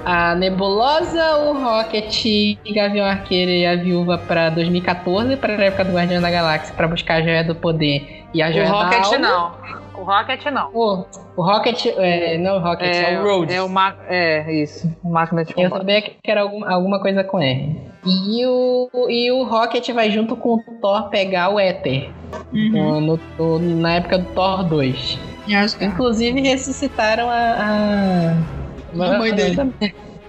A 0.04 0.34
Nebulosa, 0.34 1.36
o 1.38 1.54
Rocket, 1.54 2.24
Gavião 2.72 3.06
Arqueiro 3.06 3.50
e 3.50 3.66
a 3.66 3.74
Viúva 3.74 4.18
pra 4.18 4.50
2014, 4.50 5.36
pra 5.36 5.54
época 5.54 5.84
do 5.84 5.92
Guardião 5.94 6.20
da 6.20 6.30
Galáxia, 6.30 6.74
pra 6.76 6.86
buscar 6.86 7.14
a 7.14 7.22
Joia 7.22 7.42
do 7.42 7.54
Poder 7.54 8.24
e 8.32 8.42
a 8.42 8.52
Joia 8.52 8.66
o 8.66 8.68
Rocket 8.68 9.00
da 9.00 9.06
Alma. 9.06 9.18
não. 9.18 9.85
O 9.98 10.04
Rocket 10.04 10.44
não. 10.46 10.70
O, 10.72 11.04
o 11.36 11.42
Rocket, 11.42 11.86
é, 11.96 12.38
não 12.38 12.56
o 12.56 12.60
Rocket, 12.60 12.94
é, 12.94 13.14
é 13.14 13.20
o 13.20 13.24
Rhodes. 13.24 13.54
É, 13.54 13.62
uma, 13.62 13.96
é 14.08 14.62
isso, 14.62 14.94
o 15.02 15.10
máquina 15.10 15.44
de 15.44 15.54
combate. 15.54 15.72
Eu 15.72 15.78
sabia 15.78 16.02
que 16.02 16.30
era 16.30 16.42
algum, 16.42 16.64
alguma 16.64 17.00
coisa 17.00 17.24
com 17.24 17.40
R. 17.40 17.76
E 18.04 18.46
o, 18.46 18.88
e 19.08 19.30
o 19.32 19.44
Rocket 19.44 19.88
vai 19.90 20.10
junto 20.10 20.36
com 20.36 20.54
o 20.54 20.62
Thor 20.80 21.08
pegar 21.08 21.48
o 21.48 21.58
Éter. 21.58 22.10
Uhum. 22.52 23.00
No, 23.00 23.20
no, 23.38 23.58
na 23.58 23.94
época 23.94 24.18
do 24.18 24.26
Thor 24.32 24.64
2. 24.64 25.18
Inclusive 25.80 26.40
ressuscitaram 26.40 27.28
a. 27.30 28.34
A, 28.94 29.14
a 29.14 29.18
mãe 29.18 29.34
dele. 29.34 29.56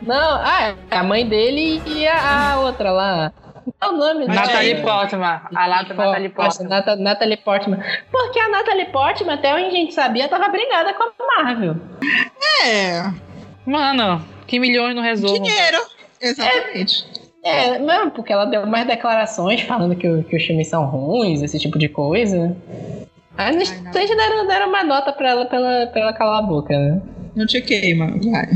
Não, 0.01 0.15
ah, 0.15 0.75
a 0.91 1.03
mãe 1.03 1.27
dele 1.27 1.81
e 1.85 2.07
a, 2.07 2.53
a 2.53 2.59
outra 2.59 2.91
lá. 2.91 3.33
Qual 3.79 3.91
é 3.91 3.93
o 3.93 3.97
nome 3.97 4.27
Natalie 4.27 4.75
dela? 4.75 4.85
Portman. 4.85 5.41
A 5.55 5.67
Lata 5.67 5.93
Natalie 5.93 6.29
Portman. 6.29 6.69
Nata, 6.69 6.95
Natalie 6.95 7.37
Portman. 7.37 7.83
Porque 8.11 8.39
a 8.39 8.49
Natalie 8.49 8.85
Portman, 8.85 9.33
até 9.33 9.53
onde 9.53 9.65
a 9.65 9.71
gente 9.71 9.93
sabia, 9.93 10.27
tava 10.27 10.47
brigada 10.49 10.93
com 10.93 11.03
a 11.03 11.43
Marvel. 11.43 11.75
É. 12.65 13.11
Mano, 13.65 14.23
que 14.45 14.59
milhões 14.59 14.95
não 14.95 15.03
resolvem. 15.03 15.41
Dinheiro. 15.41 15.77
Exatamente. 16.21 17.05
É, 17.43 17.67
é, 17.67 17.79
não, 17.79 18.09
porque 18.09 18.33
ela 18.33 18.45
deu 18.45 18.65
mais 18.65 18.87
declarações 18.87 19.61
falando 19.61 19.95
que, 19.95 20.23
que 20.23 20.35
os 20.35 20.43
filmes 20.43 20.67
são 20.67 20.85
ruins, 20.85 21.41
esse 21.41 21.59
tipo 21.59 21.77
de 21.77 21.87
coisa. 21.87 22.55
Aí 23.37 23.55
no 23.55 23.61
instante 23.61 24.15
deram, 24.15 24.47
deram 24.47 24.69
uma 24.69 24.83
nota 24.83 25.13
pra 25.13 25.29
ela 25.29 25.45
pra 25.45 25.57
ela, 25.57 25.87
pra 25.87 26.01
ela 26.01 26.13
calar 26.13 26.39
a 26.39 26.41
boca, 26.41 26.77
né? 26.77 27.01
Não 27.35 27.45
te 27.45 27.61
queima, 27.61 28.07
vai. 28.07 28.47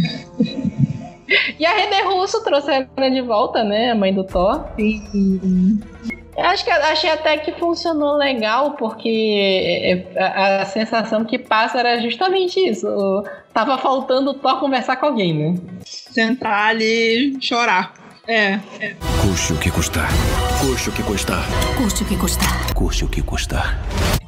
E 1.59 1.65
a 1.65 1.73
Rede 1.73 2.01
Russo 2.01 2.43
trouxe 2.43 2.71
ela 2.71 3.09
de 3.09 3.21
volta, 3.21 3.63
né? 3.63 3.91
A 3.91 3.95
mãe 3.95 4.13
do 4.13 4.23
Thor. 4.23 4.65
Sim. 4.77 5.79
Eu 6.37 6.45
acho 6.45 6.63
que 6.63 6.71
achei 6.71 7.09
até 7.09 7.37
que 7.37 7.51
funcionou 7.53 8.15
legal, 8.15 8.71
porque 8.71 10.05
é, 10.15 10.19
a, 10.19 10.61
a, 10.61 10.65
sensação 10.65 11.25
que 11.25 11.37
passa 11.37 11.79
era 11.79 11.99
justamente 11.99 12.59
isso. 12.59 12.87
Tava 13.53 13.77
faltando 13.77 14.31
o 14.31 14.33
Thor 14.33 14.59
conversar 14.59 14.95
com 14.95 15.07
alguém, 15.07 15.33
né? 15.33 15.59
Sentar 15.85 16.69
ali 16.69 17.37
e 17.37 17.41
chorar. 17.41 17.93
É, 18.27 18.59
é. 18.79 18.95
Custe 19.21 19.53
o 19.53 19.57
que 19.57 19.69
custar. 19.71 20.07
Custe 20.61 20.89
o 20.89 20.93
que 20.93 21.03
custar. 21.03 21.43
Custe 21.77 22.03
o 22.03 22.07
que 22.07 22.17
custar. 22.17 22.73
Custe 22.73 23.05
o 23.05 23.09
que 23.09 23.21
custar. 23.21 23.79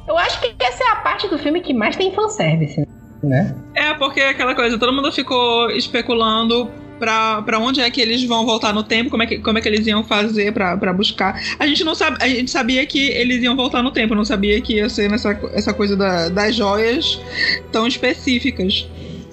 Eu 0.06 0.18
acho 0.18 0.40
que 0.40 0.54
essa 0.60 0.84
é 0.84 0.88
a 0.88 0.96
parte 0.96 1.26
do 1.28 1.38
filme 1.38 1.60
que 1.60 1.72
mais 1.72 1.96
tem 1.96 2.12
fanservice, 2.12 2.86
né? 3.22 3.56
É, 3.74 3.94
porque 3.94 4.20
aquela 4.20 4.54
coisa, 4.54 4.78
todo 4.78 4.92
mundo 4.92 5.10
ficou 5.10 5.70
especulando 5.70 6.70
para 7.04 7.58
onde 7.58 7.80
é 7.80 7.90
que 7.90 8.00
eles 8.00 8.24
vão 8.24 8.44
voltar 8.44 8.72
no 8.72 8.82
tempo, 8.82 9.10
como 9.10 9.22
é 9.22 9.26
que, 9.26 9.38
como 9.38 9.58
é 9.58 9.60
que 9.60 9.68
eles 9.68 9.86
iam 9.86 10.02
fazer 10.04 10.52
para 10.52 10.92
buscar. 10.92 11.40
A 11.58 11.66
gente 11.66 11.84
não 11.84 11.94
sabe, 11.94 12.16
a 12.20 12.28
gente 12.28 12.50
sabia 12.50 12.84
que 12.86 13.08
eles 13.08 13.42
iam 13.42 13.56
voltar 13.56 13.82
no 13.82 13.90
tempo, 13.90 14.14
não 14.14 14.24
sabia 14.24 14.60
que 14.60 14.74
ia 14.74 14.88
ser 14.88 15.10
nessa 15.10 15.38
essa 15.52 15.72
coisa 15.72 15.96
da, 15.96 16.28
das 16.28 16.54
joias 16.54 17.20
tão 17.72 17.86
específicas. 17.86 18.86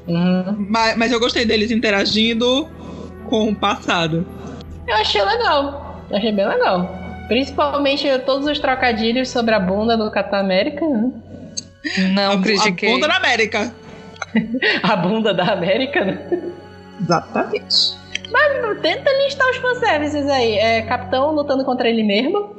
Uhum. 0.08 0.68
Mas, 0.70 0.98
mas 0.98 1.12
eu 1.12 1.20
gostei 1.20 1.46
deles 1.46 1.72
interagindo 1.72 2.68
com 3.30 3.50
o 3.50 3.56
passado. 3.56 4.26
Eu 4.88 4.96
achei 4.96 5.24
legal. 5.24 6.04
Eu 6.10 6.18
achei 6.18 6.32
bem 6.32 6.48
legal. 6.48 7.00
Principalmente 7.28 8.08
todos 8.26 8.46
os 8.46 8.60
trocadilhos 8.60 9.30
sobre 9.30 9.54
a 9.56 9.60
bunda 9.60 9.96
do 9.96 10.12
Capitão 10.12 10.40
América. 10.40 10.86
né? 10.86 11.12
Não 12.14 12.32
a, 12.32 12.34
a 12.36 12.42
critiquei. 12.42 12.92
bunda 12.92 13.08
da 13.08 13.16
América. 13.16 13.74
A 14.84 14.96
bunda 14.96 15.34
da 15.34 15.52
América, 15.52 16.06
né? 16.06 16.20
Exatamente. 17.02 18.02
Tenta 18.82 19.12
listar 19.24 19.50
os 19.50 19.58
fanservices 19.58 20.28
aí. 20.28 20.58
É 20.58 20.82
Capitão 20.84 21.32
lutando 21.32 21.64
contra 21.66 21.90
ele 21.90 22.04
mesmo. 22.04 22.56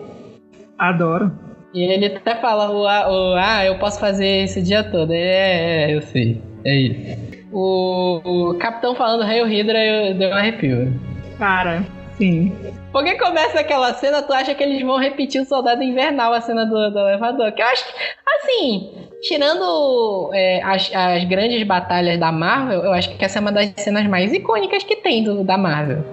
Adoro. 0.79 1.33
E 1.75 1.83
ele 1.83 2.07
até 2.07 2.37
fala, 2.37 2.71
o, 2.71 2.83
o, 2.83 3.35
ah, 3.37 3.65
eu 3.65 3.79
posso 3.79 3.99
fazer 3.99 4.45
esse 4.45 4.63
dia 4.63 4.85
todo. 4.85 5.13
Ele, 5.13 5.23
É, 5.23 5.91
é, 5.91 5.97
eu 5.97 6.03
sei. 6.03 6.43
É 6.65 6.75
isso. 6.75 7.33
O, 7.51 8.21
o 8.25 8.59
Capitão 8.59 8.95
falando 8.95 9.25
Hail 9.25 9.47
Hydra 9.47 9.79
eu, 9.85 10.15
deu 10.19 10.31
um 10.31 10.35
arrepio. 10.35 10.93
Cara, 11.39 11.85
sim. 12.23 12.53
Porque 12.93 13.15
começa 13.19 13.59
aquela 13.61 13.93
cena, 13.95 14.23
tu 14.23 14.33
acha 14.33 14.55
que 14.55 14.63
eles 14.63 14.83
vão 14.83 14.99
repetir 14.99 15.41
o 15.41 15.45
Soldado 15.45 15.83
Invernal, 15.83 16.33
a 16.33 16.41
cena 16.41 16.65
do, 16.65 16.91
do 16.91 16.99
elevador. 16.99 17.51
Que 17.53 17.63
eu 17.63 17.67
acho 17.67 17.85
que, 17.87 17.93
assim, 18.39 18.93
tirando 19.23 20.31
é, 20.33 20.63
as, 20.63 20.91
as 20.95 21.25
grandes 21.25 21.67
batalhas 21.67 22.19
da 22.21 22.31
Marvel, 22.31 22.85
eu 22.85 22.93
acho 22.93 23.17
que 23.17 23.25
essa 23.25 23.39
é 23.39 23.41
uma 23.41 23.51
das 23.51 23.73
cenas 23.77 24.07
mais 24.07 24.33
icônicas 24.33 24.85
que 24.85 24.97
tem 24.97 25.25
do, 25.25 25.43
da 25.43 25.57
Marvel. 25.59 26.05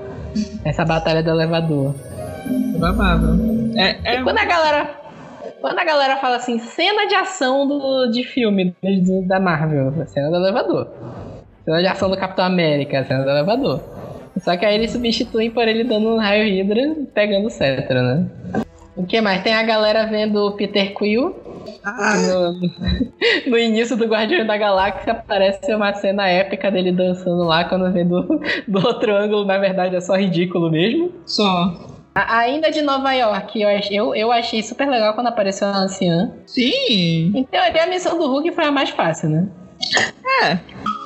Essa 0.66 0.86
batalha 0.86 1.22
do 1.22 1.30
elevador. 1.30 1.94
Babado. 2.78 3.38
É, 3.78 3.98
é 4.04 4.20
E 4.20 4.24
quando 4.24 4.38
a 4.38 4.46
galera. 4.46 5.00
Quando 5.62 5.78
a 5.78 5.84
galera 5.84 6.16
fala 6.18 6.38
assim, 6.38 6.58
cena 6.58 7.06
de 7.08 7.16
ação 7.16 7.68
do, 7.68 8.08
de 8.08 8.24
filme 8.24 8.74
do- 8.82 9.28
da 9.28 9.40
Marvel, 9.42 9.94
cena 10.08 10.30
do 10.30 10.38
elevador. 10.38 10.88
Cena 11.66 11.82
de 11.82 11.88
ação 11.88 12.10
do 12.10 12.16
Capitão 12.16 12.46
América, 12.46 13.04
cena 13.04 13.24
do 13.26 13.30
elevador. 13.30 13.82
Só 14.38 14.56
que 14.56 14.66
aí 14.66 14.76
eles 14.76 14.92
substituem 14.92 15.52
por 15.52 15.68
ele 15.68 15.84
dando 15.84 16.10
um 16.10 16.18
raio 16.18 16.44
Hydra 16.44 16.82
e 16.82 17.06
pegando 17.14 17.48
o 17.48 17.50
cetro, 17.50 18.02
né? 18.02 18.26
O 18.96 19.06
que 19.06 19.22
mais? 19.22 19.42
Tem 19.44 19.54
a 19.54 19.64
galera 19.64 20.06
vendo 20.08 20.46
o 20.46 20.52
Peter 20.52 20.94
Quill. 20.94 21.36
Ah, 21.84 22.16
No, 22.18 22.60
no 23.52 23.58
início 23.58 23.96
do 23.96 24.06
Guardião 24.06 24.46
da 24.46 24.58
Galáxia 24.58 25.14
aparece 25.14 25.74
uma 25.74 25.94
cena 25.94 26.28
épica 26.28 26.70
dele 26.70 26.92
dançando 26.92 27.44
lá, 27.44 27.64
quando 27.64 27.92
vê 27.94 28.04
do, 28.04 28.22
do 28.68 28.86
outro 28.86 29.16
ângulo, 29.16 29.46
na 29.46 29.58
verdade 29.58 29.96
é 29.96 30.02
só 30.02 30.16
ridículo 30.16 30.70
mesmo. 30.70 31.12
só. 31.26 31.74
Ainda 32.14 32.70
de 32.72 32.82
Nova 32.82 33.14
York, 33.14 33.62
eu, 33.62 33.70
eu, 33.92 34.16
eu 34.16 34.32
achei 34.32 34.62
super 34.62 34.90
legal 34.90 35.14
quando 35.14 35.28
apareceu 35.28 35.68
a 35.68 35.78
anciã. 35.78 36.34
Sim. 36.46 37.32
Em 37.34 37.44
teoria, 37.46 37.84
a 37.84 37.88
missão 37.88 38.18
do 38.18 38.28
Hulk 38.28 38.52
foi 38.52 38.66
a 38.66 38.72
mais 38.72 38.90
fácil, 38.90 39.30
né? 39.30 39.48
É. 40.44 40.58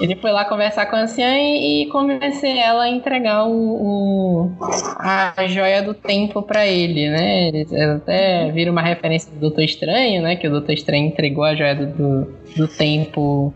Ele 0.02 0.16
foi 0.16 0.32
lá 0.32 0.46
conversar 0.46 0.86
com 0.88 0.96
a 0.96 1.02
anciã 1.02 1.38
e, 1.38 1.84
e 1.84 1.86
convencer 1.90 2.56
ela 2.58 2.84
a 2.84 2.90
entregar 2.90 3.46
o, 3.46 3.52
o- 3.52 4.52
a 5.00 5.34
joia 5.48 5.82
do 5.82 5.94
tempo 5.94 6.42
pra 6.44 6.66
ele, 6.68 7.10
né? 7.10 7.52
Ela 7.72 7.96
até 7.96 8.52
vira 8.52 8.72
uma 8.72 8.82
referência 8.82 9.32
do 9.32 9.40
Doutor 9.40 9.62
Estranho, 9.64 10.22
né? 10.22 10.36
Que 10.36 10.48
o 10.48 10.52
Doutor 10.52 10.74
Estranho 10.74 11.08
entregou 11.08 11.44
a 11.44 11.56
joia 11.56 11.76
do, 11.76 11.86
do, 11.88 12.34
do 12.58 12.68
tempo 12.68 13.54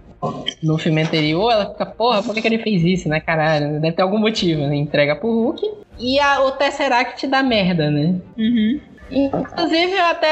no 0.64 0.78
filme 0.78 1.02
anterior. 1.02 1.52
Ela 1.52 1.72
fica, 1.72 1.86
porra, 1.86 2.24
por 2.24 2.34
que, 2.34 2.42
que 2.42 2.48
ele 2.48 2.60
fez 2.60 2.84
isso, 2.84 3.10
né, 3.10 3.20
caralho? 3.20 3.80
Deve 3.80 3.96
ter 3.96 4.02
algum 4.02 4.18
motivo, 4.18 4.62
né? 4.62 4.76
Entrega 4.76 5.16
pro 5.16 5.30
Hulk. 5.30 5.62
E 6.00 6.20
a, 6.20 6.42
o 6.44 6.52
Tesseract 6.52 7.26
dá 7.28 7.44
merda, 7.44 7.90
né? 7.92 8.16
Uhum. 8.38 8.80
Inclusive, 9.12 9.92
eu 9.94 10.06
até 10.06 10.28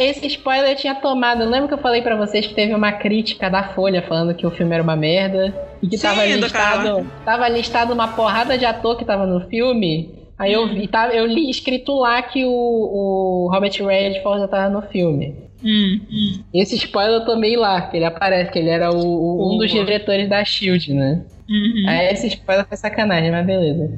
é, 0.00 0.06
esse 0.10 0.26
spoiler 0.26 0.70
eu 0.70 0.76
tinha 0.76 0.94
tomado. 0.94 1.42
Eu 1.42 1.48
lembro 1.50 1.68
que 1.68 1.74
eu 1.74 1.78
falei 1.78 2.02
pra 2.02 2.16
vocês 2.16 2.46
que 2.46 2.54
teve 2.54 2.74
uma 2.74 2.92
crítica 2.92 3.48
da 3.48 3.70
Folha 3.74 4.02
falando 4.02 4.34
que 4.34 4.46
o 4.46 4.50
filme 4.50 4.74
era 4.74 4.82
uma 4.82 4.96
merda. 4.96 5.54
E 5.82 5.88
que 5.88 5.96
Sim, 5.96 6.06
tava 6.06 6.22
do 6.26 6.34
listado, 6.36 7.12
tava 7.24 7.48
listado 7.48 7.92
uma 7.92 8.08
porrada 8.08 8.56
de 8.58 8.64
ator 8.64 8.96
que 8.96 9.04
tava 9.04 9.26
no 9.26 9.40
filme. 9.48 10.10
Aí 10.38 10.52
eu 10.52 10.66
vi, 10.68 10.86
tava, 10.86 11.12
eu 11.14 11.24
li 11.26 11.48
escrito 11.48 11.94
lá 11.94 12.20
que 12.22 12.44
o, 12.44 12.50
o 12.50 13.48
Robert 13.50 13.72
Redford 13.82 14.40
já 14.40 14.48
tava 14.48 14.68
no 14.68 14.82
filme. 14.82 15.34
Hum. 15.64 15.98
Esse 16.52 16.76
spoiler 16.76 17.20
eu 17.20 17.24
tomei 17.24 17.56
lá, 17.56 17.80
que 17.82 17.96
ele 17.96 18.04
aparece, 18.04 18.52
que 18.52 18.58
ele 18.58 18.68
era 18.68 18.90
o, 18.90 18.98
o- 18.98 19.54
um 19.54 19.58
dos 19.58 19.70
diretores 19.70 20.28
da 20.28 20.44
Shield, 20.44 20.92
né? 20.92 21.24
Uhum. 21.48 21.88
Aí 21.88 22.08
esse 22.12 22.26
spoiler 22.26 22.66
foi 22.66 22.76
sacanagem, 22.76 23.30
mas 23.30 23.46
beleza. 23.46 23.88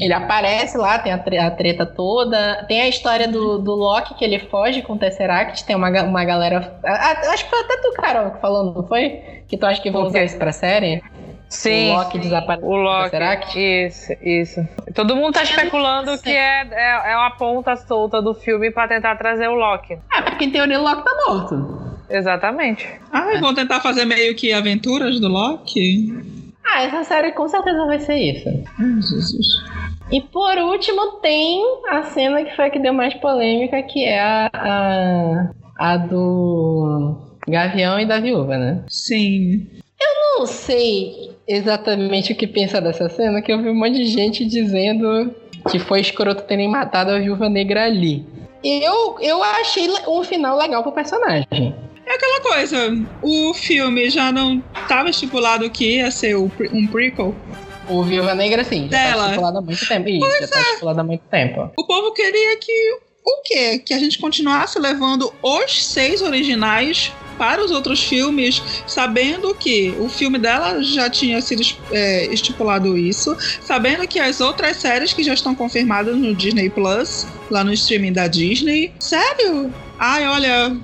Ele 0.00 0.12
aparece 0.12 0.76
lá, 0.78 0.98
tem 0.98 1.12
a, 1.12 1.18
tre- 1.18 1.38
a 1.38 1.50
treta 1.50 1.84
toda. 1.84 2.64
Tem 2.66 2.80
a 2.80 2.88
história 2.88 3.28
do, 3.28 3.58
do 3.58 3.74
Loki, 3.74 4.14
que 4.14 4.24
ele 4.24 4.38
foge 4.38 4.80
com 4.82 4.94
o 4.94 4.98
Tesseract. 4.98 5.64
Tem 5.64 5.76
uma, 5.76 5.90
uma 6.02 6.24
galera. 6.24 6.78
ah, 6.84 7.20
acho 7.32 7.44
que 7.44 7.50
foi 7.50 7.60
até 7.60 7.76
tu, 7.76 7.92
Carol, 7.92 8.30
que 8.30 8.40
falou, 8.40 8.72
não 8.74 8.86
foi? 8.86 9.20
Que 9.46 9.56
tu 9.58 9.66
acha 9.66 9.82
que 9.82 9.90
vão 9.90 10.06
usar 10.06 10.24
isso 10.24 10.38
pra 10.38 10.50
série? 10.52 11.02
Sim. 11.50 11.90
O 11.92 11.96
Loki 11.98 12.18
desapareceu 12.18 12.68
O 12.68 12.74
Loki. 12.76 13.04
Tesseract? 13.10 13.58
Isso, 13.58 14.12
isso. 14.22 14.68
Todo 14.94 15.14
mundo 15.14 15.34
tá 15.34 15.42
especulando 15.42 16.16
que 16.18 16.30
é, 16.30 16.66
é, 16.72 17.12
é 17.12 17.16
uma 17.16 17.30
ponta 17.32 17.76
solta 17.76 18.20
do 18.22 18.34
filme 18.34 18.70
pra 18.70 18.88
tentar 18.88 19.14
trazer 19.16 19.46
o 19.48 19.54
Loki. 19.54 19.98
Ah, 20.10 20.22
porque 20.22 20.46
em 20.46 20.50
teoria 20.50 20.80
o 20.80 20.82
Loki 20.82 21.04
tá 21.04 21.10
morto. 21.28 21.94
Exatamente. 22.08 22.88
Ah, 23.12 23.38
vão 23.40 23.54
tentar 23.54 23.80
fazer 23.80 24.04
meio 24.04 24.34
que 24.34 24.52
aventuras 24.52 25.20
do 25.20 25.28
Loki? 25.28 26.33
Ah, 26.74 26.82
essa 26.82 27.04
série 27.04 27.30
com 27.30 27.46
certeza 27.46 27.86
vai 27.86 28.00
ser 28.00 28.16
isso. 28.16 28.48
Ai, 28.48 29.00
Jesus. 29.00 29.46
E 30.10 30.20
por 30.20 30.58
último, 30.58 31.20
tem 31.22 31.62
a 31.88 32.02
cena 32.02 32.42
que 32.42 32.54
foi 32.56 32.64
a 32.64 32.70
que 32.70 32.80
deu 32.80 32.92
mais 32.92 33.14
polêmica, 33.14 33.80
que 33.84 34.04
é 34.04 34.20
a, 34.20 34.50
a, 34.52 35.50
a 35.78 35.96
do 35.96 37.16
Gavião 37.46 38.00
e 38.00 38.06
da 38.06 38.18
Viúva, 38.18 38.58
né? 38.58 38.82
Sim. 38.88 39.68
não 40.36 40.46
sei 40.46 41.30
exatamente 41.46 42.32
o 42.32 42.36
que 42.36 42.46
pensar 42.46 42.80
dessa 42.80 43.08
cena, 43.08 43.40
que 43.40 43.52
eu 43.52 43.62
vi 43.62 43.68
um 43.70 43.78
monte 43.78 43.92
de 43.92 44.06
gente 44.06 44.44
dizendo 44.44 45.32
que 45.70 45.78
foi 45.78 46.00
escroto 46.00 46.42
terem 46.42 46.68
matado 46.68 47.12
a 47.12 47.18
viúva 47.20 47.48
negra 47.48 47.84
ali. 47.84 48.26
Eu, 48.64 49.16
eu 49.20 49.42
achei 49.44 49.88
um 50.08 50.24
final 50.24 50.58
legal 50.58 50.82
pro 50.82 50.90
personagem. 50.90 51.72
É 52.06 52.14
aquela 52.14 52.40
coisa, 52.40 53.06
o 53.22 53.54
filme 53.54 54.10
já 54.10 54.30
não 54.30 54.62
estava 54.82 55.08
estipulado 55.08 55.68
que 55.70 55.96
ia 55.96 56.10
ser 56.10 56.36
um 56.36 56.86
prequel. 56.86 57.34
O 57.88 58.02
Viúva 58.02 58.34
Negra, 58.34 58.64
sim, 58.64 58.88
já 58.90 58.96
Dela. 58.96 59.16
tá 59.16 59.24
estipulado 59.26 59.58
há 59.58 59.60
muito 59.60 59.88
tempo. 59.88 60.08
Isso, 60.08 60.40
já 60.40 60.48
tá 60.48 60.60
estipulado 60.60 61.00
há 61.00 61.04
muito 61.04 61.22
tempo. 61.30 61.70
O 61.76 61.86
povo 61.86 62.12
queria 62.12 62.56
que 62.56 62.72
o 63.24 63.42
quê? 63.42 63.78
Que 63.78 63.94
a 63.94 63.98
gente 63.98 64.18
continuasse 64.18 64.78
levando 64.78 65.32
os 65.42 65.84
seis 65.86 66.20
originais 66.20 67.12
para 67.38 67.64
os 67.64 67.70
outros 67.70 68.02
filmes, 68.02 68.62
sabendo 68.86 69.54
que 69.54 69.94
o 69.98 70.08
filme 70.08 70.38
dela 70.38 70.82
já 70.82 71.10
tinha 71.10 71.40
sido 71.40 71.62
é, 71.90 72.26
estipulado 72.26 72.96
isso, 72.96 73.36
sabendo 73.60 74.06
que 74.06 74.20
as 74.20 74.40
outras 74.40 74.76
séries 74.76 75.12
que 75.12 75.22
já 75.22 75.34
estão 75.34 75.54
confirmadas 75.54 76.16
no 76.16 76.34
Disney 76.34 76.70
Plus, 76.70 77.26
lá 77.50 77.64
no 77.64 77.72
streaming 77.72 78.12
da 78.12 78.28
Disney. 78.28 78.92
Sério? 79.00 79.72
Ai, 79.98 80.26
olha, 80.28 80.76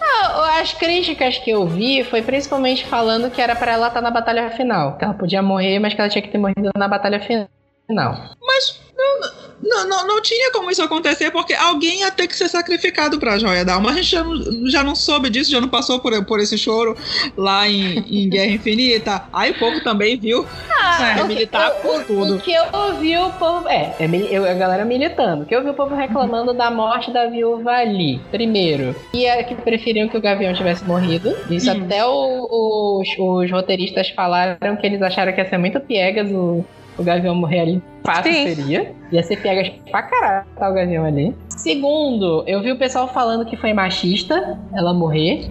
Ah, 0.00 0.60
As 0.60 0.72
críticas 0.72 1.38
que 1.38 1.50
eu 1.50 1.66
vi 1.66 2.04
foi 2.04 2.22
principalmente 2.22 2.86
falando 2.86 3.30
que 3.30 3.40
era 3.40 3.54
pra 3.56 3.72
ela 3.72 3.88
estar 3.88 4.00
na 4.00 4.10
batalha 4.10 4.50
final. 4.50 4.96
Que 4.96 5.04
ela 5.04 5.14
podia 5.14 5.42
morrer, 5.42 5.78
mas 5.78 5.94
que 5.94 6.00
ela 6.00 6.08
tinha 6.10 6.22
que 6.22 6.28
ter 6.28 6.38
morrido 6.38 6.70
na 6.76 6.88
batalha 6.88 7.20
final. 7.20 7.46
mas 7.88 8.80
não, 9.62 9.88
não, 9.88 10.06
não 10.06 10.22
tinha 10.22 10.52
como 10.52 10.70
isso 10.70 10.82
acontecer, 10.82 11.30
porque 11.30 11.54
alguém 11.54 12.00
ia 12.00 12.10
ter 12.10 12.26
que 12.26 12.36
ser 12.36 12.48
sacrificado 12.48 13.18
pra 13.18 13.38
joia 13.38 13.64
da 13.64 13.74
alma. 13.74 13.90
A 13.90 13.94
gente 13.94 14.10
já 14.10 14.22
não, 14.22 14.68
já 14.70 14.84
não 14.84 14.94
soube 14.94 15.30
disso, 15.30 15.50
já 15.50 15.60
não 15.60 15.68
passou 15.68 15.98
por, 16.00 16.24
por 16.24 16.38
esse 16.38 16.56
choro 16.58 16.96
lá 17.36 17.66
em, 17.68 17.98
em 17.98 18.28
Guerra 18.28 18.52
Infinita. 18.52 19.24
Aí 19.32 19.52
o 19.52 19.58
povo 19.58 19.82
também 19.82 20.16
viu 20.18 20.46
Ah, 20.80 21.16
é, 21.18 21.22
o 21.22 21.26
militar 21.26 21.70
o- 21.70 21.80
por 21.82 22.00
o- 22.00 22.04
tudo. 22.04 22.36
O 22.36 22.40
que 22.40 22.52
eu 22.52 22.64
ouvi 22.72 23.16
o 23.16 23.30
povo. 23.32 23.68
É, 23.68 23.94
é 23.98 24.06
eu- 24.30 24.44
a 24.48 24.54
galera 24.54 24.84
militando. 24.84 25.42
O 25.42 25.46
que 25.46 25.54
eu 25.54 25.58
ouvi 25.60 25.70
o 25.70 25.74
povo 25.74 25.94
reclamando 25.94 26.52
da 26.52 26.70
morte 26.70 27.10
da 27.12 27.26
viúva 27.26 27.70
ali. 27.72 28.20
Primeiro. 28.30 28.94
E 29.14 29.24
é 29.24 29.42
que 29.42 29.54
preferiam 29.54 30.08
que 30.08 30.16
o 30.16 30.20
Gavião 30.20 30.52
tivesse 30.54 30.84
morrido. 30.84 31.34
Isso 31.50 31.70
Hum. 31.72 31.84
até 31.84 32.04
o- 32.04 33.00
os, 33.00 33.08
os 33.18 33.50
roteiristas 33.50 34.10
falaram 34.10 34.76
que 34.76 34.86
eles 34.86 35.00
acharam 35.00 35.32
que 35.32 35.40
ia 35.40 35.48
ser 35.48 35.58
muito 35.58 35.80
piegas 35.80 36.30
o, 36.30 36.64
o 36.98 37.02
Gavião 37.02 37.34
morrer 37.34 37.60
ali. 37.60 37.82
Fácil 38.04 38.32
Sim. 38.32 38.54
seria. 38.54 38.92
Ia 39.10 39.22
ser 39.22 39.36
piegas 39.40 39.68
pra 39.90 40.02
caralho 40.02 40.46
tá, 40.56 40.68
o 40.70 40.74
Gavião 40.74 41.04
ali. 41.04 41.34
Segundo, 41.56 42.44
eu 42.46 42.60
vi 42.62 42.72
o 42.72 42.78
pessoal 42.78 43.08
falando 43.08 43.44
que 43.46 43.56
foi 43.56 43.72
machista 43.72 44.58
ela 44.74 44.92
morrer. 44.92 45.48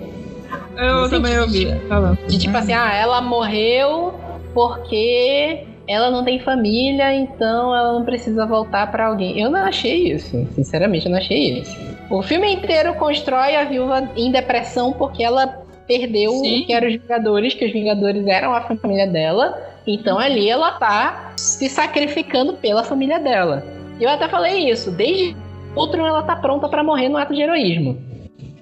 Eu 0.78 1.02
No 1.02 1.10
também 1.10 1.40
ouvi. 1.40 1.68
falando. 1.88 2.18
De 2.28 2.38
tipo 2.38 2.56
assim, 2.58 2.74
ah, 2.74 2.94
ela 2.94 3.22
morreu 3.22 4.14
porque 4.54 5.66
ela 5.88 6.10
não 6.10 6.24
tem 6.24 6.40
família, 6.40 7.14
então 7.14 7.76
ela 7.76 7.94
não 7.94 8.06
precisa 8.06 8.46
voltar 8.46 8.90
pra 8.92 9.08
alguém. 9.08 9.40
Eu 9.40 9.50
não 9.50 9.60
achei 9.60 10.12
isso. 10.14 10.48
Sinceramente, 10.56 11.06
eu 11.06 11.12
não 11.12 11.18
achei 11.20 11.60
isso. 11.60 11.76
O 12.10 12.22
filme 12.22 12.54
inteiro 12.54 12.94
constrói 12.96 13.56
a 13.56 13.64
viúva 13.66 14.10
em 14.16 14.32
depressão 14.32 14.94
porque 14.94 15.24
ela 15.24 15.62
perdeu 15.88 16.32
Sim. 16.32 16.62
o 16.62 16.66
que 16.66 16.74
eram 16.74 16.88
os 16.88 16.96
Vingadores, 16.96 17.54
que 17.54 17.66
os 17.66 17.72
Vingadores 17.72 18.26
eram 18.28 18.54
a 18.54 18.62
família 18.62 19.08
dela. 19.08 19.58
Então 19.86 20.18
ali 20.18 20.50
ela 20.50 20.72
tá 20.74 21.34
se 21.38 21.70
sacrificando 21.70 22.54
pela 22.54 22.84
família 22.84 23.20
dela. 23.20 23.64
Eu 24.00 24.10
até 24.10 24.28
falei 24.28 24.70
isso. 24.70 24.92
Desde 24.92 25.36
outro 25.76 26.06
ela 26.06 26.24
tá 26.24 26.36
pronta 26.36 26.68
pra 26.68 26.84
morrer 26.84 27.10
no 27.10 27.18
ato 27.18 27.34
de 27.34 27.42
heroísmo. 27.42 27.98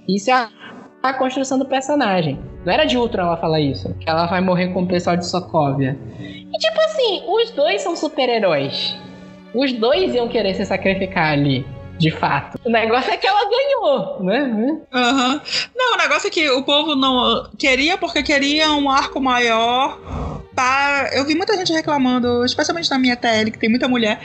Isso 0.08 0.32
é 0.32 0.48
a 1.04 1.14
construção 1.14 1.58
do 1.58 1.66
personagem. 1.66 2.40
Não 2.66 2.74
era 2.74 2.86
de 2.86 2.98
Ultron 2.98 3.24
ela 3.24 3.38
falar 3.38 3.60
isso. 3.60 3.94
Que 4.00 4.10
ela 4.10 4.28
vai 4.28 4.42
morrer 4.42 4.70
com 4.70 4.84
o 4.84 4.88
pessoal 4.88 5.18
de 5.18 5.26
Sokovia. 5.26 5.98
E 6.20 6.58
tipo 6.58 6.82
assim, 6.82 7.24
os 7.28 7.52
dois 7.52 7.82
são 7.82 7.96
super-heróis. 7.96 8.96
Os 9.54 9.74
dois 9.74 10.14
iam 10.14 10.28
querer 10.28 10.54
se 10.54 10.66
sacrificar 10.66 11.34
ali. 11.34 11.66
De 12.02 12.12
fato. 12.12 12.60
O 12.66 12.70
negócio 12.70 13.12
é 13.12 13.18
que 13.18 13.28
ela 13.28 13.42
ganhou, 13.50 14.24
né? 14.24 14.80
Aham. 14.94 15.42
Não, 15.76 15.94
o 15.94 15.98
negócio 15.98 16.28
é 16.28 16.32
que 16.32 16.50
o 16.50 16.64
povo 16.64 16.96
não 16.96 17.48
queria 17.58 17.98
porque 17.98 18.24
queria 18.24 18.72
um 18.74 18.90
arco 18.90 19.20
maior. 19.22 20.00
Tá, 20.54 21.10
eu 21.14 21.26
vi 21.26 21.34
muita 21.34 21.56
gente 21.56 21.72
reclamando, 21.72 22.44
especialmente 22.44 22.90
na 22.92 23.00
minha 23.00 23.16
TL, 23.16 23.52
que 23.52 23.58
tem 23.58 23.70
muita 23.70 23.88
mulher, 23.88 24.20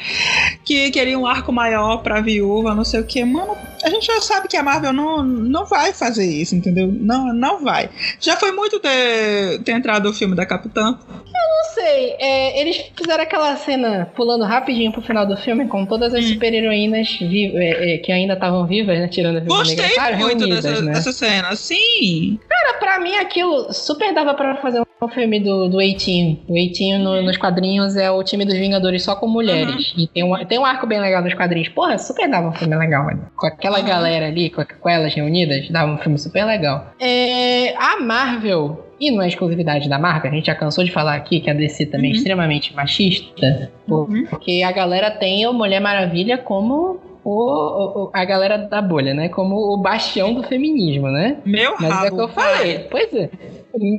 que 0.65 0.91
queria 0.91 1.17
um 1.17 1.25
arco 1.25 1.53
maior 1.53 1.99
pra 1.99 2.21
viúva, 2.21 2.75
não 2.75 2.85
sei 2.85 2.99
o 3.01 3.05
que. 3.07 3.25
Mano, 3.25 3.57
a 3.85 3.89
gente 3.89 4.07
já 4.07 4.21
sabe 4.21 4.49
que 4.49 4.57
a 4.57 4.63
Marvel 4.63 4.93
não, 4.93 5.23
não 5.23 5.65
vai 5.67 5.93
fazer 5.93 6.27
isso, 6.27 6.57
entendeu? 6.57 6.89
Não, 6.93 7.33
não 7.33 7.63
vai. 7.63 7.89
Já 8.21 8.37
foi 8.37 8.51
muito 8.51 8.81
ter, 8.81 9.63
ter 9.63 9.73
entrado 9.73 10.11
o 10.11 10.13
filme 10.13 10.35
da 10.35 10.45
Capitã. 10.45 10.99
Não 11.33 11.75
sei, 11.75 12.17
é, 12.19 12.61
eles 12.61 12.91
fizeram 12.97 13.23
aquela 13.23 13.55
cena 13.57 14.11
pulando 14.17 14.45
rapidinho 14.45 14.91
pro 14.91 15.03
final 15.03 15.27
do 15.27 15.37
filme 15.37 15.69
com 15.69 15.87
todas 15.87 16.13
as 16.13 16.25
Hum. 16.25 16.29
super-heroínas 16.31 17.09
vi- 17.21 17.53
é, 17.67 17.95
é, 17.95 17.99
que 17.99 18.11
ainda 18.13 18.35
estavam 18.35 18.67
vivas, 18.67 18.99
né? 18.99 19.09
Tirando 19.09 19.37
a 19.37 19.41
Viúva 19.41 19.59
Gostei 19.59 19.77
Negra, 19.77 20.17
muito 20.17 20.39
reunidas, 20.39 20.65
dessa, 20.65 20.83
né? 20.83 20.93
dessa 20.93 21.13
cena. 21.13 21.57
Sim. 21.57 22.39
Cara, 22.49 22.79
pra 22.79 22.99
mim 23.01 23.15
aquilo 23.17 23.73
super 23.73 24.15
dava 24.15 24.35
pra 24.35 24.57
fazer 24.57 24.81
um 24.81 25.09
filme 25.09 25.41
do, 25.41 25.69
do 25.69 25.79
A-Team. 25.79 26.39
O 26.49 26.55
A-Team 26.55 26.99
no- 27.01 27.23
nos 27.23 27.37
quadrinhos 27.37 27.97
é 27.97 28.11
o 28.11 28.23
time 28.23 28.45
dos 28.45 28.55
Vingadores 28.57 29.03
só 29.03 29.15
com 29.17 29.27
mulheres. 29.27 29.93
E 29.97 30.07
tem 30.07 30.25
um, 30.25 30.45
tem 30.47 30.59
um 30.59 30.65
arco 30.65 30.87
bem 30.87 31.01
legal 31.01 31.23
nos 31.23 31.35
quadrinhos. 31.35 31.69
Porra, 31.69 31.99
super 31.99 32.29
dava 32.29 32.49
um 32.49 32.53
filme 32.53 32.77
legal, 32.77 33.05
mano. 33.05 33.27
Com 33.37 33.47
aquela 33.47 33.81
Uhum. 33.81 33.87
galera 33.87 34.27
ali, 34.27 34.49
com, 34.51 34.65
com 34.65 34.89
elas 34.89 35.15
reunidas, 35.15 35.69
dava 35.71 35.93
um 35.93 35.99
filme 35.99 36.19
super 36.19 36.45
legal. 36.45 36.93
É, 37.01 37.75
a 37.77 38.01
Marvel. 38.01 38.83
E 38.99 39.11
não 39.11 39.21
é 39.21 39.29
exclusividade 39.29 39.91
da 39.91 39.99
Marvel, 39.99 40.31
a 40.31 40.35
gente 40.35 40.47
já 40.47 40.55
cansou 40.55 40.83
de 40.83 40.91
falar 40.91 41.17
aqui 41.17 41.39
que 41.41 41.51
a 41.51 41.53
DC 41.53 41.85
também 41.85 42.07
é 42.09 42.13
Uhum. 42.13 42.17
extremamente 42.17 42.75
machista. 42.75 43.71
Uhum. 43.87 44.25
Porque 44.31 44.63
a 44.67 44.73
galera 44.73 45.11
tem 45.11 45.47
o 45.47 45.53
Mulher 45.53 45.81
Maravilha 45.81 46.39
como 46.39 46.99
o, 47.29 48.05
o- 48.05 48.11
a 48.13 48.25
galera 48.25 48.57
da 48.59 48.81
bolha, 48.81 49.13
né? 49.15 49.29
Como 49.29 49.57
o 49.57 49.77
bastião 49.79 50.33
do 50.35 50.43
feminismo, 50.45 51.09
né? 51.09 51.39
Meu 51.45 51.75
Mas 51.81 51.91
rabo. 51.93 52.07
é 52.07 52.11
o 52.11 52.15
que 52.17 52.21
eu 52.23 52.29
falei. 52.29 52.79
Pois 52.91 53.13
é. 53.15 53.31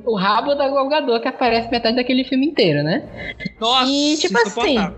O 0.05 0.15
rabo 0.15 0.55
da 0.55 0.67
Galgador 0.69 1.19
que 1.19 1.27
aparece 1.27 1.69
metade 1.69 1.95
daquele 1.97 2.23
filme 2.23 2.47
inteiro, 2.47 2.81
né? 2.83 3.03
Nossa, 3.59 3.89
E, 3.91 4.17
tipo 4.17 4.37
insuportável. 4.39 4.95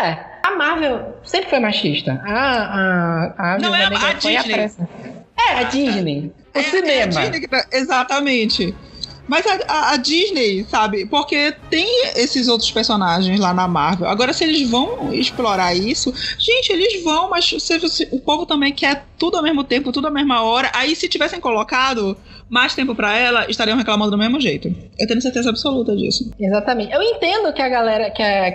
É, 0.00 0.18
a 0.44 0.50
Marvel 0.56 1.16
sempre 1.24 1.50
foi 1.50 1.58
machista. 1.60 2.20
A, 2.24 2.32
a, 2.32 3.54
a 3.54 3.58
Não, 3.58 3.74
é 3.74 3.84
a 3.84 3.90
foi 4.20 4.36
Disney. 4.36 4.70
É, 5.38 5.52
a 5.54 5.62
Disney. 5.64 6.32
O 6.54 6.58
É- 6.58 6.60
é 6.60 6.60
a 6.60 6.64
cinema. 6.64 7.20
Disney 7.20 7.48
tá- 7.48 7.66
exatamente. 7.72 8.74
Mas 9.28 9.46
a, 9.46 9.58
a- 9.68 9.90
a 9.92 9.96
Disney, 9.96 10.64
sabe? 10.68 11.06
Porque 11.06 11.54
tem 11.70 11.86
esses 12.16 12.48
outros 12.48 12.70
personagens 12.70 13.38
lá 13.38 13.54
na 13.54 13.68
Marvel. 13.68 14.08
Agora, 14.08 14.32
se 14.32 14.44
eles 14.44 14.68
vão 14.68 15.12
explorar 15.14 15.74
isso, 15.74 16.12
gente, 16.38 16.72
eles 16.72 17.02
vão, 17.04 17.30
mas 17.30 17.44
se, 17.46 17.60
se- 17.60 18.08
o 18.10 18.18
povo 18.20 18.44
também 18.46 18.72
quer 18.72 19.04
tudo 19.18 19.36
ao 19.36 19.42
mesmo 19.42 19.62
tempo, 19.64 19.92
tudo 19.92 20.08
à 20.08 20.10
mesma 20.10 20.42
hora. 20.42 20.70
Aí, 20.74 20.94
se 20.96 21.08
tivessem 21.08 21.40
colocado 21.40 22.16
mais 22.48 22.74
tempo 22.74 22.94
pra 22.94 23.16
ela, 23.16 23.48
estariam 23.50 23.78
reclamando 23.78 24.10
do 24.10 24.18
mesmo 24.18 24.40
jeito. 24.40 24.68
Eu 24.98 25.06
tenho 25.06 25.22
certeza 25.22 25.48
absoluta 25.50 25.96
disso. 25.96 26.30
Exatamente. 26.38 26.92
Eu 26.92 27.02
entendo 27.02 27.52
que 27.52 27.62
a 27.62 27.68
galera 27.68 28.10
que 28.10 28.22
a, 28.22 28.52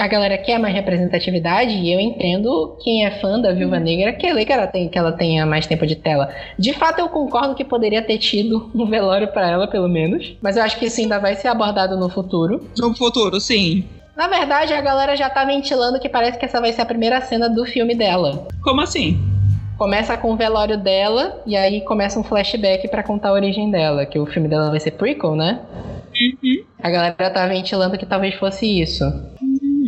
a 0.00 0.06
galera 0.06 0.36
quer 0.36 0.58
mais 0.58 0.74
representatividade 0.74 1.72
e 1.72 1.92
eu 1.92 1.98
entendo 1.98 2.76
quem 2.82 3.06
é 3.06 3.10
fã 3.12 3.40
da 3.40 3.52
Viúva 3.52 3.78
Negra 3.78 4.12
quer 4.12 4.44
que 4.44 4.52
ela, 4.52 4.66
tem, 4.66 4.88
que 4.88 4.98
ela 4.98 5.12
tenha 5.12 5.46
mais 5.46 5.66
tempo 5.66 5.86
de 5.86 5.96
tela. 5.96 6.32
De 6.58 6.72
fato, 6.72 6.98
eu 6.98 7.08
concordo 7.08 7.54
que 7.54 7.64
poderia 7.64 8.02
ter 8.02 8.18
tido 8.18 8.70
um 8.74 8.86
velório 8.86 9.28
pra 9.28 9.50
ela, 9.50 9.66
pelo 9.66 9.88
menos. 9.88 10.36
Mas 10.42 10.56
eu 10.56 10.62
acho 10.62 10.78
que 10.78 10.86
isso 10.86 11.00
ainda 11.00 11.18
vai 11.18 11.34
ser 11.34 11.48
abordado 11.48 11.96
no 11.96 12.08
futuro. 12.08 12.68
No 12.76 12.94
futuro, 12.94 13.40
sim. 13.40 13.84
Na 14.16 14.28
verdade, 14.28 14.72
a 14.72 14.80
galera 14.80 15.16
já 15.16 15.28
tá 15.28 15.44
ventilando 15.44 16.00
que 16.00 16.08
parece 16.08 16.38
que 16.38 16.44
essa 16.44 16.60
vai 16.60 16.72
ser 16.72 16.82
a 16.82 16.86
primeira 16.86 17.20
cena 17.20 17.48
do 17.48 17.64
filme 17.66 17.94
dela. 17.94 18.48
Como 18.62 18.80
assim? 18.80 19.18
Começa 19.76 20.16
com 20.16 20.32
o 20.32 20.36
velório 20.36 20.78
dela 20.78 21.42
e 21.46 21.54
aí 21.54 21.82
começa 21.82 22.18
um 22.18 22.24
flashback 22.24 22.88
pra 22.88 23.02
contar 23.02 23.28
a 23.28 23.32
origem 23.32 23.70
dela, 23.70 24.06
que 24.06 24.18
o 24.18 24.24
filme 24.24 24.48
dela 24.48 24.70
vai 24.70 24.80
ser 24.80 24.92
prequel, 24.92 25.36
né? 25.36 25.60
Uhum. 26.18 26.64
A 26.82 26.88
galera 26.88 27.30
tá 27.30 27.46
ventilando 27.46 27.98
que 27.98 28.06
talvez 28.06 28.34
fosse 28.36 28.80
isso. 28.80 29.04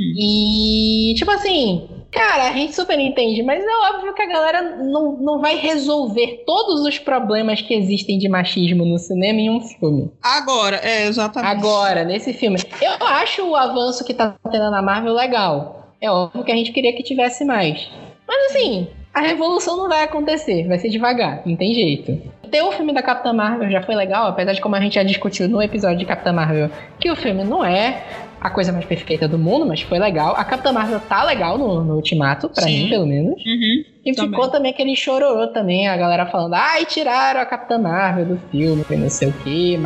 E, 0.01 1.15
tipo 1.15 1.31
assim, 1.31 1.89
cara, 2.11 2.49
a 2.49 2.53
gente 2.53 2.75
super 2.75 2.99
entende, 2.99 3.43
mas 3.43 3.63
é 3.65 3.93
óbvio 3.93 4.15
que 4.15 4.23
a 4.23 4.29
galera 4.29 4.77
não, 4.77 5.13
não 5.21 5.41
vai 5.41 5.57
resolver 5.57 6.45
todos 6.47 6.83
os 6.83 6.99
problemas 6.99 7.61
que 7.61 7.75
existem 7.75 8.19
de 8.19 8.29
machismo 8.29 8.85
no 8.85 8.99
cinema 8.99 9.41
em 9.41 9.51
um 9.51 9.61
filme. 9.61 10.11
Agora, 10.23 10.77
é, 10.77 11.07
exatamente. 11.07 11.51
Agora, 11.51 12.05
nesse 12.05 12.33
filme. 12.33 12.59
Eu 12.81 13.07
acho 13.07 13.43
o 13.47 13.57
avanço 13.57 14.05
que 14.05 14.15
tá 14.15 14.35
tendo 14.51 14.71
na 14.71 14.83
Marvel 14.83 15.15
legal. 15.15 15.95
É 16.01 16.11
óbvio 16.11 16.45
que 16.45 16.53
a 16.53 16.57
gente 16.57 16.73
queria 16.73 16.95
que 16.95 17.03
tivesse 17.03 17.45
mais. 17.45 17.91
Mas 18.27 18.51
assim, 18.51 18.87
a 19.13 19.21
revolução 19.21 19.77
não 19.77 19.89
vai 19.89 20.05
acontecer, 20.05 20.69
vai 20.69 20.79
ser 20.79 20.91
devagar, 20.91 21.43
não 21.45 21.57
tem 21.57 21.75
jeito. 21.75 22.21
Ter 22.51 22.63
o 22.63 22.73
filme 22.73 22.93
da 22.93 23.03
Capitã 23.03 23.33
Marvel 23.33 23.71
já 23.71 23.83
foi 23.83 23.95
legal, 23.95 24.29
apesar 24.29 24.53
de 24.53 24.61
como 24.61 24.75
a 24.77 24.81
gente 24.81 24.95
já 24.95 25.03
discutiu 25.03 25.49
no 25.49 25.61
episódio 25.63 25.99
de 25.99 26.05
Capitã 26.05 26.33
Marvel, 26.33 26.71
que 26.99 27.11
o 27.11 27.17
filme 27.17 27.45
não 27.45 27.65
é 27.65 28.03
a 28.41 28.51
coisa 28.51 28.73
mais 28.73 28.85
perfeita 28.85 29.27
do 29.27 29.37
mundo, 29.37 29.67
mas 29.67 29.81
foi 29.81 29.99
legal. 29.99 30.35
A 30.37 30.45
Capitã 30.45 30.73
Marvel 30.73 31.01
tá 31.01 31.25
legal 31.25 31.59
no, 31.59 31.83
no 31.83 31.97
Ultimato, 31.97 32.49
pra 32.49 32.63
Sim. 32.63 32.85
mim, 32.85 32.89
pelo 32.89 33.07
menos. 33.07 33.35
Uhum. 33.45 33.85
E 34.05 34.13
Também. 34.15 34.31
ficou 34.31 34.49
também 34.49 34.71
aquele 34.71 34.95
chororô 34.97 35.49
também, 35.49 35.89
a 35.89 35.97
galera 35.97 36.25
falando, 36.27 36.55
ai, 36.55 36.87
tiraram 36.87 37.41
a 37.41 37.45
Capitã 37.45 37.79
Marvel 37.79 38.25
do 38.25 38.41
filme, 38.51 38.85
não 38.91 39.11
sei 39.11 39.29
o 39.29 39.33
que, 39.33 39.79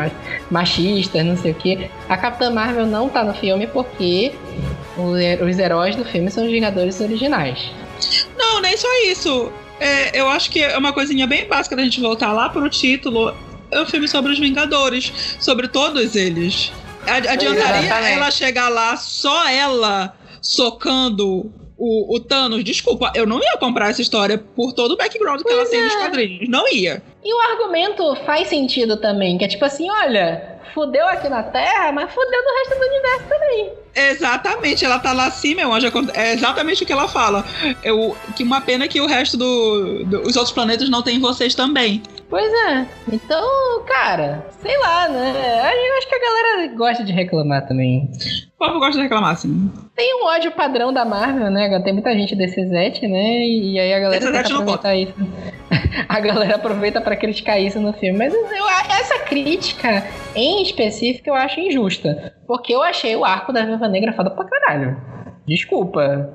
machistas, 0.50 1.24
não 1.24 1.36
sei 1.36 1.52
o 1.52 1.54
que. 1.54 1.90
A 2.08 2.16
Capitã 2.16 2.50
Marvel 2.50 2.86
não 2.86 3.08
tá 3.08 3.24
no 3.24 3.34
filme 3.34 3.66
porque 3.66 4.32
os 4.96 5.58
heróis 5.58 5.96
do 5.96 6.04
filme 6.04 6.30
são 6.30 6.44
os 6.44 6.50
Vingadores 6.50 7.00
originais. 7.00 7.72
Não, 8.36 8.60
nem 8.60 8.76
só 8.76 8.88
isso. 9.06 9.50
É, 9.83 10.20
eu 10.20 10.28
acho 10.28 10.51
que 10.51 10.61
é 10.61 10.76
uma 10.78 10.93
coisinha 10.93 11.26
bem 11.26 11.47
básica 11.49 11.74
da 11.74 11.83
gente 11.83 12.01
voltar 12.01 12.33
lá 12.33 12.49
pro 12.49 12.68
título. 12.68 13.35
É 13.70 13.80
um 13.80 13.87
filme 13.87 14.07
sobre 14.07 14.33
os 14.33 14.39
Vingadores, 14.39 15.12
sobre 15.41 15.66
todos 15.66 16.14
eles. 16.14 16.70
Ad- 17.07 17.26
Adiantaria 17.26 17.80
Exatamente. 17.87 18.12
ela 18.12 18.30
chegar 18.30 18.68
lá 18.68 18.97
só 18.97 19.49
ela 19.49 20.14
socando 20.41 21.51
o, 21.76 22.14
o 22.16 22.20
Thanos? 22.20 22.62
Desculpa, 22.62 23.11
eu 23.14 23.26
não 23.26 23.41
ia 23.41 23.57
comprar 23.59 23.91
essa 23.91 24.03
história 24.03 24.39
por 24.39 24.72
todo 24.72 24.93
o 24.93 24.97
background 24.97 25.41
que 25.43 25.53
ela 25.53 25.66
tem 25.66 25.83
nos 25.83 25.95
quadrinhos. 25.97 26.49
Não 26.49 26.68
ia. 26.72 27.03
E 27.24 27.32
o 27.34 27.40
argumento 27.52 28.14
faz 28.26 28.48
sentido 28.48 28.96
também, 28.96 29.38
que 29.38 29.44
é 29.44 29.48
tipo 29.48 29.64
assim, 29.64 29.88
olha, 29.90 30.58
fudeu 30.74 31.06
aqui 31.08 31.28
na 31.28 31.42
Terra, 31.42 31.92
mas 31.92 32.12
fudeu 32.12 32.42
no 32.42 32.58
resto 32.58 32.78
do 32.80 32.86
universo 32.86 33.28
também. 33.28 33.72
Exatamente, 33.94 34.84
ela 34.84 34.98
tá 34.98 35.12
lá 35.12 35.26
assim, 35.26 35.54
meu 35.54 35.72
anjo. 35.72 35.86
É 36.14 36.32
exatamente 36.32 36.82
o 36.82 36.86
que 36.86 36.92
ela 36.92 37.06
fala. 37.06 37.44
Eu, 37.84 38.16
que 38.34 38.42
uma 38.42 38.60
pena 38.60 38.88
que 38.88 39.00
o 39.00 39.06
resto 39.06 39.36
do, 39.36 40.04
do- 40.04 40.22
os 40.22 40.34
outros 40.36 40.52
planetas 40.54 40.88
não 40.88 41.02
tem 41.02 41.20
vocês 41.20 41.54
também. 41.54 42.02
Pois 42.30 42.50
é. 42.70 42.86
Então, 43.12 43.82
cara, 43.86 44.46
sei 44.62 44.76
lá, 44.78 45.08
né? 45.08 45.72
Eu 45.88 45.98
acho 45.98 46.08
que 46.08 46.14
a 46.14 46.18
galera 46.18 46.74
gosta 46.74 47.04
de 47.04 47.12
reclamar 47.12 47.68
também. 47.68 48.10
Povo 48.62 48.78
gosta 48.78 48.92
de 48.96 49.02
reclamar 49.02 49.32
assim. 49.32 49.68
Tem 49.96 50.22
um 50.22 50.26
ódio 50.26 50.52
padrão 50.52 50.92
da 50.92 51.04
Marvel, 51.04 51.50
né? 51.50 51.80
Tem 51.82 51.92
muita 51.92 52.12
gente 52.14 52.36
desse 52.36 52.64
Zete, 52.68 53.08
né? 53.08 53.44
E 53.44 53.76
aí 53.80 53.92
a 53.92 53.98
galera 53.98 54.24
tenta 54.24 54.40
aproveitar 54.54 54.94
isso. 54.94 55.14
A 56.08 56.20
galera 56.20 56.54
aproveita 56.56 57.00
pra 57.00 57.16
criticar 57.16 57.60
isso 57.60 57.80
no 57.80 57.92
filme. 57.92 58.18
Mas 58.18 58.32
eu- 58.32 58.68
essa 59.00 59.18
crítica, 59.24 60.04
em 60.34 60.62
específico, 60.62 61.28
eu 61.28 61.34
acho 61.34 61.58
injusta. 61.58 62.34
Porque 62.46 62.72
eu 62.72 62.82
achei 62.82 63.16
o 63.16 63.24
arco 63.24 63.52
da 63.52 63.64
Viúva 63.64 63.88
Negra 63.88 64.12
foda 64.12 64.30
pra 64.30 64.44
caralho. 64.44 64.96
Desculpa. 65.46 66.30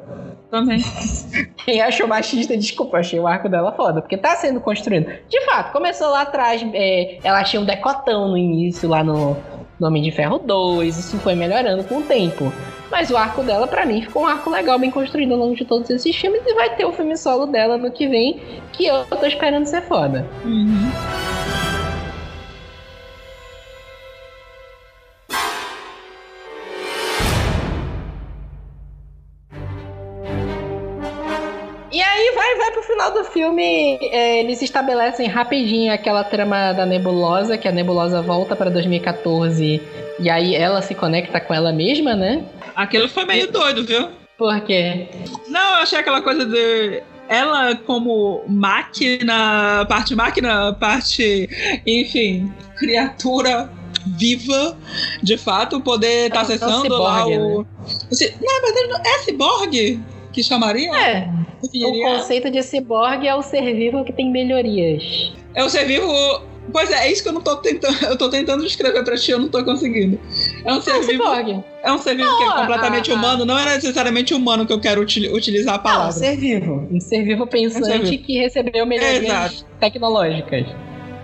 Também. 0.51 0.79
Quem 1.65 1.81
achou 1.81 2.07
machista, 2.07 2.57
desculpa, 2.57 2.97
achei 2.97 3.19
o 3.19 3.27
arco 3.27 3.47
dela 3.49 3.71
foda, 3.71 4.01
porque 4.01 4.17
tá 4.17 4.35
sendo 4.35 4.59
construído. 4.61 5.09
De 5.29 5.41
fato, 5.45 5.71
começou 5.71 6.09
lá 6.09 6.21
atrás, 6.21 6.65
é, 6.73 7.19
ela 7.23 7.43
tinha 7.43 7.61
um 7.61 7.65
decotão 7.65 8.29
no 8.29 8.37
início, 8.37 8.87
lá 8.89 9.03
no, 9.03 9.35
no 9.79 9.87
Homem 9.87 10.03
de 10.03 10.11
Ferro 10.11 10.39
2, 10.39 10.97
isso 10.97 11.17
foi 11.17 11.35
melhorando 11.35 11.83
com 11.83 11.97
o 11.97 12.03
tempo. 12.03 12.51
Mas 12.89 13.09
o 13.09 13.17
arco 13.17 13.43
dela, 13.43 13.67
pra 13.67 13.85
mim, 13.85 14.01
ficou 14.01 14.23
um 14.23 14.27
arco 14.27 14.49
legal, 14.49 14.79
bem 14.79 14.89
construído 14.89 15.33
ao 15.33 15.39
longo 15.39 15.55
de 15.55 15.65
todos 15.65 15.89
esses 15.89 16.15
filmes, 16.15 16.41
e 16.45 16.53
vai 16.53 16.75
ter 16.75 16.85
o 16.85 16.93
filme 16.93 17.17
solo 17.17 17.45
dela 17.45 17.77
no 17.77 17.91
que 17.91 18.07
vem, 18.07 18.39
que 18.71 18.85
eu 18.85 19.05
tô 19.05 19.25
esperando 19.25 19.65
ser 19.65 19.81
foda. 19.81 20.25
Uhum. 20.45 20.89
Filme, 33.37 33.99
é, 34.01 34.39
eles 34.39 34.63
estabelecem 34.63 35.27
rapidinho 35.27 35.93
aquela 35.93 36.23
trama 36.23 36.73
da 36.73 36.87
nebulosa, 36.87 37.55
que 37.55 37.67
a 37.67 37.71
nebulosa 37.71 38.19
volta 38.19 38.55
pra 38.55 38.67
2014 38.67 39.79
e 40.19 40.27
aí 40.27 40.55
ela 40.55 40.81
se 40.81 40.95
conecta 40.95 41.39
com 41.39 41.53
ela 41.53 41.71
mesma, 41.71 42.15
né? 42.15 42.43
Aquilo 42.75 43.07
foi 43.07 43.25
meio 43.25 43.51
doido, 43.51 43.85
viu? 43.85 44.09
Por 44.35 44.59
quê? 44.61 45.07
Não, 45.47 45.75
eu 45.75 45.83
achei 45.83 45.99
aquela 45.99 46.19
coisa 46.21 46.45
de. 46.47 47.03
ela 47.29 47.75
como 47.75 48.43
máquina, 48.47 49.85
parte 49.87 50.15
máquina, 50.15 50.73
parte, 50.73 51.47
enfim, 51.85 52.51
criatura 52.75 53.69
viva, 54.17 54.75
de 55.21 55.37
fato, 55.37 55.79
poder 55.79 56.27
estar 56.27 56.37
tá 56.37 56.41
acessando 56.41 56.89
lá 56.89 57.27
o. 57.27 57.61
Né? 57.61 57.67
Na 58.41 58.61
verdade, 58.61 59.07
é 59.07 59.19
ciborgue 59.19 59.99
que 60.37 60.43
chamaria? 60.43 60.91
É. 60.95 61.27
O 61.63 62.01
conceito 62.03 62.51
de 62.51 62.61
ciborgue 62.61 63.27
é 63.27 63.33
o 63.33 63.41
ser 63.41 63.73
vivo 63.73 64.05
que 64.05 64.13
tem 64.13 64.31
melhorias. 64.31 65.33
É 65.55 65.63
o 65.63 65.69
ser 65.69 65.85
vivo 65.85 66.13
Pois 66.71 66.91
é, 66.91 67.07
é 67.07 67.11
isso 67.11 67.23
que 67.23 67.29
eu 67.29 67.33
não 67.33 67.41
tô 67.41 67.55
tentando. 67.55 67.97
Eu 68.05 68.17
tô 68.17 68.29
tentando 68.29 68.63
escrever 68.65 69.01
pra 69.03 69.15
ti, 69.15 69.31
eu 69.31 69.39
não 69.39 69.47
tô 69.47 69.63
conseguindo. 69.63 70.19
É 70.65 70.73
um 70.73 70.81
ser 70.81 70.93
não, 70.93 71.01
vivo. 71.01 71.63
É 71.81 71.91
um 71.93 71.97
ser 71.97 72.15
vivo 72.15 72.29
não, 72.29 72.37
que 72.37 72.43
é 72.43 72.55
completamente 72.57 73.11
humano. 73.11 73.45
Não 73.45 73.57
é 73.57 73.65
necessariamente 73.75 74.33
humano 74.33 74.65
que 74.65 74.73
eu 74.73 74.79
quero 74.79 75.01
utilizar 75.01 75.75
a 75.75 75.79
palavra. 75.79 76.03
Não, 76.03 76.09
um 76.09 76.11
ser 76.11 76.35
vivo. 76.35 76.87
Um 76.91 76.99
ser 76.99 77.23
vivo 77.23 77.47
pensante 77.47 77.83
um 77.83 77.85
ser 77.85 77.99
vivo. 77.99 78.23
que 78.23 78.37
recebeu 78.37 78.85
melhorias 78.85 79.65
tecnológicas. 79.79 80.67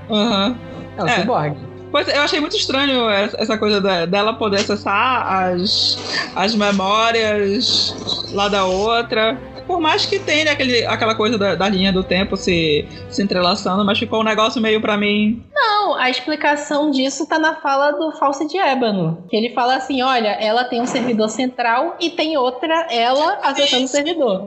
Aham. 0.09 0.47
Uhum. 0.47 0.55
É 0.97 1.03
um 1.03 1.07
é. 1.07 1.19
ciborgue. 1.19 1.72
Pois 1.93 2.07
eu 2.07 2.23
achei 2.23 2.39
muito 2.39 2.57
estranho 2.57 3.07
essa 3.07 3.55
coisa 3.55 3.79
dela 4.07 4.33
poder 4.33 4.61
acessar 4.61 5.31
as, 5.31 5.95
as 6.35 6.55
memórias 6.55 7.95
lá 8.31 8.47
da 8.47 8.65
outra. 8.65 9.37
Por 9.67 9.79
mais 9.79 10.03
que 10.03 10.17
tenha 10.17 10.51
aquele, 10.51 10.83
aquela 10.87 11.13
coisa 11.13 11.37
da, 11.37 11.53
da 11.53 11.69
linha 11.69 11.93
do 11.93 12.03
tempo 12.03 12.35
se, 12.35 12.83
se 13.11 13.21
entrelaçando, 13.21 13.85
mas 13.85 13.99
ficou 13.99 14.21
um 14.21 14.23
negócio 14.23 14.59
meio 14.59 14.81
para 14.81 14.97
mim. 14.97 15.43
Não, 15.53 15.93
a 15.93 16.09
explicação 16.09 16.89
disso 16.89 17.27
tá 17.27 17.37
na 17.37 17.57
fala 17.57 17.91
do 17.91 18.11
False 18.13 18.47
de 18.47 18.57
Ébano. 18.57 19.23
Que 19.29 19.37
ele 19.37 19.53
fala 19.53 19.75
assim: 19.75 20.01
olha, 20.01 20.29
ela 20.29 20.63
tem 20.63 20.81
um 20.81 20.87
servidor 20.87 21.29
central 21.29 21.95
e 22.01 22.09
tem 22.09 22.35
outra, 22.37 22.87
ela 22.89 23.37
acessando 23.43 23.85
o 23.85 23.87
servidor. 23.87 24.41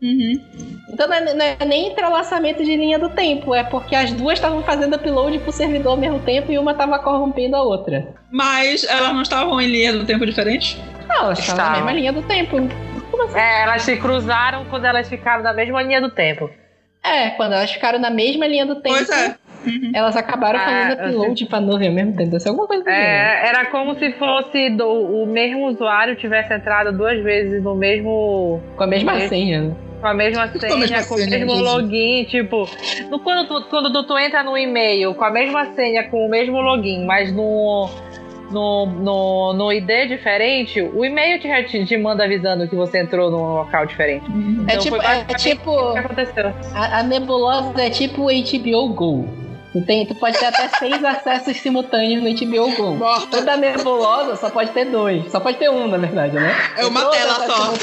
Uhum. 0.00 0.75
Então 0.88 1.08
não 1.08 1.14
é, 1.14 1.34
não 1.34 1.44
é, 1.44 1.56
nem 1.64 1.88
entrelaçamento 1.88 2.64
de 2.64 2.76
linha 2.76 2.98
do 2.98 3.08
tempo, 3.08 3.54
é 3.54 3.64
porque 3.64 3.94
as 3.94 4.12
duas 4.12 4.34
estavam 4.34 4.62
fazendo 4.62 4.94
upload 4.94 5.38
pro 5.40 5.52
servidor 5.52 5.90
ao 5.90 5.96
mesmo 5.96 6.20
tempo 6.20 6.52
e 6.52 6.58
uma 6.58 6.72
estava 6.72 6.98
corrompendo 6.98 7.56
a 7.56 7.62
outra. 7.62 8.06
Mas 8.30 8.84
elas 8.84 9.12
não 9.12 9.22
estavam 9.22 9.60
em 9.60 9.66
linha 9.66 9.92
do 9.92 10.06
tempo 10.06 10.24
diferente? 10.24 10.80
Não, 11.08 11.26
elas 11.26 11.38
estavam 11.40 11.64
na 11.64 11.72
mesma 11.72 11.92
linha 11.92 12.12
do 12.12 12.22
tempo. 12.22 12.56
Assim? 12.56 13.38
É, 13.38 13.62
elas 13.62 13.82
se 13.82 13.96
cruzaram 13.96 14.64
quando 14.66 14.84
elas 14.84 15.08
ficaram 15.08 15.42
na 15.42 15.52
mesma 15.52 15.82
linha 15.82 16.00
do 16.00 16.10
tempo. 16.10 16.50
É, 17.06 17.30
quando 17.30 17.52
elas 17.52 17.70
ficaram 17.70 17.98
na 17.98 18.10
mesma 18.10 18.46
linha 18.46 18.66
do 18.66 18.76
tempo. 18.76 18.96
Pois 18.96 19.08
é. 19.10 19.36
Uhum. 19.66 19.90
Elas 19.92 20.16
acabaram 20.16 20.60
fazendo 20.60 21.00
é, 21.00 21.08
upload 21.08 21.32
assim, 21.32 21.46
pra 21.46 21.60
nuvem 21.60 21.88
ao 21.88 21.94
mesmo 21.94 22.12
tempo. 22.12 22.30
Deve 22.30 22.40
ser 22.40 22.48
alguma 22.50 22.68
coisa 22.68 22.88
é, 22.88 23.48
Era 23.48 23.66
como 23.66 23.98
se 23.98 24.12
fosse 24.12 24.70
do, 24.70 24.86
o 24.86 25.26
mesmo 25.26 25.66
usuário 25.66 26.14
tivesse 26.16 26.54
entrado 26.54 26.96
duas 26.96 27.22
vezes 27.22 27.62
no 27.62 27.74
mesmo. 27.74 28.62
Com 28.76 28.84
a 28.84 28.86
mesma 28.86 29.14
mesmo, 29.14 29.28
senha, 29.28 29.62
né? 29.62 29.76
Com 30.00 30.06
a 30.06 30.14
mesma 30.14 30.46
senha, 30.48 30.72
com, 30.72 30.78
mesma 30.78 31.04
com 31.04 31.14
o 31.14 31.18
mesmo 31.18 31.54
login, 31.54 32.24
tipo. 32.24 32.68
No, 33.10 33.18
quando, 33.18 33.48
tu, 33.48 33.68
quando 33.68 34.06
tu 34.06 34.18
entra 34.18 34.44
no 34.44 34.56
e-mail 34.56 35.14
com 35.14 35.24
a 35.24 35.30
mesma 35.30 35.74
senha, 35.74 36.04
com 36.04 36.26
o 36.26 36.28
mesmo 36.28 36.60
login, 36.60 37.04
mas 37.04 37.32
no 37.32 37.88
no, 38.50 38.86
no, 38.86 39.52
no 39.52 39.72
ID 39.72 40.08
diferente, 40.08 40.80
o 40.80 41.04
e-mail 41.04 41.40
te, 41.40 41.84
te 41.84 41.96
manda 41.96 42.24
avisando 42.24 42.68
que 42.68 42.76
você 42.76 43.00
entrou 43.00 43.30
num 43.30 43.54
local 43.54 43.86
diferente. 43.86 44.28
Uhum. 44.30 44.64
É 44.68 44.74
então, 44.74 44.76
é 44.76 44.78
tipo, 44.78 44.96
é 45.02 45.24
tipo 45.34 45.92
que 45.92 45.98
aconteceu. 45.98 46.54
A, 46.74 46.98
a, 46.98 47.02
nebulosa 47.02 47.82
é 47.82 47.90
tipo 47.90 48.22
o 48.22 48.28
HBO 48.28 48.88
Go. 48.94 49.28
Tu, 49.72 49.82
tem, 49.82 50.06
tu 50.06 50.14
pode 50.14 50.38
ter 50.38 50.46
até 50.46 50.68
seis 50.78 51.04
acessos 51.04 51.56
simultâneos 51.58 52.22
no 52.22 52.30
HBO 52.30 52.76
Go. 52.76 52.94
Morta. 52.94 53.26
Toda 53.38 53.56
nebulosa 53.56 54.36
só 54.36 54.48
pode 54.48 54.70
ter 54.70 54.86
dois. 54.86 55.30
Só 55.30 55.40
pode 55.40 55.58
ter 55.58 55.68
um, 55.68 55.86
na 55.86 55.98
verdade, 55.98 56.34
né? 56.34 56.54
É 56.78 56.86
uma 56.86 57.04
tela 57.10 57.46
só. 57.46 57.74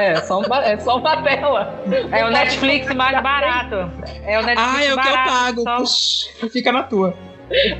É, 0.00 0.16
só 0.22 0.40
uma, 0.40 0.64
é 0.64 0.76
só 0.78 0.96
uma 0.96 1.22
tela. 1.22 1.84
É 2.10 2.24
o 2.24 2.30
Netflix 2.30 2.92
mais 2.94 3.22
barato. 3.22 3.90
É 4.24 4.38
o 4.40 4.44
Netflix 4.44 4.76
ah, 4.76 4.84
é 4.84 4.94
o 4.94 4.98
que 4.98 5.08
eu 5.08 5.14
pago. 5.14 5.62
Só... 5.62 5.76
Puxa, 5.78 6.50
fica 6.50 6.72
na 6.72 6.82
tua. 6.82 7.14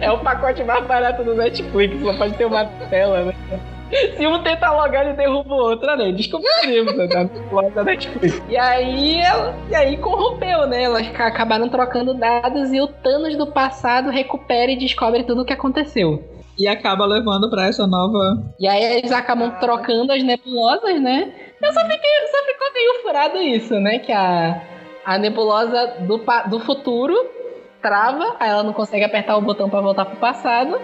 É 0.01 0.11
o 0.11 0.19
pacote 0.19 0.63
mais 0.63 0.87
barato 0.87 1.25
do 1.25 1.35
Netflix, 1.35 2.01
só 2.01 2.17
pode 2.17 2.35
ter 2.35 2.45
uma 2.45 2.65
tela, 2.89 3.25
né? 3.25 3.35
Se 4.17 4.27
um 4.27 4.43
tenta 4.43 4.71
logar, 4.73 5.07
ele 5.07 5.17
derruba 5.17 5.55
o 5.55 5.59
outro, 5.59 5.97
né? 5.97 6.11
Descobrimos, 6.13 6.97
né? 6.97 7.07
Da 7.75 7.85
Netflix. 7.85 8.43
E 8.49 8.57
aí, 8.57 9.21
ela, 9.21 9.55
e 9.71 9.75
aí 9.75 9.97
corrompeu, 9.99 10.67
né? 10.67 10.83
Elas 10.83 11.07
acabaram 11.09 11.69
trocando 11.69 12.15
dados 12.15 12.73
e 12.73 12.81
o 12.81 12.89
Thanos 12.89 13.37
do 13.37 13.47
passado 13.47 14.11
recupera 14.11 14.73
e 14.73 14.79
descobre 14.79 15.23
tudo 15.23 15.43
o 15.43 15.45
que 15.45 15.53
aconteceu. 15.53 16.23
E 16.59 16.67
acaba 16.67 17.05
levando 17.05 17.49
para 17.51 17.67
essa 17.67 17.87
nova. 17.87 18.43
E 18.59 18.67
aí 18.67 18.83
eles 18.83 19.13
acabam 19.13 19.53
trocando 19.61 20.13
as 20.13 20.23
nebulosas, 20.23 21.01
né? 21.01 21.33
Eu 21.63 21.73
só, 21.73 21.81
fiquei, 21.81 22.27
só 22.31 22.45
ficou 22.45 22.73
meio 22.73 23.03
furado 23.03 23.39
isso, 23.39 23.75
né? 23.79 23.99
Que 23.99 24.13
a, 24.13 24.63
a 25.05 25.19
nebulosa 25.19 25.95
do, 26.01 26.21
do 26.49 26.61
futuro 26.61 27.15
trava, 27.87 28.35
aí 28.41 28.51
ela 28.51 28.65
não 28.65 28.73
consegue 28.73 29.05
apertar 29.05 29.37
o 29.37 29.41
botão 29.41 29.71
para 29.71 29.81
voltar 29.81 30.05
pro 30.07 30.17
passado. 30.17 30.77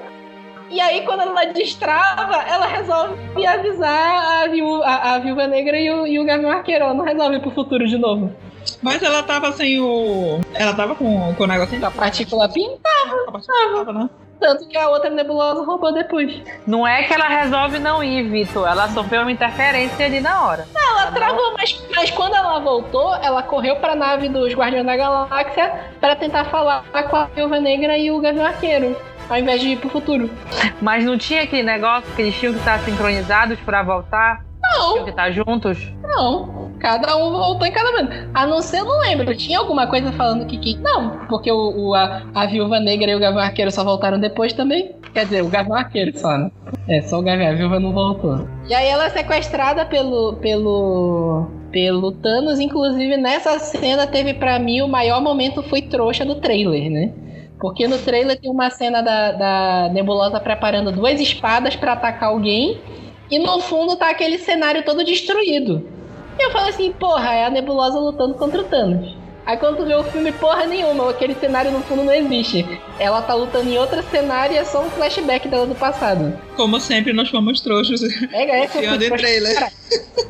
E 0.70 0.80
aí, 0.80 1.04
quando 1.04 1.20
ela 1.20 1.44
destrava, 1.46 2.36
ela 2.48 2.66
resolve 2.66 3.44
avisar 3.44 4.44
a 4.44 4.46
viúva, 4.46 4.84
a, 4.86 5.14
a 5.14 5.18
viúva 5.18 5.46
negra 5.48 5.78
e 5.78 5.90
o, 5.90 6.06
e 6.06 6.18
o 6.20 6.24
Gavião 6.24 6.50
Arqueiro. 6.50 6.84
Ela 6.84 6.94
não 6.94 7.04
resolve 7.04 7.36
ir 7.36 7.40
pro 7.40 7.50
futuro 7.50 7.86
de 7.86 7.98
novo. 7.98 8.32
Mas 8.80 9.02
ela 9.02 9.22
tava 9.22 9.52
sem 9.52 9.80
o. 9.80 10.40
Ela 10.54 10.72
tava 10.72 10.94
com, 10.94 11.34
com 11.34 11.44
o 11.44 11.46
negocinho? 11.46 11.84
A 11.84 11.90
partícula 11.90 12.48
PIN? 12.48 12.78
Tava. 12.80 13.16
A 13.28 13.32
partícula 13.32 13.84
tava, 13.84 13.92
né? 13.92 14.10
Tanto 14.42 14.66
que 14.66 14.76
a 14.76 14.88
outra 14.88 15.08
nebulosa 15.08 15.64
roubou 15.64 15.94
depois. 15.94 16.42
Não 16.66 16.84
é 16.84 17.04
que 17.04 17.14
ela 17.14 17.28
resolve 17.28 17.78
não 17.78 18.02
ir, 18.02 18.28
Vitor. 18.28 18.66
Ela 18.66 18.88
sofreu 18.88 19.22
uma 19.22 19.30
interferência 19.30 20.04
ali 20.04 20.18
na 20.20 20.44
hora. 20.44 20.66
Não, 20.74 20.90
ela, 20.90 21.02
ela 21.02 21.12
travou, 21.12 21.50
não... 21.50 21.54
mas, 21.56 21.80
mas 21.94 22.10
quando 22.10 22.34
ela 22.34 22.58
voltou, 22.58 23.14
ela 23.22 23.40
correu 23.44 23.76
pra 23.76 23.94
nave 23.94 24.28
dos 24.28 24.52
Guardiões 24.52 24.84
da 24.84 24.96
Galáxia 24.96 25.72
para 26.00 26.16
tentar 26.16 26.46
falar 26.46 26.82
com 27.08 27.16
a 27.16 27.26
Viúva 27.26 27.60
Negra 27.60 27.96
e 27.96 28.10
o 28.10 28.18
Gavião 28.20 28.44
Arqueiro. 28.44 28.96
Ao 29.30 29.38
invés 29.38 29.60
de 29.60 29.68
ir 29.68 29.76
pro 29.78 29.88
futuro. 29.88 30.28
Mas 30.80 31.04
não 31.04 31.16
tinha 31.16 31.44
aquele 31.44 31.62
negócio 31.62 32.12
que 32.16 32.22
eles 32.22 32.34
tinham 32.34 32.52
que 32.52 32.58
estar 32.58 32.80
sincronizados 32.80 33.60
para 33.60 33.80
voltar? 33.84 34.44
Não. 34.72 35.04
Que 35.04 35.10
estar 35.10 35.30
juntos? 35.30 35.92
Não. 36.02 36.62
Cada 36.82 37.16
um 37.16 37.30
voltou 37.30 37.64
em 37.64 37.70
cada 37.70 37.92
momento. 37.92 38.30
A 38.34 38.44
não 38.44 38.60
ser, 38.60 38.78
eu 38.80 38.84
não 38.84 38.98
lembro. 39.00 39.34
Tinha 39.36 39.60
alguma 39.60 39.86
coisa 39.86 40.10
falando 40.12 40.44
que. 40.46 40.58
que 40.58 40.76
não, 40.78 41.26
porque 41.28 41.50
o, 41.50 41.72
o 41.76 41.94
a, 41.94 42.22
a 42.34 42.46
Viúva 42.46 42.80
Negra 42.80 43.12
e 43.12 43.14
o 43.14 43.20
Gavião 43.20 43.40
Arqueiro 43.40 43.70
só 43.70 43.84
voltaram 43.84 44.18
depois 44.18 44.52
também. 44.52 44.96
Quer 45.14 45.24
dizer, 45.24 45.42
o 45.42 45.48
Gavião 45.48 45.76
Arqueiro 45.76 46.18
só, 46.18 46.36
né? 46.36 46.50
É, 46.88 47.00
só 47.02 47.20
o 47.20 47.22
Gavião. 47.22 47.50
A 47.50 47.54
Viúva 47.54 47.78
não 47.78 47.92
voltou. 47.92 48.48
E 48.68 48.74
aí 48.74 48.88
ela 48.88 49.06
é 49.06 49.10
sequestrada 49.10 49.86
pelo. 49.86 50.34
pelo. 50.34 51.46
pelo 51.70 52.10
Thanos. 52.10 52.58
Inclusive, 52.58 53.16
nessa 53.16 53.56
cena 53.60 54.04
teve 54.08 54.34
para 54.34 54.58
mim 54.58 54.80
o 54.80 54.88
maior 54.88 55.22
momento 55.22 55.62
foi 55.62 55.82
trouxa 55.82 56.24
do 56.24 56.36
trailer, 56.36 56.90
né? 56.90 57.12
Porque 57.60 57.86
no 57.86 57.96
trailer 57.96 58.40
tem 58.40 58.50
uma 58.50 58.70
cena 58.70 59.00
da, 59.02 59.30
da 59.30 59.90
Nebulosa 59.92 60.40
preparando 60.40 60.90
duas 60.90 61.20
espadas 61.20 61.76
para 61.76 61.92
atacar 61.92 62.30
alguém. 62.30 62.80
E 63.32 63.38
no 63.38 63.60
fundo 63.60 63.96
tá 63.96 64.10
aquele 64.10 64.36
cenário 64.36 64.84
todo 64.84 65.02
destruído. 65.02 65.88
E 66.38 66.44
eu 66.44 66.50
falo 66.50 66.68
assim, 66.68 66.92
porra, 66.92 67.32
é 67.32 67.46
a 67.46 67.50
Nebulosa 67.50 67.98
lutando 67.98 68.34
contra 68.34 68.60
o 68.60 68.64
Thanos. 68.64 69.16
Aí 69.46 69.56
quando 69.56 69.78
tu 69.78 69.86
vê 69.86 69.94
o 69.94 70.04
filme, 70.04 70.30
porra 70.32 70.66
nenhuma, 70.66 71.08
aquele 71.08 71.34
cenário 71.34 71.70
no 71.70 71.80
fundo 71.80 72.04
não 72.04 72.12
existe. 72.12 72.78
Ela 72.98 73.22
tá 73.22 73.32
lutando 73.32 73.70
em 73.70 73.78
outro 73.78 74.02
cenário 74.10 74.54
e 74.54 74.58
é 74.58 74.64
só 74.64 74.82
um 74.82 74.90
flashback 74.90 75.48
dela 75.48 75.66
do 75.66 75.74
passado. 75.74 76.38
Como 76.54 76.78
sempre, 76.78 77.14
nós 77.14 77.30
fomos 77.30 77.62
trouxas. 77.62 78.02
É, 78.32 78.64
essa 78.64 78.78
eu 78.82 78.98
fui 78.98 79.10
trailer. 79.16 79.72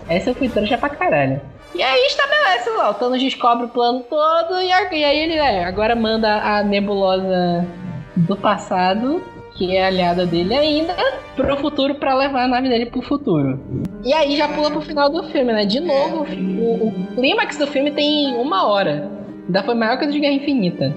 Essa 0.08 0.30
eu 0.30 0.34
fui 0.36 0.48
trouxa 0.48 0.78
pra 0.78 0.88
caralho. 0.88 1.40
E 1.74 1.82
aí 1.82 2.06
estabelece 2.06 2.70
lá, 2.70 2.90
o 2.90 2.94
Thanos 2.94 3.20
descobre 3.20 3.66
o 3.66 3.68
plano 3.68 4.04
todo 4.08 4.62
e 4.62 4.72
aí 4.72 5.18
ele 5.18 5.34
é, 5.34 5.64
agora 5.64 5.96
manda 5.96 6.36
a 6.36 6.62
nebulosa 6.62 7.66
do 8.14 8.36
passado 8.36 9.22
que 9.54 9.76
é 9.76 9.86
aliada 9.86 10.26
dele 10.26 10.54
ainda, 10.54 10.94
pro 11.36 11.56
futuro 11.56 11.94
para 11.94 12.14
levar 12.14 12.44
a 12.44 12.48
nave 12.48 12.68
dele 12.68 12.86
pro 12.86 13.02
futuro. 13.02 13.60
E 14.04 14.12
aí 14.12 14.36
já 14.36 14.48
pula 14.48 14.70
pro 14.70 14.80
final 14.80 15.10
do 15.10 15.24
filme, 15.24 15.52
né? 15.52 15.64
De 15.64 15.80
novo, 15.80 16.24
o, 16.24 16.88
o 16.88 17.06
clímax 17.14 17.58
do 17.58 17.66
filme 17.66 17.90
tem 17.90 18.34
uma 18.36 18.66
hora. 18.66 19.10
Ainda 19.46 19.62
foi 19.62 19.74
maior 19.74 19.98
que 19.98 20.06
o 20.06 20.10
de 20.10 20.20
Guerra 20.20 20.34
Infinita. 20.34 20.94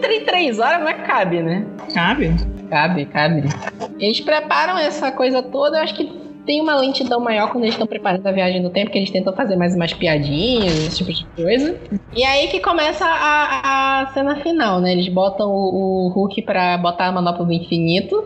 Tem 0.00 0.24
três 0.24 0.58
horas, 0.58 0.82
mas 0.82 1.06
cabe, 1.06 1.42
né? 1.42 1.66
Cabe? 1.92 2.34
Cabe, 2.70 3.04
cabe. 3.06 3.42
Eles 3.98 4.20
preparam 4.20 4.78
essa 4.78 5.10
coisa 5.10 5.42
toda, 5.42 5.78
eu 5.78 5.82
acho 5.82 5.94
que 5.94 6.29
tem 6.46 6.60
uma 6.60 6.74
lentidão 6.76 7.20
maior 7.20 7.50
quando 7.50 7.64
eles 7.64 7.74
estão 7.74 7.86
preparando 7.86 8.26
a 8.26 8.32
viagem 8.32 8.62
no 8.62 8.70
tempo, 8.70 8.90
que 8.90 8.98
eles 8.98 9.10
tentam 9.10 9.32
fazer 9.32 9.56
mais 9.56 9.74
umas 9.74 9.92
piadinhas, 9.92 10.72
esse 10.72 10.98
tipo 10.98 11.12
de 11.12 11.24
coisa. 11.36 11.78
E 12.14 12.24
aí 12.24 12.48
que 12.48 12.60
começa 12.60 13.04
a, 13.04 14.00
a 14.02 14.06
cena 14.12 14.36
final, 14.36 14.80
né? 14.80 14.92
Eles 14.92 15.08
botam 15.08 15.48
o, 15.50 16.06
o 16.06 16.08
Hulk 16.08 16.42
pra 16.42 16.76
botar 16.78 17.06
a 17.06 17.12
manopla 17.12 17.44
do 17.44 17.52
infinito. 17.52 18.16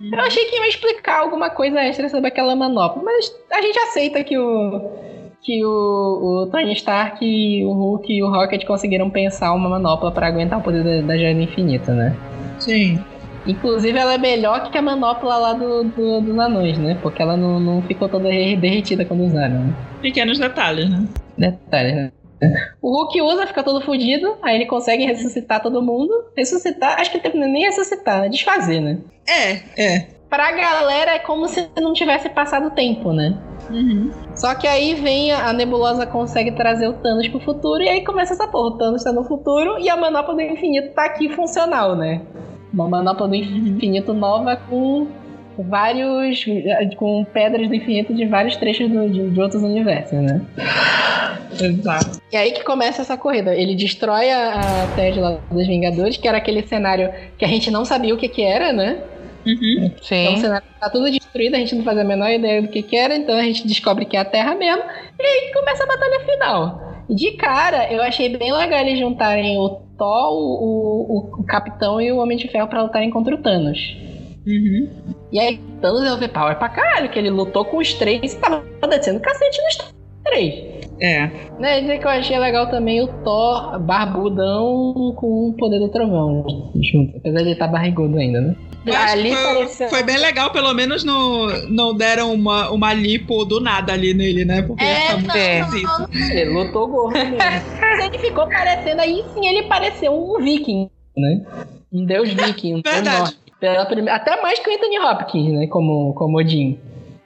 Eu 0.00 0.20
achei 0.20 0.44
que 0.44 0.56
ia 0.56 0.68
explicar 0.68 1.20
alguma 1.20 1.50
coisa 1.50 1.80
extra 1.80 2.08
sobre 2.08 2.28
aquela 2.28 2.54
manopla, 2.54 3.02
mas 3.02 3.34
a 3.50 3.60
gente 3.60 3.78
aceita 3.78 4.22
que 4.22 4.38
o 4.38 5.08
que 5.42 5.64
o, 5.64 6.42
o 6.42 6.46
Tony 6.50 6.72
Stark, 6.74 7.24
o 7.64 7.72
Hulk 7.72 8.12
e 8.12 8.22
o 8.22 8.30
Rocket 8.30 8.64
conseguiram 8.66 9.08
pensar 9.08 9.54
uma 9.54 9.68
manopla 9.68 10.10
para 10.10 10.26
aguentar 10.26 10.58
o 10.58 10.62
poder 10.62 10.84
da, 10.84 11.06
da 11.06 11.16
Joia 11.16 11.32
Infinita, 11.32 11.94
né? 11.94 12.14
Sim. 12.58 13.02
Inclusive, 13.46 13.98
ela 13.98 14.14
é 14.14 14.18
melhor 14.18 14.70
que 14.70 14.76
a 14.76 14.82
manopla 14.82 15.36
lá 15.36 15.52
do, 15.52 15.84
do, 15.84 16.20
dos 16.20 16.38
anões, 16.38 16.76
né? 16.78 16.98
Porque 17.02 17.22
ela 17.22 17.36
não, 17.36 17.58
não 17.58 17.82
ficou 17.82 18.08
toda 18.08 18.28
derretida 18.28 19.04
quando 19.04 19.24
usaram. 19.24 19.54
Né? 19.54 19.74
Pequenos 20.02 20.38
detalhes, 20.38 20.90
né? 20.90 21.06
Detalhes, 21.36 21.94
né? 21.94 22.12
O 22.80 22.90
Hulk 22.90 23.20
usa, 23.20 23.46
fica 23.46 23.64
todo 23.64 23.84
fudido, 23.84 24.36
aí 24.42 24.54
ele 24.54 24.66
consegue 24.66 25.04
ressuscitar 25.04 25.60
todo 25.62 25.82
mundo. 25.82 26.12
Ressuscitar, 26.36 27.00
acho 27.00 27.10
que 27.10 27.28
nem 27.36 27.64
ressuscitar, 27.64 28.24
é 28.24 28.28
desfazer, 28.28 28.80
né? 28.80 28.98
É, 29.26 29.52
é. 29.76 30.18
Pra 30.28 30.52
galera 30.52 31.12
é 31.12 31.18
como 31.18 31.48
se 31.48 31.68
não 31.80 31.94
tivesse 31.94 32.28
passado 32.28 32.70
tempo, 32.72 33.12
né? 33.12 33.36
Uhum. 33.70 34.10
Só 34.34 34.54
que 34.54 34.66
aí 34.66 34.94
vem 34.94 35.32
a 35.32 35.48
a 35.48 35.52
Nebulosa 35.54 36.06
consegue 36.06 36.52
trazer 36.52 36.86
o 36.86 36.92
Thanos 36.94 37.26
pro 37.28 37.40
futuro 37.40 37.82
e 37.82 37.88
aí 37.88 38.04
começa 38.04 38.34
essa 38.34 38.46
porra. 38.46 38.68
O 38.68 38.78
Thanos 38.78 39.02
tá 39.02 39.10
no 39.10 39.24
futuro 39.24 39.78
e 39.78 39.88
a 39.88 39.96
Manopla 39.96 40.34
do 40.34 40.42
Infinito 40.42 40.92
tá 40.92 41.06
aqui 41.06 41.30
funcional, 41.30 41.96
né? 41.96 42.20
Uma 42.72 42.88
Manopla 42.88 43.26
do 43.28 43.34
Infinito 43.34 44.12
nova 44.12 44.56
com 44.56 45.06
vários. 45.58 46.44
com 46.96 47.24
pedras 47.24 47.68
do 47.68 47.74
infinito 47.74 48.14
de 48.14 48.26
vários 48.26 48.56
trechos 48.56 48.88
do- 48.90 49.08
de, 49.08 49.30
de 49.30 49.40
outros 49.40 49.62
universos, 49.62 50.18
né? 50.20 50.40
Exato. 51.60 52.20
E 52.30 52.36
aí 52.36 52.52
que 52.52 52.62
começa 52.62 53.02
essa 53.02 53.16
corrida. 53.16 53.54
Ele 53.54 53.74
destrói 53.74 54.30
a, 54.30 54.84
a 54.84 55.20
lá 55.20 55.38
dos 55.50 55.66
Vingadores, 55.66 56.16
que 56.16 56.28
era 56.28 56.38
aquele 56.38 56.62
cenário 56.66 57.10
que 57.36 57.44
a 57.44 57.48
gente 57.48 57.70
não 57.70 57.84
sabia 57.84 58.14
o 58.14 58.18
que 58.18 58.28
que 58.28 58.42
era, 58.42 58.72
né? 58.72 58.98
Uhum. 59.46 59.86
Então 59.86 59.98
o 59.98 60.04
Sim. 60.04 60.36
cenário 60.36 60.66
tá 60.78 60.90
tudo 60.90 61.10
destruído, 61.10 61.54
a 61.54 61.58
gente 61.58 61.74
não 61.74 61.82
faz 61.82 61.96
a 61.98 62.04
menor 62.04 62.30
ideia 62.30 62.60
do 62.60 62.68
que 62.68 62.82
que 62.82 62.96
era, 62.96 63.16
então 63.16 63.36
a 63.36 63.42
gente 63.42 63.66
descobre 63.66 64.04
que 64.04 64.16
é 64.16 64.20
a 64.20 64.24
Terra 64.24 64.54
mesmo, 64.54 64.82
e 65.18 65.22
aí 65.22 65.52
começa 65.54 65.84
a 65.84 65.86
batalha 65.86 66.20
final. 66.20 66.87
De 67.08 67.32
cara, 67.32 67.90
eu 67.92 68.02
achei 68.02 68.36
bem 68.36 68.52
legal 68.52 68.80
eles 68.80 68.98
juntarem 68.98 69.58
o 69.58 69.68
Thor, 69.96 70.32
o, 70.32 71.06
o, 71.08 71.40
o 71.40 71.44
Capitão 71.44 72.00
e 72.00 72.12
o 72.12 72.18
Homem 72.18 72.36
de 72.36 72.48
Ferro 72.48 72.68
pra 72.68 72.82
lutarem 72.82 73.10
contra 73.10 73.34
o 73.34 73.38
Thanos. 73.38 73.96
Uhum. 74.46 74.88
E 75.32 75.38
aí, 75.38 75.58
Thanos 75.80 76.04
é 76.04 76.12
overpower 76.12 76.56
pra 76.58 76.68
caralho, 76.68 77.10
que 77.10 77.18
ele 77.18 77.30
lutou 77.30 77.64
com 77.64 77.78
os 77.78 77.94
três 77.94 78.34
e 78.34 78.38
tava 78.38 78.62
descendo 78.88 79.20
cacete 79.20 79.60
nos 79.62 79.94
três. 80.24 80.78
É. 81.00 81.30
Né, 81.58 81.80
dizer 81.80 81.98
que 81.98 82.06
eu 82.06 82.10
achei 82.10 82.38
legal 82.38 82.68
também 82.70 83.00
o 83.00 83.08
Thor 83.22 83.78
barbudão 83.78 85.14
com 85.16 85.50
o 85.50 85.54
poder 85.56 85.78
do 85.78 85.88
trovão 85.88 86.72
junto, 86.82 87.16
apesar 87.18 87.38
de 87.38 87.44
ele 87.44 87.52
estar 87.52 87.68
barrigudo 87.68 88.18
ainda, 88.18 88.40
né? 88.40 88.56
Ali 88.86 89.34
foi, 89.34 89.44
pareceu... 89.54 89.88
foi 89.88 90.02
bem 90.02 90.16
legal, 90.18 90.50
pelo 90.50 90.72
menos 90.72 91.04
no, 91.04 91.48
não 91.68 91.94
deram 91.94 92.32
uma, 92.32 92.70
uma 92.70 92.92
lipo 92.92 93.44
do 93.44 93.60
nada 93.60 93.92
ali 93.92 94.14
nele, 94.14 94.44
né? 94.44 94.62
Porque 94.62 94.84
É, 94.84 95.08
tá 95.08 95.66
muito. 95.66 96.32
Ele 96.32 96.50
lutou 96.50 96.86
gordo 96.88 97.14
mesmo. 97.18 97.36
Mas 97.36 98.04
ele 98.06 98.18
ficou 98.18 98.46
parecendo, 98.46 99.00
aí 99.02 99.24
sim 99.34 99.46
ele 99.46 99.64
pareceu 99.64 100.12
um 100.12 100.42
viking, 100.42 100.88
né? 101.16 101.44
Um 101.92 102.04
deus 102.04 102.32
viking, 102.32 102.74
um 102.76 102.80
deus 102.80 102.94
Verdade. 102.94 103.36
prime- 103.88 104.10
Até 104.10 104.40
mais 104.40 104.58
que 104.58 104.70
o 104.70 104.74
Anthony 104.74 104.98
Hopkins, 104.98 105.52
né? 105.52 105.66
Como, 105.66 106.14
como 106.14 106.38
Odin. 106.38 106.78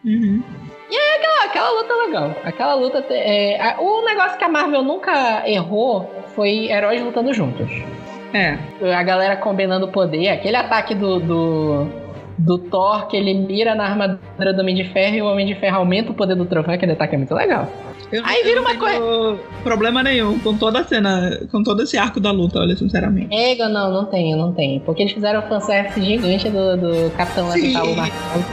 Uhum. 0.05 0.43
Ah, 1.43 1.45
aquela 1.47 1.71
luta 1.71 1.93
é 1.93 1.97
legal. 2.07 2.37
Aquela 2.45 2.75
luta. 2.75 3.03
te- 3.03 3.15
é, 3.15 3.61
a- 3.61 3.81
o 3.81 4.05
negócio 4.05 4.39
que 4.39 4.45
a 4.45 4.49
Marvel 4.49 4.83
nunca 4.85 5.43
errou 5.49 6.09
foi 6.35 6.71
heróis 6.71 7.03
lutando 7.03 7.33
juntos. 7.35 7.69
É. 8.33 8.59
A 8.95 9.03
galera 9.03 9.37
combinando 9.37 9.89
poder. 9.89 10.29
Aquele 10.29 10.57
ataque 10.57 10.95
do, 10.95 11.21
do, 11.21 11.87
do 12.39 12.59
Thor 12.59 13.07
que 13.09 13.17
ele 13.17 13.35
mira 13.35 13.75
na 13.75 13.85
armadura 13.85 14.53
do 14.53 14.61
Homem 14.61 14.75
de 14.75 14.85
Ferro 14.85 15.17
e 15.17 15.23
o 15.23 15.27
Homem 15.27 15.47
de 15.47 15.55
Ferro 15.55 15.79
aumenta 15.79 16.13
o 16.13 16.15
poder 16.15 16.35
do 16.35 16.45
trovão. 16.45 16.75
Aquele 16.75 16.93
ataque 16.93 17.15
é 17.15 17.19
muito 17.19 17.35
legal. 17.35 17.71
Eu, 18.11 18.23
Aí 18.27 18.43
vira 18.43 18.61
não 18.61 18.71
uma 18.71 18.79
tenho 18.79 19.39
problema 19.63 20.03
nenhum 20.03 20.39
com 20.39 20.55
toda 20.55 20.81
a 20.81 20.85
cena, 20.85 21.41
com 21.51 21.63
todo 21.63 21.83
esse 21.83 21.97
arco 21.97 22.21
da 22.21 22.31
luta, 22.31 22.59
olha, 22.59 22.77
sinceramente. 22.77 23.35
Ego, 23.35 23.69
não, 23.71 23.91
não 23.91 24.05
tenho, 24.05 24.37
não 24.37 24.53
tenho. 24.53 24.81
Porque 24.81 25.03
eles 25.03 25.13
fizeram 25.13 25.41
o 25.41 25.49
fanservice 25.49 26.03
gigante 26.03 26.51
do, 26.51 26.77
do 26.77 27.11
Capitão 27.17 27.51
Sim. 27.53 27.75
Acertar 27.75 27.85
o 27.85 27.97
Martelo. 27.97 28.45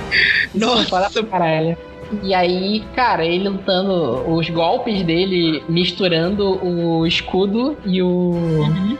Isso 0.55 0.93
Nossa. 0.93 1.23
caralho. 1.23 1.77
E 2.23 2.33
aí, 2.33 2.83
cara, 2.95 3.23
ele 3.23 3.49
lutando, 3.49 4.33
os 4.33 4.49
golpes 4.49 5.03
dele 5.03 5.61
misturando 5.69 6.57
o 6.65 7.05
escudo 7.05 7.77
e 7.85 8.01
o. 8.01 8.07
Uhum. 8.07 8.97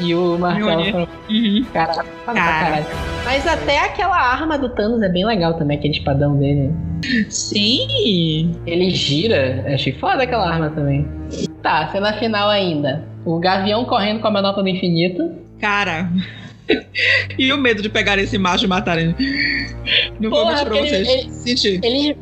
E 0.00 0.14
o 0.14 0.38
martelo. 0.38 0.76
Mjolnir. 0.80 1.08
Uhum. 1.28 1.64
Cara, 1.72 1.94
foda 1.94 2.04
pra 2.24 2.34
Cara. 2.34 2.64
caralho. 2.64 2.86
Mas 3.24 3.46
até 3.46 3.78
aquela 3.80 4.16
arma 4.16 4.56
do 4.58 4.68
Thanos 4.70 5.02
é 5.02 5.08
bem 5.08 5.24
legal 5.26 5.54
também, 5.54 5.76
aquele 5.78 5.94
espadão 5.94 6.36
dele. 6.38 6.70
Sim. 7.28 8.52
Ele 8.66 8.90
gira, 8.90 9.64
achei 9.72 9.92
foda 9.94 10.22
aquela 10.22 10.48
arma 10.50 10.70
também. 10.70 11.06
Tá, 11.62 11.88
cena 11.88 12.12
final 12.14 12.48
ainda. 12.48 13.04
O 13.24 13.38
Gavião 13.38 13.84
correndo 13.84 14.20
com 14.20 14.28
a 14.28 14.30
manopla 14.30 14.62
do 14.62 14.68
infinito. 14.68 15.30
Cara. 15.60 16.08
e 17.38 17.52
o 17.52 17.58
medo 17.58 17.82
de 17.82 17.88
pegar 17.88 18.18
esse 18.18 18.38
macho 18.38 18.64
e 18.64 18.68
matarem. 18.68 19.14
Não 20.20 20.30
vou 20.30 20.40
Porra, 20.40 20.52
mentir 20.52 20.66
pra 20.66 20.76
vocês. 20.78 21.08
ele- 21.08 21.30
Senti. 21.30 21.80
Eles, 21.82 22.16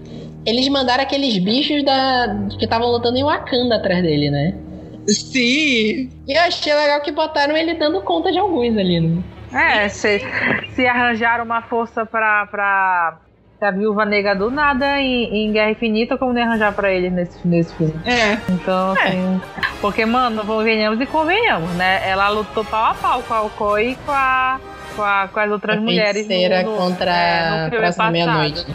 eles 0.44 0.68
mandaram 0.68 1.02
aqueles 1.02 1.38
bichos 1.38 1.84
da, 1.84 2.36
que 2.58 2.64
estavam 2.64 2.88
lutando 2.90 3.16
em 3.18 3.24
Wakanda 3.24 3.76
atrás 3.76 4.02
dele, 4.02 4.30
né? 4.30 4.54
Sim. 5.08 6.10
E 6.26 6.32
eu 6.36 6.42
achei 6.42 6.74
legal 6.74 7.00
que 7.00 7.12
botaram 7.12 7.56
ele 7.56 7.74
dando 7.74 8.00
conta 8.02 8.30
de 8.32 8.38
alguns 8.38 8.76
ali, 8.76 9.00
né? 9.00 9.22
É, 9.52 9.88
se, 9.88 10.20
se 10.74 10.86
arranjaram 10.86 11.44
uma 11.44 11.62
força 11.62 12.04
pra, 12.04 12.46
pra, 12.46 13.18
pra 13.58 13.70
Viúva 13.70 14.04
Negra 14.04 14.34
do 14.34 14.50
nada 14.50 14.98
em, 15.00 15.46
em 15.46 15.52
Guerra 15.52 15.70
Infinita, 15.70 16.18
como 16.18 16.32
nem 16.32 16.42
arranjar 16.44 16.72
pra 16.72 16.90
ele 16.92 17.08
nesse, 17.10 17.46
nesse 17.46 17.72
filme. 17.74 17.94
É. 18.04 18.36
Então, 18.50 18.92
assim. 18.92 19.40
Porque, 19.80 20.04
mano, 20.04 20.42
venhamos 20.62 21.00
e 21.00 21.06
convenhamos, 21.06 21.70
né? 21.76 22.02
Ela 22.08 22.28
lutou 22.28 22.64
pau 22.64 22.86
a 22.86 22.94
pau 22.94 23.22
com 23.22 23.34
a 23.34 23.36
Alcoy 23.38 23.90
e 23.92 23.94
com, 23.94 24.10
a, 24.12 24.60
com, 24.96 25.02
a- 25.02 25.28
com 25.32 25.40
as 25.40 25.50
outras 25.50 25.78
A 25.78 25.80
mulheres. 25.80 26.26
no- 26.28 26.70
no- 26.72 26.76
contra 26.76 27.10
é, 27.10 27.50
no 27.60 27.66
a 27.66 27.70
próxima 27.70 28.10
meia-noite. 28.10 28.66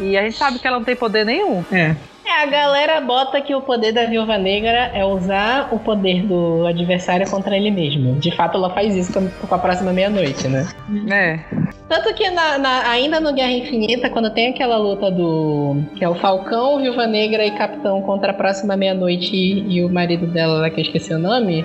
E 0.00 0.16
a 0.16 0.22
gente 0.22 0.36
sabe 0.36 0.58
que 0.58 0.66
ela 0.66 0.78
não 0.78 0.84
tem 0.84 0.96
poder 0.96 1.24
nenhum. 1.24 1.62
É. 1.70 1.94
É, 2.26 2.42
a 2.42 2.46
galera 2.46 3.00
bota 3.02 3.38
que 3.40 3.54
o 3.54 3.60
poder 3.60 3.92
da 3.92 4.06
Viúva 4.06 4.38
Negra 4.38 4.90
é 4.94 5.04
usar 5.04 5.68
o 5.72 5.78
poder 5.78 6.22
do 6.26 6.66
adversário 6.66 7.28
contra 7.30 7.54
ele 7.56 7.70
mesmo. 7.70 8.14
De 8.14 8.34
fato, 8.34 8.56
ela 8.56 8.70
faz 8.70 8.96
isso 8.96 9.12
com 9.46 9.54
a 9.54 9.58
próxima 9.58 9.92
meia-noite, 9.92 10.48
né? 10.48 10.66
É. 11.12 11.38
Tanto 11.86 12.14
que 12.14 12.30
na- 12.30 12.56
na- 12.56 12.88
ainda 12.88 13.20
no 13.20 13.32
Guerra 13.34 13.52
Infinita, 13.52 14.08
quando 14.08 14.30
tem 14.30 14.48
aquela 14.48 14.78
luta 14.78 15.10
do. 15.10 15.76
que 15.96 16.02
é 16.04 16.08
o 16.08 16.14
Falcão, 16.14 16.80
Viúva 16.80 17.06
Negra 17.06 17.44
e 17.44 17.50
Capitão 17.50 18.00
contra 18.00 18.30
a 18.30 18.34
próxima 18.34 18.74
meia-noite 18.74 19.36
e, 19.36 19.76
e 19.76 19.84
o 19.84 19.90
marido 19.92 20.26
dela, 20.26 20.60
lá 20.60 20.70
que 20.70 20.80
eu 20.80 20.84
esqueci 20.84 21.12
o 21.12 21.18
nome, 21.18 21.62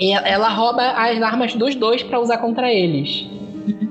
ela, 0.00 0.48
rouba 0.48 0.82
as 0.90 1.22
armas 1.22 1.54
dos 1.54 1.76
dois 1.76 2.02
pra 2.02 2.18
usar 2.18 2.38
contra 2.38 2.72
eles. 2.72 3.26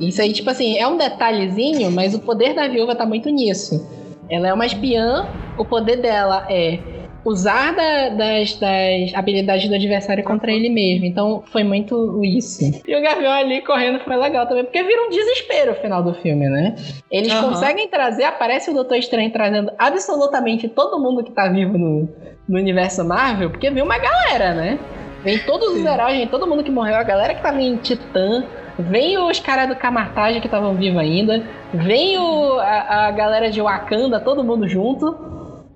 Isso 0.01 0.22
aí, 0.22 0.34
tipo 0.34 0.49
assim, 0.49 0.78
é 0.78 0.86
um 0.86 0.97
detalhezinho, 0.97 1.89
mas 1.91 2.13
o 2.13 2.20
poder 2.20 2.53
da 2.53 2.67
viúva 2.67 2.93
tá 2.93 3.05
muito 3.05 3.30
nisso. 3.30 3.99
Ela 4.30 4.49
é 4.49 4.53
uma 4.53 4.65
espiã, 4.65 5.27
o 5.57 5.65
poder 5.65 5.97
dela 5.97 6.45
é 6.49 6.99
usar 7.25 7.75
da- 7.75 8.09
das, 8.09 8.53
das 8.57 9.13
habilidades 9.13 9.67
do 9.67 9.75
adversário 9.75 10.23
contra 10.23 10.51
ele 10.51 10.69
mesmo. 10.69 11.05
Então 11.05 11.43
foi 11.51 11.63
muito 11.63 12.23
isso. 12.23 12.63
E 12.88 12.95
o 12.95 13.01
Gavião 13.01 13.32
ali 13.32 13.61
correndo 13.61 13.99
foi 14.03 14.15
legal 14.15 14.47
também, 14.47 14.63
porque 14.63 14.82
vira 14.84 15.05
um 15.05 15.09
desespero 15.09 15.73
o 15.73 15.75
final 15.75 16.01
do 16.01 16.13
filme, 16.15 16.47
né? 16.47 16.75
Eles 17.11 17.34
Aham. 17.34 17.49
conseguem 17.49 17.88
trazer, 17.89 18.23
aparece 18.23 18.71
o 18.71 18.73
Doutor 18.73 18.95
Estranho 18.97 19.32
trazendo 19.32 19.71
absolutamente 19.77 20.69
todo 20.69 20.99
mundo 21.01 21.23
que 21.23 21.32
tá 21.32 21.49
vivo 21.49 21.77
no, 21.77 22.07
no 22.47 22.57
universo 22.57 23.03
Marvel, 23.05 23.49
porque 23.49 23.69
vem 23.69 23.84
uma 23.84 23.97
galera, 23.97 24.53
né? 24.53 24.80
Vem 25.21 25.38
todos 25.39 25.75
os 25.75 25.86
heróis, 25.86 26.17
vem 26.17 26.27
todo 26.27 26.47
mundo 26.47 26.63
que 26.63 26.71
morreu, 26.71 26.95
a 26.95 27.03
galera 27.03 27.34
que 27.36 27.43
tava 27.43 27.61
em 27.61 27.77
Titã, 27.77 28.47
vem 28.80 29.17
os 29.17 29.39
caras 29.39 29.67
do 29.67 29.75
Camartage 29.75 30.39
que 30.39 30.47
estavam 30.47 30.73
vivos 30.75 30.99
ainda, 30.99 31.43
vem 31.73 32.17
o, 32.17 32.59
a, 32.59 33.07
a 33.07 33.11
galera 33.11 33.49
de 33.51 33.61
Wakanda, 33.61 34.19
todo 34.19 34.43
mundo 34.43 34.67
junto. 34.67 35.27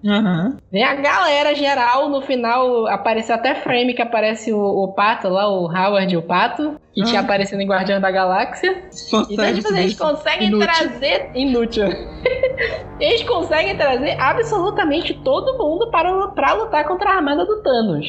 Aham. 0.06 0.58
Vem 0.70 0.84
a 0.84 0.95
galera 0.95 1.56
geral, 1.56 2.10
no 2.10 2.22
final 2.22 2.88
apareceu 2.88 3.36
até 3.36 3.56
frame 3.56 3.93
que 3.93 4.01
aparece 4.01 4.51
o, 4.51 4.60
o 4.60 4.93
Pato 4.93 5.30
lá, 5.30 5.47
o 5.47 5.66
Howard 5.66 6.14
e 6.14 6.18
o 6.18 6.22
Pato, 6.22 6.76
que 6.93 7.01
tinha 7.06 7.22
Ah. 7.22 7.24
aparecido 7.24 7.62
em 7.62 7.66
Guardião 7.68 8.01
da 8.01 8.12
Galáxia. 8.12 8.84
Então, 9.08 9.26
Fanservice 9.26 9.62
tipo, 9.68 9.78
eles 9.80 9.97
conseguem 9.97 10.47
Inútil. 10.49 10.68
trazer. 10.68 11.32
Inútil. 11.34 11.86
eles 12.99 13.24
conseguem 13.24 13.78
trazer 13.78 14.20
absolutamente 14.20 15.14
todo 15.24 15.58
mundo 15.58 15.89
para, 15.89 16.28
para 16.30 16.54
lutar 16.54 16.86
contra 16.86 17.10
a 17.12 17.16
armada 17.16 17.45
do 17.45 17.62
Thanos. 17.64 18.06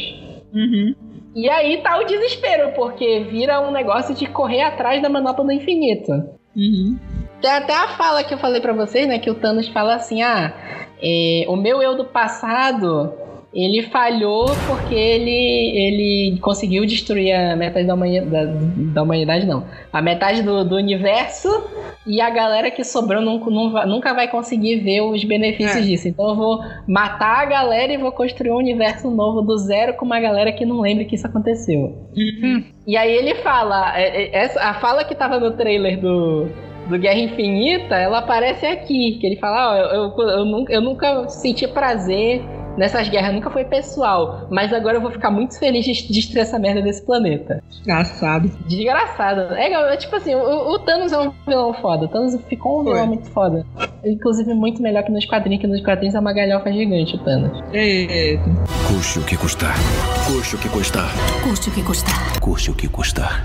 Uhum. 0.53 0.95
E 1.35 1.49
aí 1.51 1.83
tá 1.83 1.99
o 1.99 2.05
desespero, 2.05 2.73
porque 2.73 3.21
vira 3.31 3.61
um 3.61 3.73
negócio 3.73 4.15
de 4.15 4.27
correr 4.27 4.63
atrás 4.63 5.03
da 5.03 5.09
manopla 5.09 5.45
do 5.45 5.53
infinito. 5.53 6.13
Uhum. 6.57 6.97
Tem 7.41 7.51
até 7.51 7.75
a 7.75 7.89
fala 7.89 8.23
que 8.23 8.33
eu 8.33 8.39
falei 8.39 8.61
pra 8.61 8.73
vocês, 8.73 9.07
né? 9.09 9.19
Que 9.19 9.31
o 9.31 9.35
Thanos 9.35 9.69
fala 9.69 9.97
assim: 9.97 10.23
ah, 10.23 10.55
é, 11.03 11.45
o 11.49 11.57
meu 11.57 11.83
eu 11.83 11.97
do 11.97 12.05
passado. 12.05 13.13
Ele 13.55 13.83
falhou 13.83 14.47
porque 14.67 14.95
ele, 14.95 15.31
ele 15.31 16.39
conseguiu 16.41 16.85
destruir 16.85 17.33
a 17.33 17.55
metade 17.55 17.87
da 17.87 17.95
humanidade. 17.95 18.31
Da, 18.31 18.45
da 18.95 19.03
humanidade, 19.03 19.47
não. 19.47 19.65
A 19.93 20.03
metade 20.03 20.43
do, 20.43 20.65
do 20.65 20.75
universo 20.75 21.49
e 22.05 22.21
a 22.21 22.29
galera 22.31 22.71
que 22.71 22.83
sobrou 22.83 23.23
nunca, 23.23 23.87
nunca 23.87 24.13
vai 24.13 24.27
conseguir 24.29 24.81
ver 24.81 25.03
os 25.03 25.23
benefícios 25.23 25.77
É. 25.77 25.81
disso. 25.83 26.09
Então 26.09 26.31
eu 26.31 26.35
vou 26.35 26.61
matar 26.89 27.43
a 27.43 27.45
galera 27.47 27.93
e 27.93 27.97
vou 27.97 28.11
construir 28.11 28.51
um 28.51 28.57
universo 28.57 29.09
novo 29.09 29.41
do 29.41 29.57
zero 29.57 29.95
com 29.95 30.05
uma 30.05 30.19
galera 30.19 30.51
que 30.51 30.67
não 30.67 30.81
lembre 30.81 31.05
que 31.05 31.15
isso 31.15 31.27
aconteceu. 31.27 32.09
Uhum. 32.17 32.65
E 32.87 32.97
aí 32.97 33.13
ele 33.13 33.37
fala, 33.37 33.97
é, 33.97 34.25
é, 34.25 34.37
essa, 34.37 34.61
a 34.61 34.75
fala 34.75 35.05
que 35.05 35.15
tava 35.15 35.39
no 35.39 35.53
trailer 35.53 36.01
do, 36.01 36.49
do 36.89 36.99
Guerra 36.99 37.21
Infinita, 37.21 37.95
ela 37.95 38.19
aparece 38.19 38.67
aqui, 38.67 39.17
que 39.21 39.27
ele 39.27 39.37
fala, 39.37 39.71
ó, 39.71 39.77
eu, 39.77 40.13
eu, 40.19 40.29
eu 40.29 40.45
nunca, 40.45 40.73
eu 40.73 40.81
nunca 40.81 41.29
senti 41.29 41.69
prazer 41.69 42.43
nessas 42.77 43.09
guerras 43.09 43.35
nunca 43.35 43.51
foi 43.51 43.65
pessoal, 43.65 44.47
mas 44.51 44.73
agora 44.73 44.97
eu 44.97 45.01
vou 45.01 45.11
ficar 45.11 45.31
muito 45.31 45.59
feliz 45.59 45.85
de 45.85 45.93
destruir 46.13 46.43
essa 46.43 46.59
merda 46.59 46.83
desse 46.83 47.05
planeta. 47.05 47.63
Desgraçado. 47.69 48.49
Desgraçado. 48.67 49.55
É, 49.55 49.73
é 49.73 49.97
tipo 49.97 50.17
assim, 50.17 50.35
o, 50.35 50.41
o 50.75 50.79
Thanos 50.81 51.13
é 51.13 51.19
um 51.19 51.33
vilão 51.47 51.73
foda. 51.75 52.07
O 52.07 52.09
Thanos 52.09 52.37
ficou 52.49 52.81
um 52.81 52.85
vilão 52.85 52.99
Foi. 52.99 53.07
muito 53.07 53.31
foda. 53.31 53.65
Inclusive, 54.05 54.53
muito 54.55 54.83
melhor 54.83 55.03
que 55.03 55.13
nos 55.13 55.25
quadrinhos, 55.25 55.61
que 55.61 55.67
nos 55.67 55.83
quadrinhos 55.83 56.15
é 56.15 56.21
uma 56.21 56.33
galhofa 56.33 56.73
gigante, 56.73 57.17
o 57.17 57.19
Thanos. 57.19 57.63
Eita. 57.73 58.43
Custe 58.89 59.19
o 59.19 59.23
que 59.25 59.37
custar. 59.37 59.75
Custe 60.27 60.57
o 60.57 60.59
que 60.59 60.69
custar. 60.69 61.11
Custe 61.43 61.69
o 61.71 61.73
que 61.73 61.83
custar. 61.83 62.41
Custe 62.41 62.71
o 62.71 62.75
que 62.75 62.89
custar. 62.89 63.45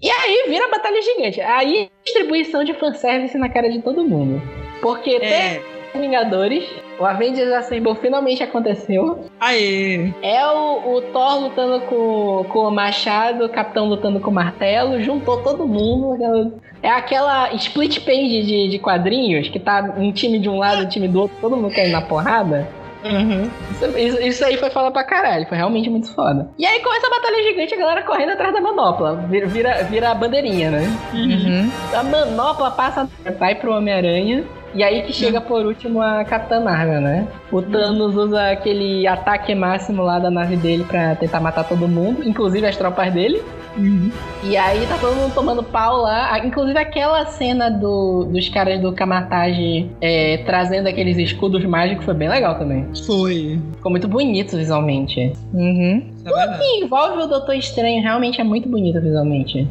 E 0.00 0.08
aí 0.10 0.44
vira 0.48 0.68
batalha 0.70 1.00
gigante. 1.02 1.40
Aí 1.40 1.90
distribuição 2.04 2.62
de 2.62 2.72
fanservice 2.74 3.36
na 3.36 3.48
cara 3.48 3.68
de 3.68 3.80
todo 3.82 4.04
mundo. 4.04 4.40
Porque 4.80 5.10
É. 5.10 5.18
tem 5.18 5.62
Vingadores, 5.98 6.64
o 6.98 7.04
Avengers 7.04 7.52
Assemble 7.52 7.94
finalmente 7.96 8.42
aconteceu. 8.42 9.24
Aê. 9.40 10.10
É 10.22 10.46
o, 10.46 10.94
o 10.96 11.02
Thor 11.12 11.40
lutando 11.42 11.80
com, 11.82 12.44
com 12.48 12.60
o 12.60 12.70
machado, 12.70 13.44
o 13.44 13.48
Capitão 13.48 13.86
lutando 13.86 14.20
com 14.20 14.30
o 14.30 14.34
martelo, 14.34 15.00
juntou 15.02 15.42
todo 15.42 15.66
mundo. 15.66 16.54
É 16.82 16.90
aquela 16.90 17.52
split 17.54 18.00
page 18.04 18.42
de, 18.42 18.68
de 18.68 18.78
quadrinhos 18.78 19.48
que 19.48 19.58
tá 19.58 19.94
um 19.96 20.12
time 20.12 20.38
de 20.38 20.48
um 20.48 20.58
lado, 20.58 20.82
um 20.84 20.88
time 20.88 21.08
do 21.08 21.20
outro, 21.22 21.36
todo 21.40 21.56
mundo 21.56 21.74
caindo 21.74 21.92
na 21.92 22.00
porrada. 22.02 22.68
Uhum. 23.04 23.48
Isso, 23.70 23.98
isso- 23.98 24.22
isso 24.22 24.44
aí 24.44 24.56
foi 24.56 24.70
falar 24.70 24.90
pra 24.90 25.04
caralho, 25.04 25.46
foi 25.46 25.56
realmente 25.56 25.88
muito 25.88 26.12
foda. 26.12 26.48
E 26.58 26.66
aí 26.66 26.80
começa 26.80 27.06
a 27.06 27.10
batalha 27.10 27.42
gigante, 27.44 27.72
a 27.72 27.78
galera 27.78 28.02
correndo 28.02 28.30
atrás 28.32 28.52
da 28.52 28.60
manopla. 28.60 29.14
Vira, 29.28 29.46
vira, 29.46 29.74
vira 29.84 30.10
a 30.10 30.14
bandeirinha, 30.16 30.70
né? 30.72 30.82
Uhum. 31.14 31.70
A 31.96 32.02
manopla 32.02 32.72
passa, 32.72 33.08
vai 33.38 33.54
pro 33.54 33.72
Homem-Aranha. 33.76 34.44
E 34.74 34.82
aí 34.82 35.02
que 35.02 35.12
chega 35.12 35.40
por 35.40 35.64
último 35.64 36.00
a 36.00 36.24
Capitã 36.24 36.60
Marvel, 36.60 37.00
né? 37.00 37.26
O 37.50 37.62
Thanos 37.62 38.14
usa 38.14 38.50
aquele 38.50 39.06
ataque 39.06 39.54
máximo 39.54 40.02
lá 40.02 40.18
da 40.18 40.30
nave 40.30 40.56
dele 40.56 40.84
pra 40.84 41.14
tentar 41.16 41.40
matar 41.40 41.64
todo 41.64 41.88
mundo, 41.88 42.26
inclusive 42.26 42.66
as 42.66 42.76
tropas 42.76 43.12
dele. 43.12 43.42
Uhum. 43.76 44.10
E 44.42 44.56
aí 44.56 44.86
tá 44.86 44.98
todo 44.98 45.14
mundo 45.14 45.32
tomando 45.34 45.62
pau 45.62 46.02
lá. 46.02 46.44
Inclusive 46.44 46.78
aquela 46.78 47.26
cena 47.26 47.70
do, 47.70 48.24
dos 48.24 48.48
caras 48.48 48.80
do 48.80 48.92
Kamatage 48.92 49.90
é, 50.00 50.38
trazendo 50.38 50.88
aqueles 50.88 51.16
escudos 51.16 51.64
mágicos 51.64 52.04
foi 52.04 52.14
bem 52.14 52.28
legal 52.28 52.58
também. 52.58 52.86
Foi. 53.06 53.58
Ficou 53.76 53.90
muito 53.90 54.08
bonito 54.08 54.56
visualmente. 54.56 55.32
Uhum. 55.52 56.10
É 56.24 56.28
verdade. 56.28 56.62
E 56.62 56.84
envolve 56.84 57.22
o 57.22 57.26
Doutor 57.26 57.54
Estranho, 57.54 58.02
realmente 58.02 58.40
é 58.40 58.44
muito 58.44 58.68
bonito 58.68 59.00
visualmente. 59.00 59.66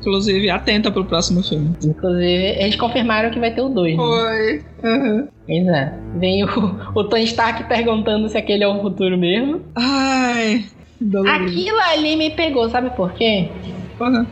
Inclusive, 0.00 0.50
atenta 0.50 0.90
pro 0.90 1.04
próximo 1.04 1.42
filme. 1.42 1.74
Inclusive, 1.82 2.56
eles 2.58 2.76
confirmaram 2.76 3.30
que 3.30 3.40
vai 3.40 3.54
ter 3.54 3.62
o 3.62 3.68
2. 3.68 3.96
Né? 3.96 4.02
Foi. 4.02 4.64
Uhum. 4.90 5.28
Pois 5.46 5.66
é. 5.68 5.98
Vem 6.16 6.44
o, 6.44 6.48
o 6.94 7.04
Tony 7.04 7.24
Stark 7.24 7.64
perguntando 7.64 8.28
se 8.28 8.36
aquele 8.38 8.64
é 8.64 8.68
o 8.68 8.80
futuro 8.80 9.16
mesmo. 9.16 9.62
Ai. 9.74 10.64
dolorido. 11.00 11.44
Aquilo 11.44 11.78
ali 11.92 12.16
me 12.16 12.30
pegou, 12.30 12.68
sabe 12.68 12.90
por 12.90 13.12
quê? 13.12 13.48
Uhum. 14.00 14.26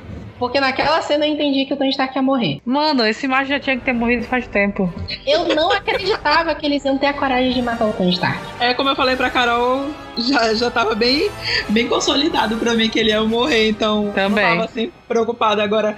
Porque 0.45 0.61
naquela 0.61 1.01
cena 1.01 1.26
eu 1.26 1.32
entendi 1.32 1.64
que 1.64 1.72
o 1.72 1.76
Tony 1.76 1.88
Stark 1.88 2.14
ia 2.14 2.20
morrer. 2.20 2.61
Mano, 2.66 3.03
esse 3.07 3.26
macho 3.26 3.49
já 3.49 3.59
tinha 3.59 3.78
que 3.78 3.82
ter 3.82 3.95
morrido 3.95 4.24
faz 4.26 4.47
tempo. 4.47 4.92
Eu 5.26 5.55
não 5.55 5.72
acreditava 5.72 6.55
que 6.55 6.66
eles 6.66 6.84
iam 6.84 6.99
ter 6.99 7.07
a 7.07 7.14
coragem 7.14 7.51
de 7.51 7.62
matar 7.62 7.86
o 7.86 7.95
Tony 7.95 8.11
Stark. 8.11 8.38
É, 8.61 8.74
como 8.74 8.90
eu 8.90 8.95
falei 8.95 9.16
pra 9.16 9.30
Carol, 9.30 9.86
já, 10.18 10.53
já 10.53 10.70
tava 10.70 10.95
bem, 10.95 11.30
bem 11.70 11.88
consolidado 11.88 12.57
pra 12.59 12.74
mim 12.74 12.90
que 12.90 12.99
ele 12.99 13.09
ia 13.09 13.22
morrer, 13.22 13.70
então 13.70 14.12
Também. 14.14 14.45
não 14.45 14.51
tava 14.51 14.64
assim 14.66 14.92
preocupada. 15.09 15.64
Agora, 15.64 15.97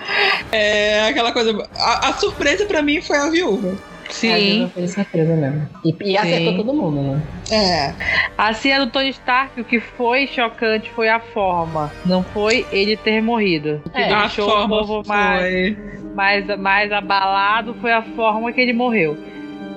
é 0.52 1.08
aquela 1.08 1.32
coisa. 1.32 1.68
A, 1.76 2.10
a 2.10 2.12
surpresa 2.12 2.66
pra 2.66 2.80
mim 2.82 3.02
foi 3.02 3.18
a 3.18 3.28
viúva. 3.28 3.76
Sim. 4.10 4.70
Foi 4.72 4.86
surpresa 4.86 5.34
mesmo. 5.36 5.68
E, 5.84 5.94
e 6.12 6.16
acertou 6.16 6.56
todo 6.56 6.72
mundo, 6.74 7.02
né? 7.02 7.22
É. 7.50 7.94
A 8.36 8.52
cena 8.52 8.84
do 8.84 8.90
Tony 8.92 9.10
Stark, 9.10 9.60
o 9.60 9.64
que 9.64 9.80
foi 9.80 10.26
chocante 10.26 10.90
foi 10.90 11.08
a 11.08 11.20
forma. 11.20 11.92
Não 12.04 12.22
foi 12.22 12.66
ele 12.72 12.96
ter 12.96 13.20
morrido. 13.22 13.80
O 13.86 13.90
que 13.90 13.98
É, 14.02 14.12
a 14.12 14.20
deixou 14.20 14.46
o 14.46 14.50
forma 14.50 14.68
povo 14.78 15.02
mais, 15.06 15.76
mais, 16.14 16.58
mais 16.58 16.92
abalado 16.92 17.74
foi 17.80 17.92
a 17.92 18.02
forma 18.02 18.52
que 18.52 18.60
ele 18.60 18.72
morreu. 18.72 19.16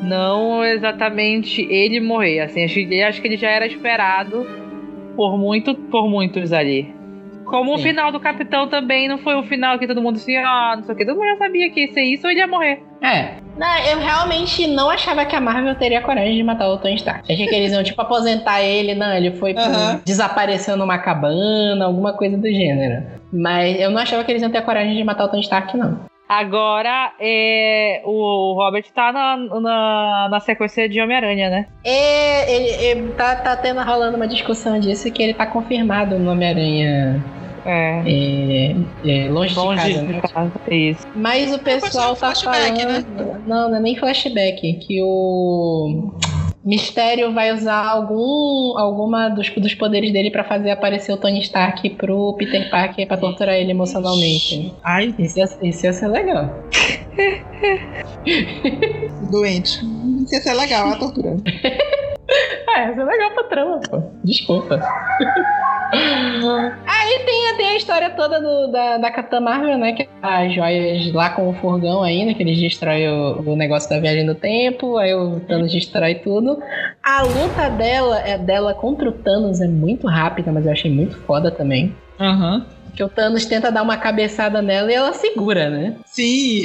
Não 0.01 0.63
exatamente 0.63 1.61
ele 1.69 1.99
morrer. 1.99 2.39
Assim, 2.41 2.63
acho, 2.63 2.75
que- 2.75 3.01
acho 3.01 3.21
que 3.21 3.27
ele 3.27 3.37
já 3.37 3.49
era 3.49 3.65
esperado 3.67 4.45
por, 5.15 5.37
muito, 5.37 5.75
por 5.75 6.07
muitos 6.09 6.53
ali. 6.53 6.93
Como 7.45 7.73
o 7.73 7.77
Sim. 7.77 7.85
final 7.85 8.11
do 8.11 8.19
Capitão 8.19 8.67
também 8.67 9.07
não 9.07 9.17
foi 9.17 9.33
o 9.35 9.43
final 9.43 9.77
que 9.79 9.87
todo 9.87 10.01
mundo 10.01 10.17
assim, 10.17 10.37
ah, 10.37 10.73
não 10.77 10.83
sei 10.83 10.93
o 10.93 10.97
que. 10.97 11.03
Todo 11.05 11.15
mundo 11.17 11.27
já 11.29 11.37
sabia 11.37 11.69
que 11.71 11.81
ia 11.81 11.91
ser 11.93 12.03
isso 12.03 12.25
ou 12.27 12.31
ele 12.31 12.39
ia 12.39 12.47
morrer. 12.47 12.83
É. 13.01 13.37
Não, 13.59 13.77
eu 13.79 13.99
realmente 13.99 14.65
não 14.67 14.89
achava 14.89 15.25
que 15.25 15.35
a 15.35 15.41
Marvel 15.41 15.75
teria 15.75 16.01
coragem 16.01 16.33
de 16.35 16.43
matar 16.43 16.69
o 16.69 16.77
Tony 16.77 16.95
Stark. 16.95 17.31
Achei 17.31 17.45
que 17.45 17.53
eles 17.53 17.73
iam, 17.73 17.83
tipo, 17.83 18.01
aposentar 18.01 18.61
ele. 18.61 18.95
Não, 18.95 19.13
ele 19.13 19.31
foi 19.31 19.53
pro- 19.53 19.63
desapareceu 20.05 20.77
numa 20.77 20.97
cabana, 20.97 21.83
alguma 21.85 22.13
coisa 22.13 22.37
do 22.37 22.47
gênero. 22.47 23.03
Mas 23.33 23.79
eu 23.81 23.91
não 23.91 23.99
achava 24.01 24.23
que 24.23 24.31
eles 24.31 24.41
iam 24.41 24.49
ter 24.49 24.59
a 24.59 24.61
coragem 24.61 24.95
de 24.95 25.03
matar 25.03 25.25
o 25.25 25.27
Tony 25.27 25.41
Stark, 25.41 25.75
não. 25.75 25.99
Agora, 26.27 27.11
é, 27.19 28.01
o 28.05 28.53
Robert 28.53 28.85
tá 28.93 29.11
na, 29.11 29.35
na, 29.59 30.27
na 30.29 30.39
sequência 30.39 30.87
de 30.87 31.01
Homem-Aranha, 31.01 31.49
né? 31.49 31.65
É, 31.83 32.55
ele, 32.55 32.85
ele 32.85 33.11
tá, 33.13 33.35
tá 33.35 33.55
tendo 33.57 33.81
rolando 33.81 34.15
uma 34.15 34.27
discussão 34.27 34.79
disso 34.79 35.11
que 35.11 35.21
ele 35.23 35.33
tá 35.33 35.45
confirmado 35.47 36.17
no 36.19 36.31
Homem-Aranha 36.31 37.21
É. 37.65 38.01
é, 38.05 38.75
é, 39.05 39.29
longe, 39.29 39.55
Longe 39.55 39.83
de 39.85 39.93
casa. 39.93 40.01
né? 40.03 40.13
de 40.21 40.33
casa. 40.33 40.51
Isso. 40.69 41.07
Mas 41.15 41.53
o 41.53 41.59
pessoal 41.59 42.15
tá 42.15 42.33
flashback, 42.33 42.81
falando. 42.81 43.47
Não, 43.47 43.69
não 43.69 43.77
é 43.77 43.79
nem 43.79 43.95
flashback. 43.97 44.73
Que 44.79 45.01
o 45.03 46.11
Mistério 46.63 47.33
vai 47.33 47.51
usar 47.53 47.87
algum 47.87 48.77
alguma 48.77 49.29
dos, 49.29 49.49
dos 49.49 49.73
poderes 49.73 50.11
dele 50.11 50.29
pra 50.29 50.43
fazer 50.43 50.71
aparecer 50.71 51.11
o 51.13 51.17
Tony 51.17 51.39
Stark 51.41 51.89
pro 51.91 52.33
Peter 52.37 52.69
Parker 52.69 53.07
pra 53.07 53.17
torturar 53.17 53.55
ele 53.55 53.71
emocionalmente. 53.71 54.73
Ai, 54.83 55.13
Isso 55.17 55.39
ia, 55.39 55.45
isso 55.63 55.85
ia 55.85 55.93
ser 55.93 56.07
legal. 56.07 56.49
doente. 59.31 59.79
Isso 60.23 60.35
ia 60.35 60.41
ser 60.41 60.53
legal, 60.53 60.89
a 60.89 60.95
tortura. 60.95 61.35
É, 62.75 62.87
ia 62.89 62.93
ser 62.95 63.03
legal 63.03 63.31
pra 63.31 63.43
trama, 63.45 63.79
pô. 63.89 64.01
Desculpa. 64.23 64.79
Aí 65.91 67.19
tem, 67.25 67.57
tem 67.57 67.67
a 67.69 67.75
história 67.75 68.09
toda 68.11 68.39
do- 68.39 68.71
da, 68.71 68.97
da 68.99 69.11
Capitã 69.11 69.39
Marvel, 69.39 69.77
né? 69.79 69.93
Que 69.93 70.07
as 70.21 70.53
joias 70.53 71.11
lá 71.13 71.31
com 71.31 71.49
o 71.49 71.53
furgão 71.53 72.03
ainda, 72.03 72.33
que 72.35 72.43
eles 72.43 72.59
destroem 72.59 73.09
o, 73.09 73.41
o 73.41 73.55
negócio 73.55 73.89
da 73.89 73.99
viagem 73.99 74.23
no 74.23 74.35
tempo, 74.35 74.97
aí 74.97 75.13
o 75.15 75.39
Thanos 75.41 75.71
destrói 75.71 76.15
tudo. 76.15 76.61
A 77.03 77.23
luta 77.23 77.69
dela, 77.71 78.19
é, 78.19 78.37
dela 78.37 78.73
contra 78.75 79.09
o 79.09 79.13
Thanos 79.13 79.59
é 79.61 79.67
muito 79.67 80.05
rápida, 80.07 80.51
mas 80.51 80.65
eu 80.65 80.71
achei 80.71 80.91
muito 80.91 81.17
foda 81.21 81.49
também. 81.49 81.95
Aham. 82.19 82.65
Que 82.99 83.03
o 83.05 83.07
Thanos 83.07 83.45
tenta 83.45 83.71
dar 83.71 83.81
uma 83.81 83.95
cabeçada 83.95 84.61
nela 84.61 84.91
e 84.91 84.93
ela 84.93 85.13
segura, 85.13 85.69
né? 85.69 85.95
Sim. 86.05 86.63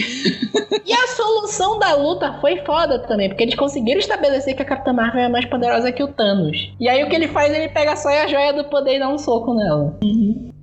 E 0.84 0.92
a 0.92 1.06
solução 1.06 1.78
da 1.78 1.94
luta 1.94 2.32
foi 2.40 2.56
foda 2.64 2.98
também, 2.98 3.28
porque 3.28 3.44
eles 3.44 3.54
conseguiram 3.54 4.00
estabelecer 4.00 4.56
que 4.56 4.62
a 4.62 4.64
Capitã 4.64 4.92
Marvel 4.92 5.22
é 5.22 5.28
mais 5.28 5.44
poderosa 5.44 5.92
que 5.92 6.02
o 6.02 6.08
Thanos. 6.08 6.74
E 6.80 6.88
aí 6.88 7.04
o 7.04 7.08
que 7.08 7.14
ele 7.14 7.28
faz, 7.28 7.54
ele 7.54 7.68
pega 7.68 7.94
só 7.94 8.08
a 8.08 8.26
joia 8.26 8.52
do 8.52 8.64
poder 8.64 8.96
e 8.96 8.98
dá 8.98 9.08
um 9.08 9.16
soco 9.16 9.54
nela. 9.54 9.96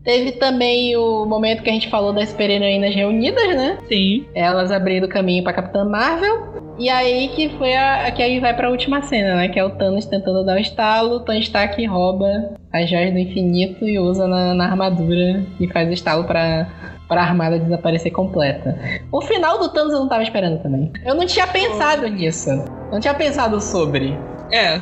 Teve 0.03 0.33
também 0.33 0.95
o 0.97 1.25
momento 1.25 1.61
que 1.61 1.69
a 1.69 1.73
gente 1.73 1.89
falou 1.89 2.11
das 2.11 2.29
super-heroínas 2.29 2.95
reunidas, 2.95 3.55
né? 3.55 3.77
Sim. 3.87 4.25
Elas 4.33 4.71
abrindo 4.71 5.07
caminho 5.07 5.43
pra 5.43 5.53
Capitã 5.53 5.85
Marvel. 5.85 6.51
E 6.79 6.89
aí 6.89 7.27
que 7.29 7.49
foi 7.57 7.75
a, 7.75 8.09
que 8.11 8.23
aí 8.23 8.39
vai 8.39 8.55
pra 8.55 8.71
última 8.71 9.01
cena, 9.03 9.35
né? 9.35 9.49
Que 9.49 9.59
é 9.59 9.63
o 9.63 9.69
Thanos 9.69 10.05
tentando 10.05 10.43
dar 10.43 10.55
o 10.55 10.59
estalo, 10.59 11.17
o 11.17 11.19
Tony 11.19 11.41
Stark 11.41 11.85
rouba 11.85 12.55
as 12.73 12.89
joias 12.89 13.11
do 13.13 13.19
infinito 13.19 13.87
e 13.87 13.99
usa 13.99 14.27
na, 14.27 14.53
na 14.55 14.65
armadura 14.65 15.43
e 15.59 15.67
faz 15.67 15.87
o 15.89 15.93
estalo 15.93 16.23
pra, 16.23 16.67
pra 17.07 17.21
armada 17.21 17.59
desaparecer 17.59 18.11
completa. 18.11 18.79
O 19.11 19.21
final 19.21 19.59
do 19.59 19.69
Thanos 19.69 19.93
eu 19.93 19.99
não 19.99 20.09
tava 20.09 20.23
esperando 20.23 20.63
também. 20.63 20.91
Eu 21.05 21.13
não 21.13 21.25
tinha 21.25 21.45
pensado 21.45 22.07
nisso. 22.07 22.49
Não 22.91 22.99
tinha 22.99 23.13
pensado 23.13 23.61
sobre. 23.61 24.17
É. 24.51 24.81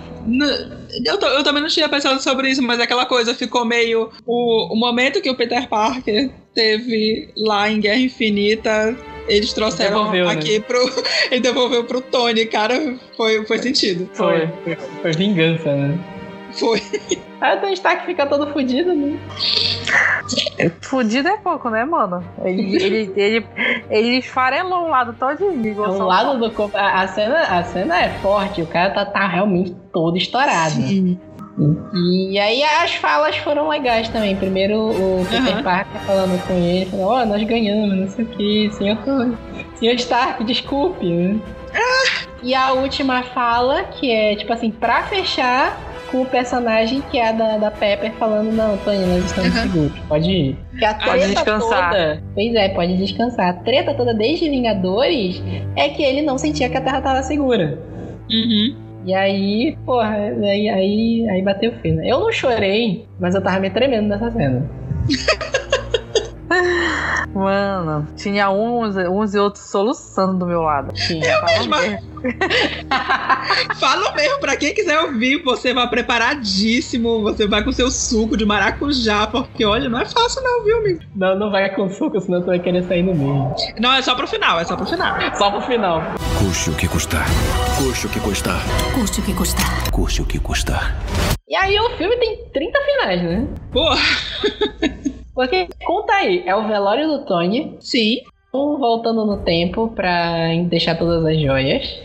Eu, 1.05 1.17
to- 1.17 1.25
eu 1.27 1.43
também 1.43 1.61
não 1.61 1.69
tinha 1.69 1.87
pensado 1.87 2.21
sobre 2.21 2.49
isso, 2.49 2.61
mas 2.61 2.79
aquela 2.79 3.05
coisa 3.05 3.33
ficou 3.35 3.63
meio. 3.65 4.09
O, 4.25 4.73
o 4.73 4.75
momento 4.75 5.21
que 5.21 5.29
o 5.29 5.35
Peter 5.35 5.67
Parker 5.67 6.29
teve 6.53 7.29
lá 7.37 7.69
em 7.69 7.79
Guerra 7.79 7.99
Infinita. 7.99 8.95
Eles 9.27 9.53
trouxeram 9.53 9.97
Devolveu, 9.97 10.25
né? 10.25 10.31
aqui 10.33 10.59
pro. 10.59 10.79
Ele 11.29 11.41
devolveu 11.41 11.83
pro 11.83 12.01
Tony, 12.01 12.45
cara. 12.47 12.95
Foi, 13.15 13.45
foi 13.45 13.59
sentido. 13.59 14.09
Foi, 14.13 14.47
foi, 14.63 14.75
foi 15.01 15.11
vingança, 15.11 15.71
né? 15.75 15.97
Foi. 16.53 16.81
Aí 17.41 17.57
o 17.57 17.61
Tony 17.61 17.73
Stark 17.73 18.05
fica 18.05 18.25
todo 18.25 18.51
fudido, 18.51 18.93
né? 18.93 19.17
Fudido 20.81 21.27
é 21.29 21.37
pouco, 21.37 21.69
né, 21.69 21.85
mano? 21.85 22.23
Ele, 22.43 22.75
ele, 22.83 23.13
ele, 23.15 23.45
ele 23.89 24.17
esfarelou 24.17 24.85
um 24.85 24.89
lado 24.89 25.13
todinho. 25.13 25.79
O 25.81 26.03
lado 26.03 26.37
do 26.39 26.51
corpo. 26.51 26.75
A, 26.77 27.01
a 27.01 27.07
cena, 27.07 27.39
a 27.43 27.63
cena 27.63 28.01
é 28.01 28.09
forte, 28.19 28.61
o 28.61 28.67
cara 28.67 28.89
tá, 28.91 29.05
tá 29.05 29.27
realmente 29.27 29.75
todo 29.93 30.17
estourado. 30.17 30.71
Sim. 30.71 31.19
E 31.93 32.39
aí 32.39 32.63
as 32.63 32.95
falas 32.95 33.35
foram 33.37 33.67
legais 33.67 34.07
também. 34.09 34.35
Primeiro 34.35 34.77
o 34.79 35.25
Peter 35.29 35.53
Aham. 35.55 35.63
Parker 35.63 36.01
falando 36.01 36.47
com 36.47 36.53
ele, 36.53 36.85
falando, 36.85 37.07
ó, 37.07 37.25
nós 37.25 37.43
ganhamos, 37.43 37.97
não 37.97 38.07
sei 38.07 38.25
o 38.25 38.27
que, 38.29 38.69
senhor, 38.73 38.97
senhor 39.75 39.95
Stark, 39.95 40.43
desculpe. 40.45 41.05
né? 41.09 41.39
E 42.41 42.55
a 42.55 42.71
última 42.71 43.23
fala, 43.23 43.83
que 43.83 44.09
é 44.09 44.35
tipo 44.35 44.53
assim, 44.53 44.71
pra 44.71 45.03
fechar, 45.03 45.77
com 46.11 46.21
o 46.21 46.25
personagem 46.25 47.01
que 47.11 47.17
é 47.17 47.29
a 47.29 47.31
da, 47.31 47.57
da 47.57 47.71
Pepper 47.71 48.11
falando, 48.13 48.51
não, 48.51 48.77
Tony, 48.77 49.05
nós 49.05 49.25
estamos 49.25 49.55
Uhum. 49.55 49.61
seguros, 49.63 49.99
pode 50.07 50.31
ir. 50.31 50.57
Que 50.77 50.85
a 50.85 50.93
Pode 50.93 51.07
treta 51.19 51.27
descansar. 51.27 51.89
toda. 51.91 52.23
Pois 52.33 52.55
é, 52.55 52.69
pode 52.69 52.97
descansar. 52.97 53.49
A 53.49 53.53
treta 53.53 53.93
toda 53.93 54.13
desde 54.13 54.49
Vingadores 54.49 55.41
é 55.75 55.89
que 55.89 56.03
ele 56.03 56.21
não 56.21 56.37
sentia 56.37 56.69
que 56.69 56.77
a 56.77 56.81
Terra 56.81 57.01
tava 57.01 57.23
segura. 57.23 57.77
Uhum. 58.29 58.75
E 59.05 59.13
aí, 59.13 59.77
porra, 59.85 60.13
aí, 60.15 60.69
aí, 60.69 61.29
aí 61.29 61.41
bateu 61.41 61.71
fino. 61.81 61.97
né? 61.97 62.07
Eu 62.07 62.19
não 62.19 62.31
chorei, 62.31 63.05
mas 63.19 63.33
eu 63.33 63.41
tava 63.41 63.59
me 63.59 63.69
tremendo 63.69 64.07
nessa 64.09 64.29
cena. 64.31 64.69
Mano, 67.33 68.07
tinha 68.15 68.49
uns, 68.49 68.95
uns 68.95 69.33
e 69.35 69.39
outros 69.39 69.65
soluçando 69.65 70.39
do 70.39 70.45
meu 70.45 70.61
lado. 70.61 70.93
Tinha. 70.93 71.41
mesma. 71.45 71.77
Fala 73.79 74.11
mesmo, 74.13 74.39
pra 74.39 74.57
quem 74.57 74.73
quiser 74.73 74.99
ouvir, 75.01 75.41
você 75.43 75.73
vai 75.73 75.87
preparadíssimo, 75.89 77.21
você 77.21 77.47
vai 77.47 77.63
com 77.63 77.71
seu 77.71 77.89
suco 77.89 78.35
de 78.35 78.45
maracujá, 78.45 79.27
porque 79.27 79.63
olha, 79.65 79.89
não 79.89 79.99
é 79.99 80.05
fácil 80.05 80.41
não, 80.43 80.63
viu, 80.63 80.77
amigo? 80.79 80.99
Não, 81.15 81.37
não 81.37 81.51
vai 81.51 81.73
com 81.73 81.89
suco, 81.89 82.19
senão 82.19 82.41
tu 82.41 82.47
vai 82.47 82.59
querer 82.59 82.83
sair 82.83 83.03
no 83.03 83.13
meio. 83.13 83.53
Não, 83.79 83.93
é 83.93 84.01
só 84.01 84.15
pro 84.15 84.27
final, 84.27 84.59
é 84.59 84.65
só 84.65 84.75
pro 84.75 84.85
final. 84.85 85.15
Só 85.35 85.51
pro 85.51 85.61
final. 85.61 86.01
Custe 86.39 86.69
o 86.69 86.75
que 86.75 86.87
custar. 86.87 87.25
Custe 87.77 88.07
o 88.07 88.09
que 88.09 88.19
custar. 88.19 88.61
Custe 88.93 89.19
o 89.19 89.23
que 89.23 89.33
custar. 89.33 89.91
Custe 89.91 90.21
o 90.21 90.25
que 90.25 90.39
custar. 90.39 90.95
E 91.47 91.55
aí 91.55 91.79
o 91.79 91.89
filme 91.97 92.15
tem 92.17 92.45
30 92.53 92.79
finais, 92.79 93.23
né? 93.23 93.47
Porra, 93.71 93.97
Porque, 95.39 95.69
conta 95.85 96.11
aí, 96.15 96.43
é 96.45 96.53
o 96.53 96.67
velório 96.67 97.07
do 97.07 97.19
Tony, 97.23 97.77
sim. 97.79 98.17
um 98.53 98.77
voltando 98.77 99.25
no 99.25 99.37
tempo 99.37 99.87
pra 99.95 100.49
deixar 100.65 100.95
todas 100.97 101.25
as 101.25 101.39
joias. 101.39 101.97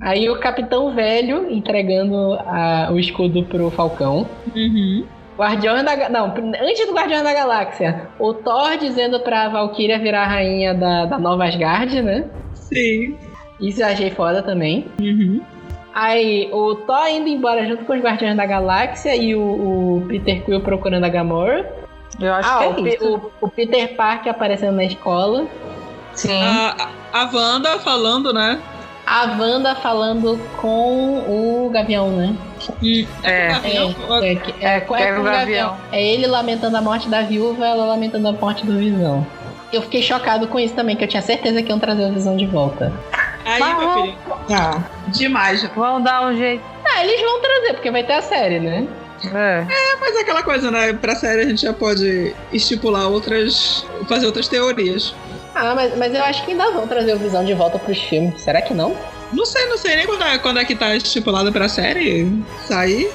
Aí 0.00 0.30
o 0.30 0.38
Capitão 0.38 0.94
Velho 0.94 1.50
entregando 1.50 2.34
a- 2.34 2.88
o 2.92 2.96
escudo 2.96 3.42
pro 3.42 3.72
Falcão. 3.72 4.24
Uhum. 4.54 5.04
Guardião 5.36 5.82
da 5.82 6.08
Não, 6.08 6.32
antes 6.62 6.86
do 6.86 6.94
Guardião 6.94 7.24
da 7.24 7.34
Galáxia, 7.34 8.08
o 8.20 8.32
Thor 8.32 8.76
dizendo 8.78 9.18
pra 9.18 9.48
Valkyria 9.48 9.98
virar 9.98 10.22
a 10.22 10.28
rainha 10.28 10.72
da, 10.72 11.06
da 11.06 11.18
Nova 11.18 11.44
Asgard, 11.44 12.00
né? 12.00 12.24
Sim. 12.54 13.16
Isso 13.60 13.82
eu 13.82 13.86
achei 13.88 14.10
foda 14.10 14.42
também. 14.42 14.84
Uhum. 15.00 15.40
Aí, 15.92 16.48
o 16.52 16.76
Thor 16.76 17.08
indo 17.08 17.28
embora 17.28 17.66
junto 17.66 17.84
com 17.84 17.94
os 17.94 18.00
Guardiões 18.00 18.36
da 18.36 18.46
Galáxia 18.46 19.16
e 19.16 19.34
o, 19.34 19.40
o 19.40 20.04
Peter 20.06 20.44
Quill 20.44 20.60
procurando 20.60 21.02
a 21.04 21.08
Gamora. 21.08 21.84
Eu 22.20 22.32
acho 22.34 22.48
ah, 22.48 22.58
que 22.58 22.64
o, 22.66 22.70
é 22.70 22.74
Pe- 22.90 22.96
isso. 22.96 23.14
o- 23.16 23.32
o 23.42 23.48
Peter 23.48 23.94
Parker 23.94 24.30
aparecendo 24.32 24.76
na 24.76 24.84
escola. 24.84 25.46
Sim. 26.14 26.42
A, 26.42 26.88
a 27.12 27.30
Wanda 27.32 27.78
falando, 27.78 28.32
né? 28.32 28.58
A 29.06 29.24
Wanda 29.38 29.74
falando 29.76 30.38
com 30.56 31.18
o 31.28 31.70
Gavião, 31.72 32.10
né? 32.10 32.34
é. 33.22 33.52
É, 33.62 34.32
é, 34.60 34.80
com- 34.80 34.96
É 34.96 35.12
com 35.12 35.20
o 35.20 35.24
Gavião. 35.24 35.76
É 35.92 36.02
ele 36.02 36.26
lamentando 36.26 36.76
a 36.76 36.80
morte 36.80 37.08
da 37.08 37.22
viúva, 37.22 37.66
ela 37.66 37.84
lamentando 37.84 38.26
a 38.28 38.32
morte 38.32 38.64
do 38.66 38.76
Visão. 38.78 39.24
Eu 39.72 39.82
fiquei 39.82 40.00
chocado 40.02 40.48
com 40.48 40.58
isso 40.58 40.74
também, 40.74 40.96
que 40.96 41.04
eu 41.04 41.08
tinha 41.08 41.22
certeza 41.22 41.62
que 41.62 41.68
iam 41.70 41.78
trazer 41.78 42.04
o 42.08 42.12
Visão 42.12 42.36
de 42.36 42.46
volta. 42.46 42.92
Aí, 43.44 43.60
Mas 43.60 43.78
meu 43.78 43.88
vamos- 43.88 44.02
filho. 44.02 44.16
Tá. 44.48 44.84
Demais. 45.08 45.70
Vamos 45.76 46.02
dar 46.02 46.22
um 46.26 46.36
jeito. 46.36 46.64
Ah, 46.84 47.04
eles 47.04 47.20
vão 47.20 47.40
trazer, 47.40 47.74
porque 47.74 47.90
vai 47.90 48.02
ter 48.02 48.14
a 48.14 48.22
série, 48.22 48.58
né? 48.58 48.86
É. 49.34 49.66
Mas 50.06 50.14
é 50.14 50.20
aquela 50.20 50.44
coisa, 50.44 50.70
né? 50.70 50.92
Pra 50.92 51.16
série 51.16 51.42
a 51.42 51.48
gente 51.48 51.62
já 51.62 51.72
pode 51.72 52.32
estipular 52.52 53.08
outras. 53.08 53.84
fazer 54.08 54.26
outras 54.26 54.46
teorias. 54.46 55.12
Ah, 55.52 55.74
mas, 55.74 55.96
mas 55.96 56.14
eu 56.14 56.22
acho 56.22 56.44
que 56.44 56.52
ainda 56.52 56.70
vão 56.70 56.86
trazer 56.86 57.12
o 57.12 57.18
Visão 57.18 57.44
de 57.44 57.52
volta 57.54 57.76
pros 57.76 57.98
filmes. 57.98 58.40
Será 58.40 58.62
que 58.62 58.72
não? 58.72 58.96
Não 59.32 59.44
sei, 59.44 59.66
não 59.66 59.76
sei 59.76 59.96
nem 59.96 60.06
quando 60.06 60.22
é, 60.22 60.38
quando 60.38 60.60
é 60.60 60.64
que 60.64 60.76
tá 60.76 60.94
estipulada 60.94 61.50
pra 61.50 61.68
série 61.68 62.40
sair. 62.68 63.10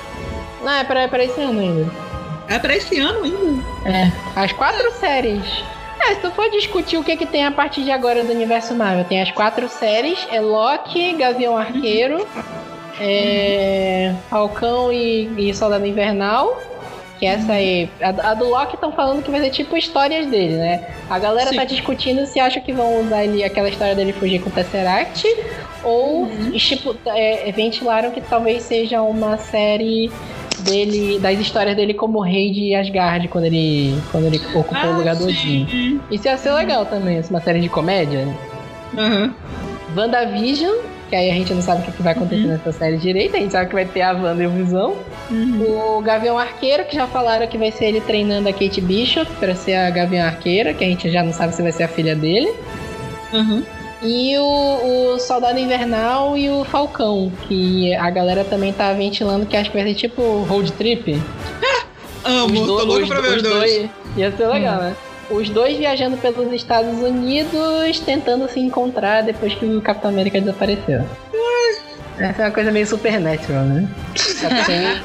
Não, 0.62 0.74
é 0.74 0.84
pra, 0.84 1.04
é 1.04 1.08
pra 1.08 1.24
esse 1.24 1.40
ano 1.40 1.62
ainda. 1.62 1.90
É 2.50 2.60
pra 2.60 2.76
esse 2.76 3.00
ano 3.00 3.24
ainda. 3.24 3.64
É, 3.86 4.12
as 4.36 4.52
quatro 4.52 4.92
séries. 5.00 5.64
É, 5.98 6.16
se 6.16 6.20
tu 6.20 6.32
for 6.32 6.50
discutir 6.50 6.98
o 6.98 7.04
que, 7.06 7.16
que 7.16 7.26
tem 7.26 7.46
a 7.46 7.52
partir 7.52 7.84
de 7.84 7.92
agora 7.92 8.22
do 8.22 8.34
universo 8.34 8.76
Marvel, 8.76 9.06
tem 9.06 9.22
as 9.22 9.32
quatro 9.32 9.70
séries, 9.70 10.20
é 10.30 10.42
Loki, 10.42 11.14
Gavião 11.14 11.58
Arqueiro, 11.58 12.28
é, 13.00 14.14
Falcão 14.30 14.92
e, 14.92 15.50
e 15.50 15.54
Soldado 15.54 15.86
Invernal. 15.86 16.60
Que 17.22 17.28
essa 17.28 17.54
aí. 17.54 17.88
A, 18.02 18.32
a 18.32 18.34
do 18.34 18.50
Loki 18.50 18.74
estão 18.74 18.92
falando 18.92 19.22
que 19.22 19.30
vai 19.30 19.40
ser 19.42 19.52
tipo 19.52 19.78
histórias 19.78 20.26
dele, 20.26 20.56
né? 20.56 20.88
A 21.08 21.20
galera 21.20 21.52
Sim. 21.52 21.56
tá 21.56 21.64
discutindo 21.64 22.26
se 22.26 22.40
acha 22.40 22.60
que 22.60 22.74
vão 22.74 23.00
usar 23.00 23.24
ele, 23.24 23.44
aquela 23.44 23.70
história 23.70 23.94
dele 23.94 24.12
fugir 24.12 24.42
com 24.42 24.50
o 24.50 24.52
Tesseract. 24.52 25.24
Ou 25.84 26.28
tipo, 26.54 26.96
é, 27.06 27.52
ventilaram 27.52 28.10
que 28.10 28.22
talvez 28.22 28.64
seja 28.64 29.04
uma 29.04 29.38
série 29.38 30.12
dele. 30.62 31.20
das 31.20 31.38
histórias 31.40 31.76
dele 31.76 31.94
como 31.94 32.20
rei 32.22 32.52
de 32.52 32.74
Asgard 32.74 33.28
quando 33.28 33.46
ele. 33.46 33.96
quando 34.12 34.26
ele 34.26 34.42
ocupou 34.56 34.90
o 34.90 34.98
lugar 34.98 35.16
do 35.16 35.26
Odin. 35.26 36.02
Isso 36.10 36.28
ia 36.28 36.38
ser 36.38 36.54
legal 36.54 36.88
também, 36.88 37.22
uma 37.30 37.40
série 37.40 37.60
de 37.60 37.70
comédia. 37.70 38.28
Aham. 38.98 39.32
WandaVision, 39.96 40.76
que 41.12 41.16
aí 41.18 41.30
a 41.30 41.34
gente 41.34 41.54
não 41.54 41.62
sabe 41.62 41.82
o 41.82 41.92
que 41.92 42.02
vai 42.02 42.14
acontecer 42.14 42.48
nessa 42.48 42.72
série 42.72 42.96
direito, 42.96 43.36
a 43.36 43.40
gente 43.40 43.52
sabe 43.52 43.68
que 43.68 43.74
vai 43.74 43.84
ter 43.84 44.02
a 44.02 44.14
Wanda 44.14 44.42
e 44.42 44.48
o 44.48 44.50
Visão. 44.50 44.96
Uhum. 45.30 45.98
O 45.98 46.02
Gavião 46.02 46.40
Arqueiro, 46.40 46.86
que 46.86 46.96
já 46.96 47.06
falaram 47.06 47.46
que 47.48 47.58
vai 47.58 47.70
ser 47.70 47.88
ele 47.88 48.00
treinando 48.00 48.48
a 48.48 48.54
Kate 48.54 48.80
Bishop 48.80 49.30
pra 49.38 49.54
ser 49.54 49.76
a 49.76 49.90
Gavião 49.90 50.26
Arqueira, 50.26 50.74
que 50.74 50.86
a 50.86 50.88
gente 50.88 51.12
já 51.12 51.22
não 51.22 51.34
sabe 51.34 51.54
se 51.54 51.62
vai 51.62 51.74
ser 51.74 51.84
a 51.84 51.88
filha 51.90 52.16
dele. 52.16 52.54
Aham. 53.34 53.62
E 54.02 54.38
o, 54.38 55.16
o 55.16 55.20
Soldado 55.20 55.60
Invernal 55.60 56.38
e 56.38 56.50
o 56.50 56.64
Falcão, 56.64 57.30
que 57.46 57.94
a 57.94 58.10
galera 58.10 58.46
também 58.46 58.72
tá 58.72 58.94
ventilando 58.94 59.46
que 59.46 59.58
acho 59.58 59.70
que 59.70 59.78
vai 59.78 59.86
ser 59.86 59.96
tipo 59.96 60.44
road 60.44 60.72
trip. 60.72 61.22
Amo, 62.24 62.66
tô 62.66 62.86
louco 62.86 63.04
os 63.04 63.10
pra 63.10 63.20
ver 63.20 63.36
os 63.36 63.44
dois. 63.44 63.90
Ia 64.16 64.32
ser 64.32 64.48
legal, 64.48 64.82
né? 64.82 64.96
Os 65.32 65.50
dois 65.50 65.78
viajando 65.78 66.18
pelos 66.18 66.52
Estados 66.54 67.00
Unidos, 67.00 68.00
tentando 68.06 68.50
se 68.50 68.60
encontrar 68.60 69.22
depois 69.24 69.54
que 69.56 69.66
o 69.66 69.82
Capitão 69.82 70.12
América 70.12 70.40
desapareceu. 70.40 71.02
Essa 72.20 72.42
é 72.44 72.46
uma 72.46 72.52
coisa 72.52 72.72
meio 72.72 72.86
supernatural, 72.86 73.64
né? 73.64 73.88
Só 74.16 74.48
que 74.50 74.64
sem- 74.66 75.02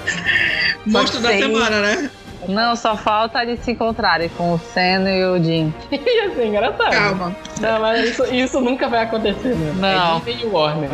Monstro 0.84 1.20
da 1.20 1.30
semana, 1.30 1.80
né? 1.80 2.10
Não, 2.48 2.76
só 2.76 2.96
falta 2.96 3.42
eles 3.42 3.60
se 3.60 3.72
encontrarem 3.72 4.28
com 4.30 4.52
o 4.54 4.58
Senna 4.58 5.10
e 5.10 5.24
o 5.24 5.42
Jim. 5.42 5.72
Ia 5.90 6.34
ser 6.34 6.46
engraçado. 6.46 6.90
Calma. 6.90 7.36
Não, 7.60 7.80
mas 7.80 8.08
isso, 8.08 8.24
isso 8.34 8.60
nunca 8.60 8.88
vai 8.88 9.04
acontecer, 9.04 9.54
né? 9.54 9.74
Não. 9.76 10.16
É 10.16 10.20
Disney 10.20 10.42
e 10.42 10.46
Warner. 10.46 10.90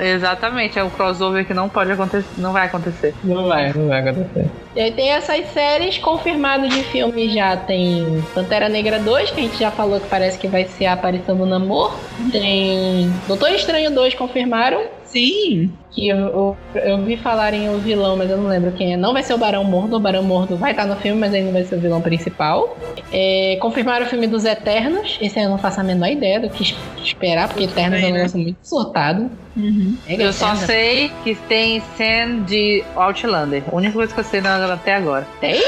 Exatamente, 0.00 0.78
é 0.78 0.84
um 0.84 0.90
crossover 0.90 1.46
que 1.46 1.54
não 1.54 1.68
pode 1.68 1.92
acontecer, 1.92 2.26
não 2.38 2.52
vai 2.52 2.66
acontecer. 2.66 3.14
Não 3.22 3.48
vai, 3.48 3.72
não 3.72 3.88
vai 3.88 4.00
acontecer. 4.00 4.50
E 4.74 4.80
aí 4.80 4.92
tem 4.92 5.10
essas 5.10 5.46
séries 5.52 5.96
confirmadas 5.98 6.70
de 6.70 6.82
filmes 6.84 7.32
já. 7.32 7.56
Tem 7.56 8.22
Pantera 8.34 8.68
Negra 8.68 8.98
2, 8.98 9.30
que 9.30 9.40
a 9.40 9.42
gente 9.42 9.58
já 9.58 9.70
falou 9.70 9.98
que 9.98 10.06
parece 10.06 10.38
que 10.38 10.46
vai 10.48 10.64
ser 10.64 10.86
a 10.86 10.92
aparição 10.92 11.34
do 11.36 11.46
Namor. 11.46 11.96
Tem 12.30 13.10
Doutor 13.26 13.50
Estranho 13.50 13.90
2 13.90 14.14
confirmaram. 14.14 14.82
Sim. 15.16 15.72
Que 15.92 16.08
eu, 16.08 16.16
eu, 16.18 16.56
eu 16.74 17.02
vi 17.04 17.16
falarem 17.16 17.70
o 17.70 17.78
vilão, 17.78 18.16
mas 18.18 18.28
eu 18.30 18.36
não 18.36 18.48
lembro 18.48 18.70
quem 18.72 18.92
é. 18.92 18.96
Não 18.98 19.14
vai 19.14 19.22
ser 19.22 19.32
o 19.32 19.38
Barão 19.38 19.64
Mordo. 19.64 19.96
O 19.96 20.00
Barão 20.00 20.22
Mordo 20.22 20.54
vai 20.56 20.72
estar 20.72 20.84
no 20.86 20.94
filme, 20.96 21.18
mas 21.18 21.32
ele 21.32 21.44
não 21.44 21.52
vai 21.54 21.64
ser 21.64 21.76
o 21.76 21.80
vilão 21.80 22.02
principal. 22.02 22.76
É, 23.10 23.56
confirmaram 23.60 24.04
o 24.04 24.08
filme 24.08 24.26
dos 24.26 24.44
Eternos. 24.44 25.16
Esse 25.22 25.38
aí 25.38 25.46
eu 25.46 25.50
não 25.50 25.56
faço 25.56 25.80
a 25.80 25.84
menor 25.84 26.08
ideia 26.08 26.38
do 26.38 26.50
que 26.50 26.62
es- 26.64 26.76
esperar, 27.02 27.48
porque 27.48 27.64
Eternos 27.64 27.98
é 28.02 28.04
um 28.06 28.10
né? 28.10 28.16
negócio 28.18 28.38
muito 28.38 28.58
surtado. 28.62 29.30
Uhum. 29.56 29.96
Mega 30.06 30.22
Eu 30.24 30.32
só 30.34 30.54
sei 30.54 31.10
que 31.24 31.34
tem 31.34 31.82
Sen 31.96 32.42
de 32.42 32.84
Outlander. 32.94 33.62
A 33.72 33.74
única 33.74 33.94
coisa 33.94 34.12
que 34.12 34.20
eu 34.20 34.24
sei 34.24 34.42
na- 34.42 34.74
até 34.74 34.96
agora. 34.96 35.26
Tem? 35.40 35.62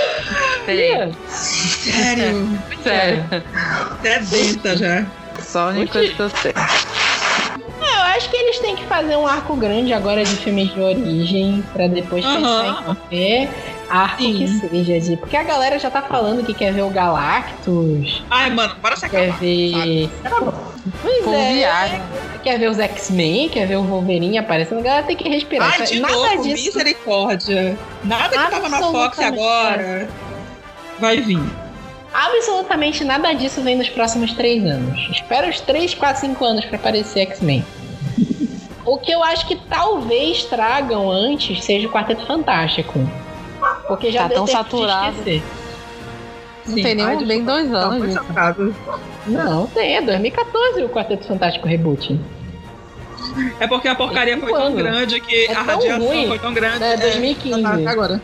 Tem. 0.67 1.11
Sério. 1.27 2.49
Sério. 2.85 3.25
Até 3.93 4.19
denta 4.21 4.77
já. 4.77 5.07
Só 5.41 5.69
a 5.69 5.71
única 5.71 5.93
coisa 5.93 6.13
que 6.13 6.21
eu 6.21 6.29
sei. 6.29 6.53
Acho 8.69 8.77
que 8.77 8.85
fazer 8.87 9.17
um 9.17 9.27
arco 9.27 9.57
grande 9.57 9.93
agora 9.95 10.23
de 10.23 10.37
filmes 10.37 10.73
de 10.75 10.81
origem 10.81 11.65
pra 11.73 11.87
depois 11.87 12.23
Aham. 12.25 12.35
pensar 12.37 12.67
em 12.69 12.85
qualquer 12.85 13.49
arco 13.89 14.23
Sim. 14.23 14.37
que 14.61 14.69
seja. 14.69 15.01
De... 15.01 15.17
Porque 15.17 15.37
a 15.37 15.43
galera 15.43 15.79
já 15.79 15.91
tá 15.91 16.03
falando 16.03 16.45
que 16.45 16.53
quer 16.53 16.73
ver 16.73 16.83
o 16.83 16.91
Galactus, 16.91 18.23
Ai, 18.31 18.51
mano, 18.51 18.75
bora 18.83 18.95
se 18.97 19.09
quer 19.09 19.31
acabar. 19.31 19.39
ver. 19.41 20.11
Pois 21.03 21.25
Povo 21.25 21.35
é, 21.37 21.53
viagem. 21.55 22.03
quer 22.43 22.59
ver 22.59 22.71
os 22.71 22.79
X-Men, 22.79 23.49
quer 23.49 23.67
ver 23.67 23.77
o 23.77 23.83
Wolverine 23.83 24.37
aparecendo. 24.39 24.79
A 24.81 24.83
galera 24.83 25.03
tem 25.07 25.17
que 25.17 25.29
respirar. 25.29 25.75
Ai, 25.79 25.87
de 25.87 26.01
Nada 26.01 26.15
novo, 26.15 26.43
disso. 26.43 26.67
misericórdia. 26.67 27.77
Nada 28.05 28.29
que 28.29 28.51
tava 28.51 28.69
na 28.69 28.79
Fox 28.81 29.19
agora 29.19 30.09
vai 30.99 31.21
vir. 31.21 31.41
Absolutamente 32.13 33.05
nada 33.05 33.33
disso 33.35 33.63
vem 33.63 33.77
nos 33.77 33.89
próximos 33.89 34.33
três 34.33 34.65
anos. 34.65 35.09
Espera 35.11 35.49
os 35.49 35.61
3, 35.61 35.95
4, 35.95 36.21
5 36.21 36.45
anos 36.45 36.65
pra 36.65 36.77
aparecer 36.77 37.21
X-Men. 37.21 37.65
O 38.93 38.99
que 38.99 39.11
eu 39.13 39.23
acho 39.23 39.47
que 39.47 39.57
talvez 39.57 40.45
tragam 40.45 41.11
antes 41.11 41.65
seja 41.65 41.87
o 41.89 41.91
Quarteto 41.91 42.25
Fantástico. 42.27 42.99
Porque 43.87 44.11
já 44.11 44.23
Tá 44.23 44.29
deu 44.29 44.37
tão 44.39 44.47
tempo 44.47 44.59
de 44.59 44.65
saturado. 44.71 45.17
esquecer. 45.19 45.43
Não 46.67 46.75
Sim, 46.75 46.83
tem 46.83 46.95
nem, 46.95 47.05
ai, 47.05 47.17
um- 47.17 47.21
nem 47.21 47.45
dois 47.45 47.73
anos. 47.73 48.15
Não, 49.27 49.67
tem, 49.69 49.97
é 49.97 50.03
2014 50.03 50.83
o 50.85 50.89
Quarteto 50.89 51.27
Fantástico 51.27 51.67
Reboot. 51.67 52.19
É 53.61 53.67
porque 53.67 53.89
a 53.89 53.95
porcaria 53.95 54.39
foi 54.39 54.53
tão 54.53 54.75
grande 54.75 55.21
que 55.21 55.47
É 55.47 55.53
a 55.55 55.63
radiação 55.63 56.07
ruim. 56.07 56.29
foi 56.29 56.39
tão 56.39 56.53
grande. 56.55 56.83
É, 56.85 56.97
2015. 56.97 57.63
tá 57.63 57.75
até 57.75 57.87
agora. 57.89 58.23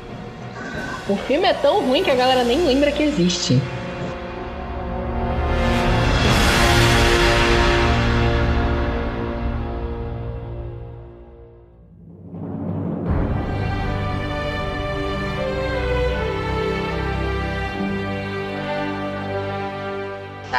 O 1.09 1.17
filme 1.17 1.47
é 1.47 1.53
tão 1.53 1.85
ruim 1.87 2.03
que 2.03 2.11
a 2.11 2.15
galera 2.15 2.45
nem 2.45 2.65
lembra 2.65 2.91
que 2.93 3.03
existe. 3.03 3.61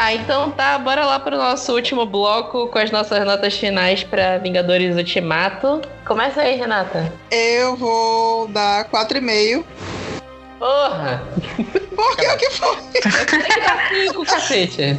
Tá, 0.05 0.13
então 0.13 0.51
tá, 0.51 0.77
bora 0.77 1.03
lá 1.03 1.19
pro 1.19 1.35
nosso 1.35 1.73
último 1.73 2.05
bloco 2.05 2.67
com 2.67 2.77
as 2.77 2.91
nossas 2.91 3.25
notas 3.25 3.55
finais 3.55 4.03
pra 4.03 4.37
Vingadores 4.37 4.95
Ultimato. 4.95 5.81
Começa 6.05 6.41
aí, 6.41 6.55
Renata. 6.55 7.11
Eu 7.31 7.75
vou 7.75 8.47
dar 8.49 8.85
4,5. 8.85 9.63
Porra! 10.59 11.23
Porque 11.95 12.27
o 12.27 12.37
que 12.37 12.49
foi? 12.51 12.77
Cinco, 13.89 14.25
cacete. 14.25 14.95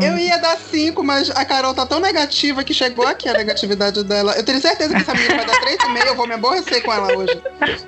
Eu 0.00 0.16
ia 0.16 0.38
dar 0.38 0.56
5, 0.56 1.04
mas 1.04 1.28
a 1.28 1.44
Carol 1.44 1.74
tá 1.74 1.84
tão 1.84 2.00
negativa 2.00 2.64
que 2.64 2.72
chegou 2.72 3.06
aqui 3.06 3.28
a 3.28 3.34
negatividade 3.34 4.02
dela. 4.04 4.32
Eu 4.38 4.42
tenho 4.42 4.58
certeza 4.58 4.94
que 4.94 5.02
essa 5.02 5.12
menina 5.12 5.36
vai 5.36 5.44
dar 5.44 5.60
3,5. 5.60 6.06
Eu 6.06 6.16
vou 6.16 6.26
me 6.26 6.32
aborrecer 6.32 6.82
com 6.82 6.90
ela 6.90 7.14
hoje. 7.14 7.42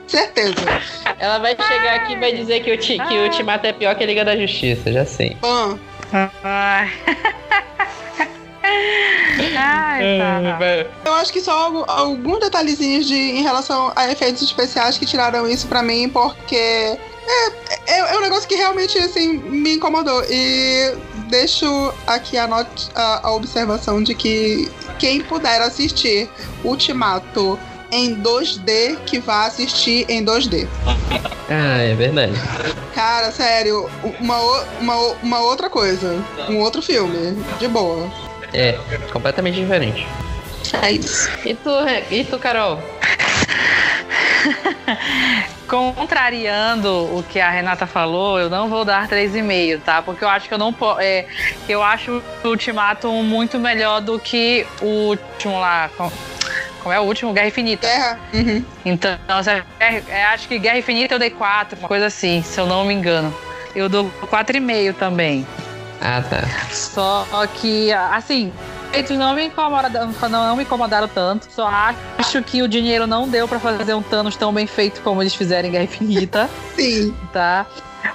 Certeza. 0.07 0.55
Ela 1.19 1.39
vai 1.39 1.57
chegar 1.57 1.95
aqui 1.95 2.13
e 2.13 2.21
vai 2.21 2.33
dizer 2.35 2.61
que 2.63 2.71
o, 2.71 2.77
ti, 2.77 2.99
que 3.09 3.15
o 3.15 3.23
Ultimato 3.23 3.67
é 3.67 3.73
pior 3.73 3.95
que 3.95 4.05
a 4.05 4.07
Liga 4.07 4.23
da 4.23 4.37
Justiça, 4.37 4.93
já 4.93 5.07
sei. 5.07 5.35
Pan. 5.41 5.79
Ai. 6.43 6.91
Ai, 9.59 10.19
tá. 10.19 10.41
Eu 11.05 11.15
acho 11.15 11.33
que 11.33 11.41
só 11.41 11.53
algu- 11.53 11.85
alguns 11.89 12.41
detalhezinhos 12.41 13.07
de, 13.07 13.15
em 13.15 13.43
relação 13.43 13.93
a 13.95 14.11
efeitos 14.11 14.43
especiais 14.43 14.99
que 14.99 15.07
tiraram 15.07 15.49
isso 15.49 15.67
pra 15.69 15.83
mim, 15.83 16.09
porque 16.09 16.57
é, 16.57 16.99
é, 17.87 17.99
é 17.99 18.19
um 18.19 18.21
negócio 18.21 18.49
que 18.49 18.57
realmente 18.57 18.99
assim, 18.99 19.39
me 19.39 19.75
incomodou. 19.77 20.23
E 20.29 20.95
deixo 21.29 21.93
aqui 22.07 22.37
a, 22.37 22.47
not- 22.47 22.91
a, 22.95 23.29
a 23.29 23.33
observação 23.35 24.03
de 24.03 24.15
que 24.15 24.71
quem 24.99 25.23
puder 25.23 25.61
assistir 25.63 26.29
Ultimato 26.65 27.59
em 27.91 28.15
2D, 28.17 28.99
que 29.07 29.19
vá 29.19 29.47
assistir 29.47 30.05
em 30.09 30.25
2D. 30.25 30.67
Ah, 31.49 31.79
é 31.83 31.95
verdade. 31.95 32.33
Cara, 32.95 33.31
sério, 33.31 33.89
uma, 34.21 34.39
uma, 34.81 34.97
uma 35.23 35.41
outra 35.41 35.71
coisa. 35.71 36.23
Um 36.49 36.59
outro 36.59 36.83
filme. 36.83 37.37
De 37.59 37.69
boa. 37.69 38.11
É, 38.53 38.79
completamente 39.13 39.61
diferente. 39.61 40.07
É 40.83 40.91
isso. 40.93 41.31
E 41.45 41.55
tu, 41.55 41.71
e 42.11 42.25
tu 42.25 42.39
Carol? 42.39 42.81
Contrariando 45.67 46.89
o 47.17 47.25
que 47.29 47.41
a 47.41 47.51
Renata 47.51 47.87
falou, 47.87 48.39
eu 48.39 48.49
não 48.49 48.69
vou 48.69 48.85
dar 48.85 49.09
3,5, 49.09 49.81
tá? 49.83 50.01
Porque 50.01 50.25
eu 50.25 50.29
acho 50.29 50.47
que 50.49 50.55
eu 50.55 50.59
não 50.59 50.73
posso. 50.73 51.01
É, 51.01 51.27
eu 51.69 51.83
acho 51.83 52.23
o 52.45 52.49
Ultimato 52.49 53.11
muito 53.11 53.59
melhor 53.59 54.01
do 54.01 54.19
que 54.19 54.65
o 54.81 55.09
último 55.11 55.59
lá. 55.59 55.91
com- 55.97 56.11
Como 56.87 56.95
é 56.95 57.01
o 57.01 57.03
último? 57.03 57.33
Guerra 57.33 57.49
Infinita. 57.49 57.85
Guerra. 57.85 58.19
Uhum. 58.33 58.65
Então, 58.85 59.19
se- 59.43 59.51
é, 59.81 60.03
é, 60.09 60.25
acho 60.27 60.47
que 60.47 60.57
Guerra 60.57 60.79
Infinita 60.79 61.17
eu 61.17 61.19
dei 61.19 61.31
4, 61.31 61.77
uma 61.81 61.89
coisa 61.89 62.07
assim, 62.07 62.45
se 62.45 62.61
eu 62.61 62.65
não 62.65 62.85
me 62.85 62.95
engano. 62.95 63.35
Eu 63.75 63.89
dou 63.89 64.09
4,5 64.31 64.95
também. 64.95 65.45
Ah, 66.01 66.23
tá. 66.23 66.43
Só 66.71 67.27
que, 67.61 67.93
assim, 67.93 68.53
efeitos 68.93 69.19
não 69.19 69.35
me 69.35 69.47
incomodaram, 69.47 70.15
não, 70.31 70.47
não 70.47 70.55
me 70.57 70.63
incomodaram 70.63 71.09
tanto. 71.09 71.49
Só 71.51 71.67
acho 72.19 72.41
que 72.45 72.63
o 72.63 72.69
dinheiro 72.69 73.05
não 73.05 73.29
deu 73.29 73.49
pra 73.49 73.59
fazer 73.59 73.93
um 73.95 74.03
Thanos 74.03 74.37
tão 74.37 74.53
bem 74.53 74.69
feito 74.69 75.01
como 75.01 75.21
eles 75.21 75.35
fizeram 75.35 75.69
em 75.69 75.73
Guerra 75.73 75.85
Infinita, 75.85 76.49
Sim. 76.77 77.13
tá? 77.33 77.67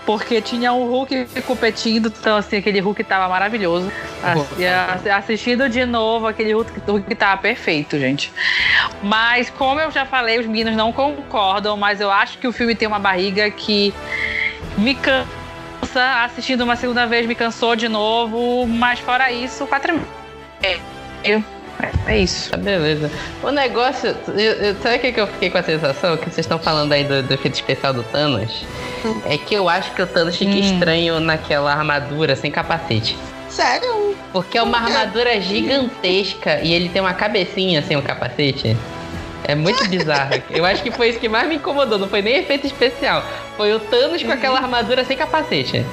Porque 0.05 0.41
tinha 0.41 0.73
um 0.73 0.87
Hulk 0.89 1.27
competindo, 1.45 2.07
então 2.19 2.35
assim, 2.37 2.57
aquele 2.57 2.79
Hulk 2.79 3.03
tava 3.03 3.29
maravilhoso. 3.29 3.91
Assi- 4.23 5.09
a- 5.09 5.17
Assistindo 5.17 5.69
de 5.69 5.85
novo, 5.85 6.27
aquele 6.27 6.53
Hulk, 6.53 6.71
Hulk 6.87 7.15
tava 7.15 7.39
perfeito, 7.41 7.99
gente. 7.99 8.31
Mas, 9.03 9.49
como 9.51 9.79
eu 9.79 9.91
já 9.91 10.05
falei, 10.05 10.39
os 10.39 10.45
meninos 10.47 10.75
não 10.75 10.91
concordam, 10.91 11.77
mas 11.77 12.01
eu 12.01 12.09
acho 12.11 12.39
que 12.39 12.47
o 12.47 12.51
filme 12.51 12.73
tem 12.75 12.87
uma 12.87 12.99
barriga 12.99 13.49
que 13.51 13.93
me 14.77 14.95
cansa. 14.95 15.27
Assistindo 16.23 16.61
uma 16.61 16.75
segunda 16.75 17.05
vez 17.05 17.25
me 17.25 17.35
cansou 17.35 17.75
de 17.75 17.87
novo, 17.89 18.65
mas 18.67 18.99
fora 18.99 19.31
isso, 19.31 19.65
quatro. 19.67 19.99
É, 20.63 20.79
eu, 21.23 21.43
é, 21.81 22.13
é 22.13 22.19
isso. 22.19 22.51
Tá, 22.51 22.57
beleza. 22.57 23.09
O 23.43 23.51
negócio. 23.51 24.15
Eu, 24.27 24.53
eu, 24.53 24.75
sabe 24.81 24.97
o 24.97 24.99
que, 24.99 25.19
eu 25.19 25.27
fiquei 25.27 25.49
com 25.49 25.57
a 25.57 25.63
sensação? 25.63 26.17
Que 26.17 26.25
vocês 26.25 26.39
estão 26.39 26.59
falando 26.59 26.91
aí 26.93 27.03
do, 27.03 27.23
do 27.23 27.33
efeito 27.33 27.55
especial 27.55 27.93
do 27.93 28.03
Thanos? 28.03 28.63
É 29.25 29.37
que 29.37 29.53
eu 29.53 29.67
acho 29.67 29.91
que 29.93 30.01
o 30.01 30.07
Thanos 30.07 30.35
fica 30.35 30.51
Hum. 30.51 30.59
estranho 30.59 31.19
naquela 31.19 31.71
armadura 31.73 32.35
sem 32.35 32.51
capacete. 32.51 33.17
Sério? 33.49 34.15
Porque 34.31 34.57
é 34.57 34.63
uma 34.63 34.77
armadura 34.77 35.39
gigantesca 35.41 36.59
e 36.61 36.73
ele 36.73 36.89
tem 36.89 37.01
uma 37.01 37.13
cabecinha 37.13 37.81
sem 37.81 37.97
o 37.97 38.01
capacete. 38.01 38.77
É 39.43 39.55
muito 39.55 39.87
bizarro. 39.89 40.41
Eu 40.51 40.63
acho 40.63 40.83
que 40.83 40.91
foi 40.91 41.09
isso 41.09 41.19
que 41.19 41.27
mais 41.27 41.47
me 41.47 41.55
incomodou. 41.55 41.97
Não 41.97 42.07
foi 42.07 42.21
nem 42.21 42.37
efeito 42.37 42.67
especial. 42.67 43.23
Foi 43.57 43.73
o 43.73 43.79
Thanos 43.79 44.23
com 44.23 44.31
aquela 44.31 44.59
armadura 44.59 45.03
sem 45.03 45.17
capacete. 45.17 45.85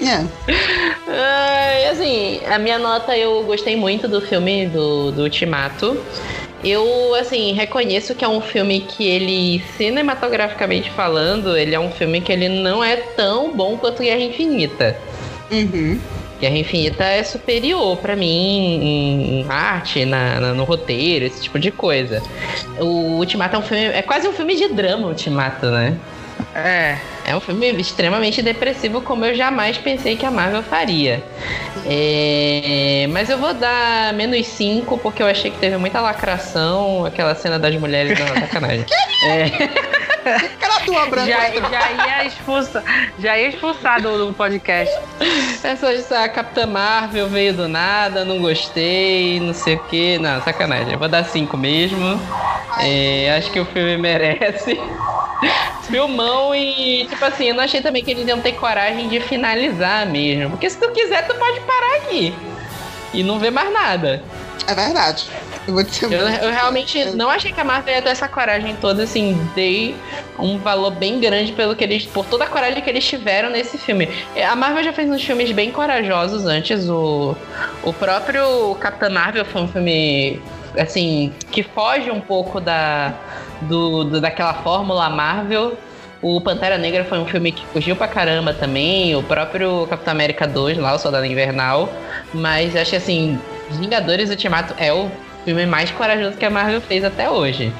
É. 0.00 1.88
Assim, 1.90 2.40
a 2.46 2.58
minha 2.58 2.78
nota 2.78 3.16
eu 3.16 3.42
gostei 3.44 3.76
muito 3.76 4.06
do 4.08 4.20
filme 4.20 4.66
do, 4.66 5.10
do 5.12 5.22
Ultimato. 5.22 5.98
Eu, 6.64 7.14
assim, 7.14 7.52
reconheço 7.52 8.14
que 8.14 8.24
é 8.24 8.28
um 8.28 8.40
filme 8.40 8.80
que 8.80 9.06
ele, 9.06 9.62
cinematograficamente 9.76 10.90
falando, 10.90 11.56
ele 11.56 11.74
é 11.74 11.80
um 11.80 11.90
filme 11.92 12.20
que 12.20 12.32
ele 12.32 12.48
não 12.48 12.82
é 12.82 12.96
tão 12.96 13.52
bom 13.54 13.76
quanto 13.76 14.02
Guerra 14.02 14.20
Infinita. 14.22 14.96
Uhum. 15.50 16.00
Guerra 16.40 16.56
Infinita 16.58 17.04
é 17.04 17.22
superior 17.22 17.96
pra 17.98 18.16
mim 18.16 18.26
em, 18.26 19.40
em 19.42 19.46
arte, 19.48 20.04
na, 20.04 20.40
na- 20.40 20.54
no 20.54 20.64
roteiro, 20.64 21.24
esse 21.26 21.42
tipo 21.42 21.58
de 21.58 21.70
coisa. 21.70 22.20
O 22.80 23.18
Ultimato 23.18 23.54
é 23.54 23.58
um 23.58 23.62
filme, 23.62 23.84
é 23.84 24.02
quase 24.02 24.26
um 24.26 24.32
filme 24.32 24.56
de 24.56 24.68
drama, 24.68 25.06
o 25.06 25.10
Ultimato, 25.10 25.66
né? 25.66 25.94
É. 26.54 26.96
É 27.26 27.34
um 27.34 27.40
filme 27.40 27.66
extremamente 27.80 28.40
depressivo, 28.40 29.00
como 29.00 29.24
eu 29.24 29.34
jamais 29.34 29.76
pensei 29.78 30.16
que 30.16 30.24
a 30.24 30.30
Marvel 30.30 30.62
faria. 30.62 31.22
É, 31.84 33.06
Mas 33.10 33.28
eu 33.28 33.36
vou 33.38 33.52
dar 33.52 34.12
menos 34.14 34.46
5, 34.46 34.96
porque 34.98 35.22
eu 35.22 35.26
achei 35.26 35.50
que 35.50 35.58
teve 35.58 35.76
muita 35.76 36.00
lacração, 36.00 37.04
aquela 37.04 37.34
cena 37.34 37.58
das 37.58 37.74
mulheres 37.76 38.18
na 38.18 38.26
sacanagem. 38.46 38.86
É, 39.24 39.46
Aquela 40.26 40.80
tua 40.80 41.06
branca. 41.06 41.26
Já, 41.28 41.50
já 41.50 41.92
ia 42.22 42.24
expulsar, 42.26 42.82
já 43.18 43.38
ia 43.38 43.48
expulsar 43.48 44.02
do, 44.02 44.26
do 44.26 44.32
podcast. 44.34 44.92
essa, 45.62 45.92
essa 45.92 46.28
Capitã 46.28 46.66
Marvel 46.66 47.28
veio 47.28 47.54
do 47.54 47.68
nada, 47.68 48.24
não 48.24 48.40
gostei, 48.40 49.38
não 49.40 49.54
sei 49.54 49.76
o 49.76 49.78
que. 49.84 50.18
Não, 50.18 50.42
sacanagem. 50.42 50.92
Eu 50.94 50.98
vou 50.98 51.08
dar 51.08 51.24
5 51.24 51.56
mesmo. 51.56 52.20
É, 52.80 53.36
acho 53.38 53.50
que 53.52 53.60
o 53.60 53.64
filme 53.66 53.96
merece. 53.96 54.80
Filmão 55.86 56.54
e, 56.54 57.06
tipo 57.06 57.24
assim, 57.24 57.48
eu 57.48 57.54
não 57.54 57.64
achei 57.64 57.80
também 57.80 58.02
que 58.02 58.10
eles 58.10 58.26
iam 58.26 58.40
ter 58.40 58.52
coragem 58.52 59.08
de 59.08 59.20
finalizar 59.20 60.06
mesmo. 60.06 60.50
Porque 60.50 60.68
se 60.68 60.78
tu 60.78 60.90
quiser, 60.90 61.26
tu 61.26 61.34
pode 61.34 61.60
parar 61.60 61.96
aqui. 61.96 62.34
E 63.14 63.22
não 63.22 63.38
ver 63.38 63.50
mais 63.50 63.72
nada. 63.72 64.22
É 64.66 64.74
verdade. 64.74 65.26
Eu 65.66 65.74
vou 65.74 65.82
dizer. 65.82 66.12
Eu, 66.12 66.28
eu 66.28 66.50
realmente 66.50 67.04
não 67.10 67.30
achei 67.30 67.52
que 67.52 67.60
a 67.60 67.64
Marvel 67.64 67.94
ia 67.94 68.02
ter 68.02 68.10
essa 68.10 68.28
coragem 68.28 68.76
toda, 68.80 69.04
assim, 69.04 69.38
dei 69.54 69.96
um 70.38 70.58
valor 70.58 70.90
bem 70.90 71.20
grande 71.20 71.52
pelo 71.52 71.74
que 71.74 71.84
eles. 71.84 72.04
por 72.04 72.24
toda 72.26 72.44
a 72.44 72.46
coragem 72.46 72.82
que 72.82 72.90
eles 72.90 73.04
tiveram 73.04 73.50
nesse 73.50 73.78
filme. 73.78 74.08
A 74.48 74.54
Marvel 74.56 74.84
já 74.84 74.92
fez 74.92 75.08
uns 75.08 75.22
filmes 75.22 75.52
bem 75.52 75.70
corajosos 75.70 76.46
antes. 76.46 76.88
O, 76.88 77.36
o 77.82 77.92
próprio 77.92 78.74
Capitã 78.80 79.08
Marvel 79.08 79.44
foi 79.44 79.62
um 79.62 79.68
filme 79.68 80.40
assim, 80.76 81.32
que 81.50 81.62
foge 81.62 82.10
um 82.10 82.20
pouco 82.20 82.60
da, 82.60 83.14
do, 83.62 84.04
do- 84.04 84.20
daquela 84.20 84.54
fórmula 84.54 85.08
Marvel. 85.10 85.76
O 86.22 86.40
Pantera 86.40 86.78
Negra 86.78 87.04
foi 87.04 87.18
um 87.18 87.26
filme 87.26 87.52
que 87.52 87.64
fugiu 87.66 87.94
pra 87.94 88.08
caramba 88.08 88.52
também. 88.54 89.14
O 89.14 89.22
próprio 89.22 89.86
Capitão 89.88 90.12
América 90.12 90.46
2, 90.46 90.78
lá, 90.78 90.94
o 90.94 90.98
Soldado 90.98 91.26
Invernal. 91.26 91.88
Mas 92.32 92.74
acho 92.74 92.90
que 92.90 92.96
assim, 92.96 93.38
Vingadores 93.70 94.30
Ultimato 94.30 94.74
é 94.78 94.92
o 94.92 95.10
filme 95.44 95.66
mais 95.66 95.90
corajoso 95.90 96.36
que 96.36 96.44
a 96.44 96.50
Marvel 96.50 96.80
fez 96.80 97.04
até 97.04 97.28
hoje. 97.30 97.72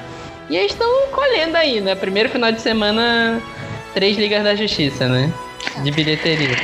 E 0.49 0.55
eles 0.55 0.71
estão 0.71 0.87
colhendo 1.11 1.57
aí, 1.57 1.81
né? 1.81 1.95
Primeiro 1.95 2.29
final 2.29 2.51
de 2.51 2.61
semana, 2.61 3.41
três 3.93 4.17
Ligas 4.17 4.43
da 4.43 4.55
Justiça, 4.55 5.07
né? 5.09 5.31
De 5.83 5.91
bilheteria. 5.91 6.55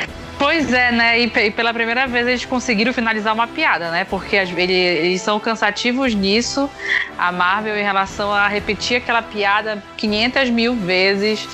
Pois 0.43 0.73
é, 0.73 0.91
né? 0.91 1.19
E, 1.19 1.25
e 1.25 1.51
pela 1.51 1.73
primeira 1.73 2.05
vez 2.05 2.27
eles 2.27 2.43
conseguiram 2.45 2.91
finalizar 2.93 3.33
uma 3.33 3.47
piada, 3.47 3.89
né? 3.91 4.05
Porque 4.09 4.35
as- 4.37 4.49
ele- 4.49 4.73
eles 4.73 5.21
são 5.21 5.39
cansativos 5.39 6.13
nisso, 6.13 6.69
a 7.17 7.31
Marvel, 7.31 7.77
em 7.77 7.83
relação 7.83 8.31
a 8.31 8.47
repetir 8.47 8.97
aquela 8.97 9.21
piada 9.21 9.81
500 9.97 10.49
mil 10.49 10.75
vezes. 10.75 11.47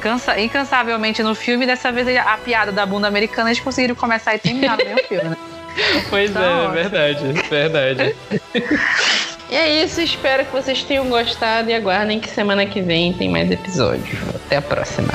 Cansa, 0.00 0.38
incansavelmente 0.38 1.22
no 1.22 1.34
filme, 1.34 1.64
dessa 1.66 1.90
vez 1.90 2.06
a 2.18 2.36
piada 2.36 2.70
da 2.72 2.84
bunda 2.84 3.08
americana 3.08 3.48
eles 3.50 3.60
conseguiram 3.60 3.94
começar 3.94 4.34
e 4.34 4.38
terminar 4.38 4.76
no 4.76 4.84
mesmo 4.84 5.00
filme, 5.08 5.28
né? 5.30 5.36
Pois 6.10 6.30
Tá 6.32 6.40
é, 6.42 6.48
ótimo. 6.54 6.72
verdade, 6.72 7.32
verdade. 7.48 8.16
E 9.48 9.54
é 9.54 9.84
isso, 9.84 10.00
espero 10.00 10.44
que 10.44 10.50
vocês 10.52 10.82
tenham 10.82 11.08
gostado 11.08 11.70
e 11.70 11.74
aguardem 11.74 12.18
que 12.18 12.28
semana 12.28 12.66
que 12.66 12.80
vem 12.82 13.12
tem 13.12 13.28
mais 13.28 13.48
episódio. 13.48 14.18
Até 14.34 14.56
a 14.56 14.62
próxima. 14.62 15.06